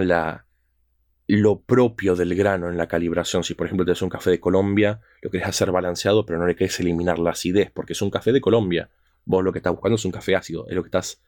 lo 1.26 1.62
propio 1.62 2.16
del 2.16 2.34
grano 2.34 2.68
en 2.68 2.76
la 2.76 2.86
calibración. 2.86 3.44
Si 3.44 3.54
por 3.54 3.66
ejemplo 3.66 3.86
te 3.86 4.04
un 4.04 4.10
café 4.10 4.30
de 4.30 4.40
Colombia, 4.40 5.00
lo 5.22 5.30
querés 5.30 5.48
hacer 5.48 5.72
balanceado, 5.72 6.26
pero 6.26 6.38
no 6.38 6.46
le 6.46 6.56
querés 6.56 6.78
eliminar 6.80 7.18
la 7.18 7.30
acidez, 7.30 7.70
porque 7.70 7.94
es 7.94 8.02
un 8.02 8.10
café 8.10 8.32
de 8.32 8.40
Colombia. 8.40 8.90
Vos 9.24 9.42
lo 9.42 9.52
que 9.52 9.58
estás 9.58 9.72
buscando 9.72 9.96
es 9.96 10.04
un 10.04 10.12
café 10.12 10.36
ácido, 10.36 10.66
es 10.68 10.74
lo 10.74 10.82
que 10.82 10.88
estás 10.88 11.22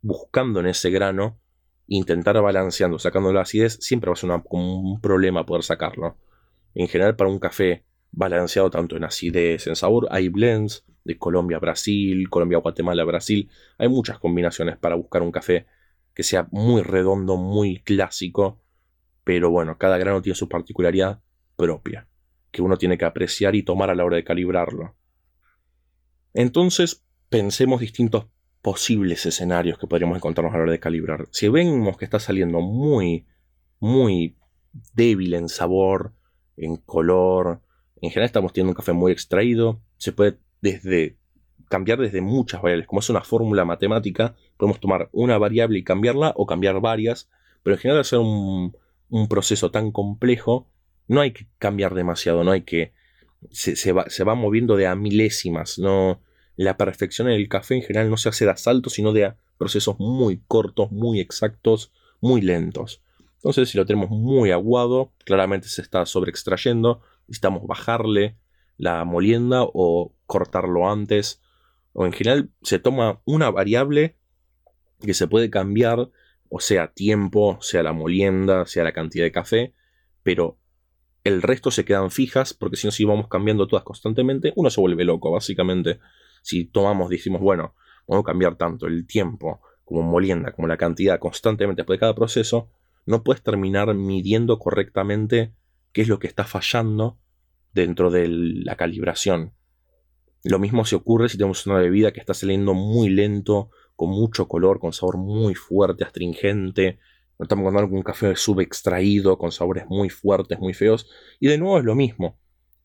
buscando 0.00 0.60
en 0.60 0.66
ese 0.66 0.90
grano. 0.90 1.38
Intentar 1.88 2.40
balanceando, 2.40 2.98
sacando 2.98 3.32
la 3.32 3.42
acidez, 3.42 3.78
siempre 3.80 4.08
va 4.08 4.12
a 4.14 4.16
ser 4.16 4.30
como 4.48 4.80
un 4.80 5.00
problema 5.00 5.44
poder 5.44 5.64
sacarlo. 5.64 6.16
En 6.74 6.88
general, 6.88 7.16
para 7.16 7.28
un 7.28 7.40
café 7.40 7.84
balanceado 8.12 8.70
tanto 8.70 8.96
en 8.96 9.04
acidez, 9.04 9.66
en 9.66 9.74
sabor, 9.74 10.06
hay 10.10 10.28
blends 10.28 10.84
de 11.04 11.18
Colombia, 11.18 11.58
Brasil, 11.58 12.30
Colombia, 12.30 12.58
Guatemala, 12.58 13.02
Brasil. 13.04 13.50
Hay 13.78 13.88
muchas 13.88 14.18
combinaciones 14.20 14.76
para 14.76 14.94
buscar 14.94 15.22
un 15.22 15.32
café 15.32 15.66
que 16.14 16.22
sea 16.22 16.46
muy 16.52 16.82
redondo, 16.82 17.36
muy 17.36 17.80
clásico, 17.80 18.61
pero 19.24 19.50
bueno, 19.50 19.78
cada 19.78 19.98
grano 19.98 20.22
tiene 20.22 20.36
su 20.36 20.48
particularidad 20.48 21.22
propia, 21.56 22.08
que 22.50 22.62
uno 22.62 22.76
tiene 22.76 22.98
que 22.98 23.04
apreciar 23.04 23.54
y 23.54 23.62
tomar 23.62 23.90
a 23.90 23.94
la 23.94 24.04
hora 24.04 24.16
de 24.16 24.24
calibrarlo. 24.24 24.94
Entonces, 26.34 27.04
pensemos 27.28 27.80
distintos 27.80 28.26
posibles 28.62 29.26
escenarios 29.26 29.78
que 29.78 29.86
podríamos 29.86 30.16
encontrarnos 30.16 30.54
a 30.54 30.58
la 30.58 30.62
hora 30.64 30.72
de 30.72 30.80
calibrar. 30.80 31.28
Si 31.30 31.48
vemos 31.48 31.96
que 31.96 32.04
está 32.04 32.20
saliendo 32.20 32.60
muy, 32.60 33.26
muy 33.80 34.36
débil 34.94 35.34
en 35.34 35.48
sabor, 35.48 36.14
en 36.56 36.76
color. 36.76 37.60
En 38.00 38.10
general 38.10 38.26
estamos 38.26 38.52
teniendo 38.52 38.70
un 38.70 38.76
café 38.76 38.92
muy 38.92 39.12
extraído. 39.12 39.80
Se 39.96 40.12
puede 40.12 40.38
desde 40.60 41.18
cambiar 41.68 41.98
desde 41.98 42.20
muchas 42.20 42.62
variables. 42.62 42.86
Como 42.86 43.00
es 43.00 43.10
una 43.10 43.22
fórmula 43.22 43.64
matemática, 43.64 44.36
podemos 44.56 44.80
tomar 44.80 45.08
una 45.12 45.38
variable 45.38 45.78
y 45.78 45.84
cambiarla 45.84 46.32
o 46.36 46.46
cambiar 46.46 46.80
varias. 46.80 47.30
Pero 47.62 47.74
en 47.74 47.80
general 47.80 47.98
al 47.98 48.04
ser 48.04 48.20
un, 49.12 49.28
proceso 49.28 49.70
tan 49.70 49.92
complejo, 49.92 50.68
no 51.06 51.20
hay 51.20 51.32
que 51.32 51.46
cambiar 51.58 51.94
demasiado, 51.94 52.44
no 52.44 52.50
hay 52.50 52.62
que... 52.62 52.92
Se, 53.50 53.92
va, 53.92 54.08
se 54.08 54.24
va 54.24 54.34
moviendo 54.34 54.76
de 54.76 54.86
a 54.86 54.94
milésimas. 54.94 55.78
No, 55.78 56.20
la 56.56 56.76
perfección 56.76 57.28
en 57.28 57.34
el 57.34 57.48
café 57.48 57.74
en 57.74 57.82
general 57.82 58.08
no 58.08 58.16
se 58.16 58.28
hace 58.28 58.44
de 58.44 58.52
asalto, 58.52 58.88
sino 58.88 59.12
de 59.12 59.34
procesos 59.58 59.96
muy 59.98 60.42
cortos, 60.46 60.92
muy 60.92 61.20
exactos, 61.20 61.92
muy 62.20 62.40
lentos. 62.40 63.02
Entonces, 63.36 63.70
si 63.70 63.78
lo 63.78 63.86
tenemos 63.86 64.10
muy 64.10 64.52
aguado, 64.52 65.12
claramente 65.24 65.68
se 65.68 65.82
está 65.82 66.06
sobreextrayendo. 66.06 67.00
Necesitamos 67.26 67.66
bajarle 67.66 68.36
la 68.76 69.04
molienda 69.04 69.62
o 69.64 70.14
cortarlo 70.26 70.88
antes. 70.88 71.40
O 71.92 72.06
en 72.06 72.12
general 72.12 72.50
se 72.62 72.78
toma 72.78 73.20
una 73.24 73.50
variable 73.50 74.16
que 75.00 75.14
se 75.14 75.26
puede 75.26 75.50
cambiar, 75.50 76.10
o 76.54 76.60
sea, 76.60 76.92
tiempo, 76.92 77.56
sea 77.62 77.82
la 77.82 77.94
molienda, 77.94 78.66
sea 78.66 78.84
la 78.84 78.92
cantidad 78.92 79.24
de 79.24 79.32
café, 79.32 79.74
pero 80.22 80.58
el 81.24 81.40
resto 81.40 81.70
se 81.70 81.86
quedan 81.86 82.10
fijas, 82.10 82.52
porque 82.52 82.76
si 82.76 82.86
no, 82.86 82.90
si 82.90 83.04
vamos 83.04 83.28
cambiando 83.28 83.66
todas 83.66 83.84
constantemente, 83.84 84.52
uno 84.54 84.68
se 84.68 84.78
vuelve 84.78 85.02
loco, 85.04 85.30
básicamente. 85.30 85.98
Si 86.42 86.66
tomamos, 86.66 87.08
decimos, 87.08 87.40
bueno, 87.40 87.74
vamos 88.06 88.24
a 88.24 88.26
cambiar 88.26 88.56
tanto 88.56 88.86
el 88.86 89.06
tiempo 89.06 89.62
como 89.82 90.02
molienda, 90.02 90.52
como 90.52 90.68
la 90.68 90.76
cantidad 90.76 91.18
constantemente 91.18 91.80
después 91.80 91.96
de 91.96 92.00
cada 92.00 92.14
proceso, 92.14 92.68
no 93.06 93.24
puedes 93.24 93.42
terminar 93.42 93.94
midiendo 93.94 94.58
correctamente 94.58 95.54
qué 95.92 96.02
es 96.02 96.08
lo 96.08 96.18
que 96.18 96.26
está 96.26 96.44
fallando 96.44 97.18
dentro 97.72 98.10
de 98.10 98.28
la 98.28 98.76
calibración. 98.76 99.54
Lo 100.44 100.58
mismo 100.58 100.84
se 100.84 100.96
ocurre 100.96 101.30
si 101.30 101.38
tenemos 101.38 101.66
una 101.66 101.78
bebida 101.78 102.12
que 102.12 102.20
está 102.20 102.34
saliendo 102.34 102.74
muy 102.74 103.08
lento, 103.08 103.70
con 104.02 104.10
mucho 104.10 104.48
color, 104.48 104.80
con 104.80 104.92
sabor 104.92 105.16
muy 105.16 105.54
fuerte, 105.54 106.02
astringente. 106.02 106.98
No 107.38 107.44
estamos 107.44 107.62
contando 107.62 107.88
con 107.88 107.98
un 107.98 108.02
café 108.02 108.34
subextraído, 108.34 109.38
con 109.38 109.52
sabores 109.52 109.84
muy 109.86 110.10
fuertes, 110.10 110.58
muy 110.58 110.74
feos. 110.74 111.08
Y 111.38 111.46
de 111.46 111.56
nuevo 111.56 111.78
es 111.78 111.84
lo 111.84 111.94
mismo. 111.94 112.36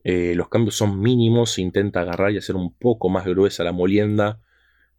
Eh, 0.04 0.36
los 0.36 0.48
cambios 0.48 0.76
son 0.76 1.02
mínimos, 1.02 1.54
se 1.54 1.64
intenta 1.64 2.02
agarrar 2.02 2.34
y 2.34 2.38
hacer 2.38 2.56
un 2.56 2.72
poco 2.72 3.10
más 3.10 3.26
gruesa 3.26 3.64
la 3.64 3.72
molienda. 3.72 4.44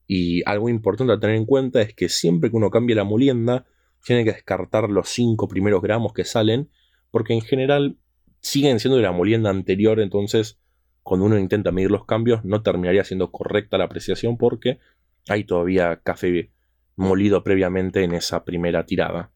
Y 0.08 0.42
algo 0.44 0.68
importante 0.68 1.12
a 1.12 1.20
tener 1.20 1.36
en 1.36 1.44
cuenta 1.44 1.82
es 1.82 1.94
que 1.94 2.08
siempre 2.08 2.50
que 2.50 2.56
uno 2.56 2.68
cambie 2.68 2.96
la 2.96 3.04
molienda, 3.04 3.64
tiene 4.04 4.24
que 4.24 4.32
descartar 4.32 4.90
los 4.90 5.08
5 5.10 5.46
primeros 5.46 5.80
gramos 5.82 6.12
que 6.12 6.24
salen, 6.24 6.68
porque 7.12 7.32
en 7.32 7.42
general 7.42 7.96
siguen 8.40 8.80
siendo 8.80 8.96
de 8.96 9.04
la 9.04 9.12
molienda 9.12 9.50
anterior, 9.50 10.00
entonces 10.00 10.58
cuando 11.04 11.26
uno 11.26 11.38
intenta 11.38 11.70
medir 11.70 11.92
los 11.92 12.06
cambios 12.06 12.44
no 12.44 12.62
terminaría 12.64 13.04
siendo 13.04 13.30
correcta 13.30 13.78
la 13.78 13.84
apreciación 13.84 14.36
porque 14.36 14.80
hay 15.28 15.44
todavía 15.44 16.00
café 16.02 16.50
molido 16.96 17.42
previamente 17.44 18.02
en 18.02 18.12
esa 18.12 18.44
primera 18.44 18.84
tirada. 18.86 19.32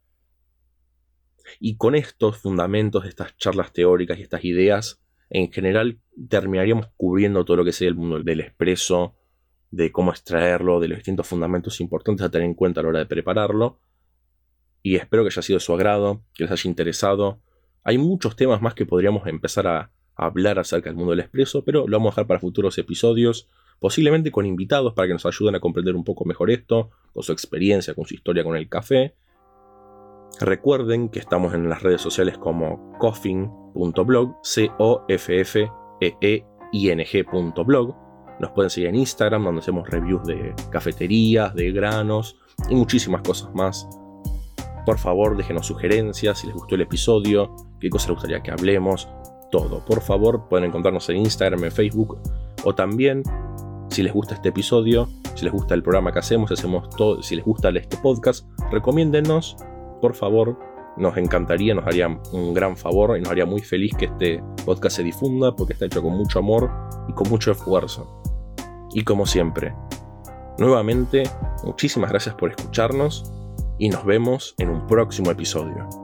Y 1.61 1.77
con 1.77 1.95
estos 1.95 2.39
fundamentos, 2.39 3.05
estas 3.05 3.37
charlas 3.37 3.73
teóricas 3.73 4.19
y 4.19 4.23
estas 4.23 4.45
ideas, 4.45 5.03
en 5.31 5.51
general 5.53 6.01
terminaríamos 6.29 6.89
cubriendo 6.97 7.45
todo 7.45 7.59
lo 7.59 7.65
que 7.65 7.73
sea 7.73 7.89
el 7.89 7.95
mundo 7.95 8.21
del 8.21 8.41
expreso, 8.41 9.17
de 9.71 9.91
cómo 9.91 10.11
extraerlo, 10.11 10.81
de 10.81 10.89
los 10.89 10.99
distintos 10.99 11.27
fundamentos 11.27 11.81
importantes 11.81 12.27
a 12.27 12.31
tener 12.31 12.47
en 12.47 12.55
cuenta 12.55 12.81
a 12.81 12.83
la 12.83 12.89
hora 12.91 12.99
de 12.99 13.07
prepararlo 13.07 13.81
y 14.83 14.97
espero 14.97 15.23
que 15.23 15.29
haya 15.29 15.43
sido 15.43 15.59
de 15.59 15.65
su 15.65 15.73
agrado, 15.73 16.23
que 16.35 16.45
les 16.45 16.51
haya 16.51 16.69
interesado. 16.69 17.41
Hay 17.85 17.99
muchos 17.99 18.37
temas 18.37 18.61
más 18.61 18.75
que 18.75 18.87
podríamos 18.87 19.27
empezar 19.27 19.67
a, 19.67 19.93
hablar 20.15 20.59
acerca 20.59 20.91
del 20.91 20.97
mundo 20.97 21.13
del 21.13 21.21
expreso, 21.21 21.65
pero 21.65 21.89
lo 21.89 21.97
vamos 21.97 22.11
a 22.11 22.13
dejar 22.13 22.27
para 22.27 22.39
futuros 22.39 22.77
episodios, 22.77 23.49
posiblemente 23.83 24.31
con 24.31 24.47
invitados 24.47 24.95
para 24.95 25.09
que 25.09 25.15
nos 25.15 25.27
ayuden 25.27 25.57
a 25.57 25.61
comprender 25.61 25.97
un 25.97 26.05
poco 26.05 26.25
mejor 26.25 26.53
esto, 26.53 26.91
con 27.13 27.25
su 27.25 27.33
experiencia, 27.33 27.95
con 27.95 28.07
su 28.07 28.15
historia 28.15 28.45
con 28.45 28.57
el 28.57 28.69
café. 28.69 29.17
Recuerden 30.41 31.09
que 31.09 31.19
estamos 31.19 31.53
en 31.53 31.69
las 31.69 31.83
redes 31.83 32.01
sociales 32.01 32.39
como 32.39 32.97
coffin.blog, 33.01 34.37
c 34.45 34.71
o 34.79 35.05
f 35.09 35.41
f 35.41 35.69
e 36.01 36.17
e 36.21 36.47
i 36.73 36.91
n 36.91 37.05
g.blog. 37.05 37.97
Nos 38.39 38.51
pueden 38.53 38.71
seguir 38.71 38.89
en 38.89 38.95
Instagram 38.95 39.45
donde 39.45 39.61
hacemos 39.61 39.91
reviews 39.91 40.25
de 40.29 40.55
cafeterías, 40.71 41.53
de 41.55 41.73
granos 41.73 42.39
y 42.71 42.77
muchísimas 42.77 43.23
cosas 43.23 43.53
más 43.53 43.89
por 44.85 44.99
favor, 44.99 45.37
déjenos 45.37 45.67
sugerencias 45.67 46.41
si 46.41 46.49
les 46.49 46.57
gustó 46.57 46.75
el 46.75 46.81
episodio, 46.81 47.55
qué 47.81 47.89
cosa 47.89 48.09
les 48.09 48.15
gustaría 48.15 48.43
que 48.43 48.51
hablemos, 48.51 49.09
todo. 49.53 49.85
Por 49.85 50.01
favor, 50.01 50.49
pueden 50.49 50.67
encontrarnos 50.67 51.09
en 51.09 51.19
Instagram, 51.19 51.63
en 51.65 51.71
Facebook 51.71 52.19
o 52.65 52.75
también, 52.75 53.23
si 53.93 54.03
les 54.03 54.13
gusta 54.13 54.35
este 54.35 54.49
episodio, 54.49 55.09
si 55.35 55.45
les 55.45 55.53
gusta 55.53 55.75
el 55.75 55.83
programa 55.83 56.13
que 56.13 56.19
hacemos, 56.19 56.51
hacemos 56.51 56.89
todo, 56.97 57.23
si 57.23 57.37
les 57.37 57.45
gusta 57.45 57.69
este 57.69 57.97
podcast, 57.99 58.47
recomiéndennos, 58.71 59.57
por 60.01 60.15
favor. 60.15 60.59
Nos 60.97 61.17
encantaría, 61.17 61.75
nos 61.75 61.87
haría 61.87 62.09
un 62.33 62.53
gran 62.53 62.77
favor 62.77 63.17
y 63.17 63.21
nos 63.21 63.31
haría 63.31 63.47
muy 63.47 63.63
feliz 63.63 63.95
que 63.97 64.07
este 64.07 64.43
podcast 64.67 64.97
se 64.97 65.03
difunda 65.03 65.55
porque 65.57 65.73
está 65.73 65.87
hecho 65.87 66.03
con 66.03 66.13
mucho 66.13 66.39
amor 66.39 66.71
y 67.09 67.13
con 67.13 67.29
mucho 67.31 67.51
esfuerzo. 67.53 68.23
Y 68.93 69.05
como 69.05 69.25
siempre, 69.25 69.75
nuevamente, 70.59 71.23
muchísimas 71.65 72.11
gracias 72.11 72.35
por 72.35 72.51
escucharnos 72.51 73.31
y 73.79 73.89
nos 73.89 74.05
vemos 74.05 74.55
en 74.59 74.69
un 74.69 74.87
próximo 74.87 75.31
episodio. 75.31 76.02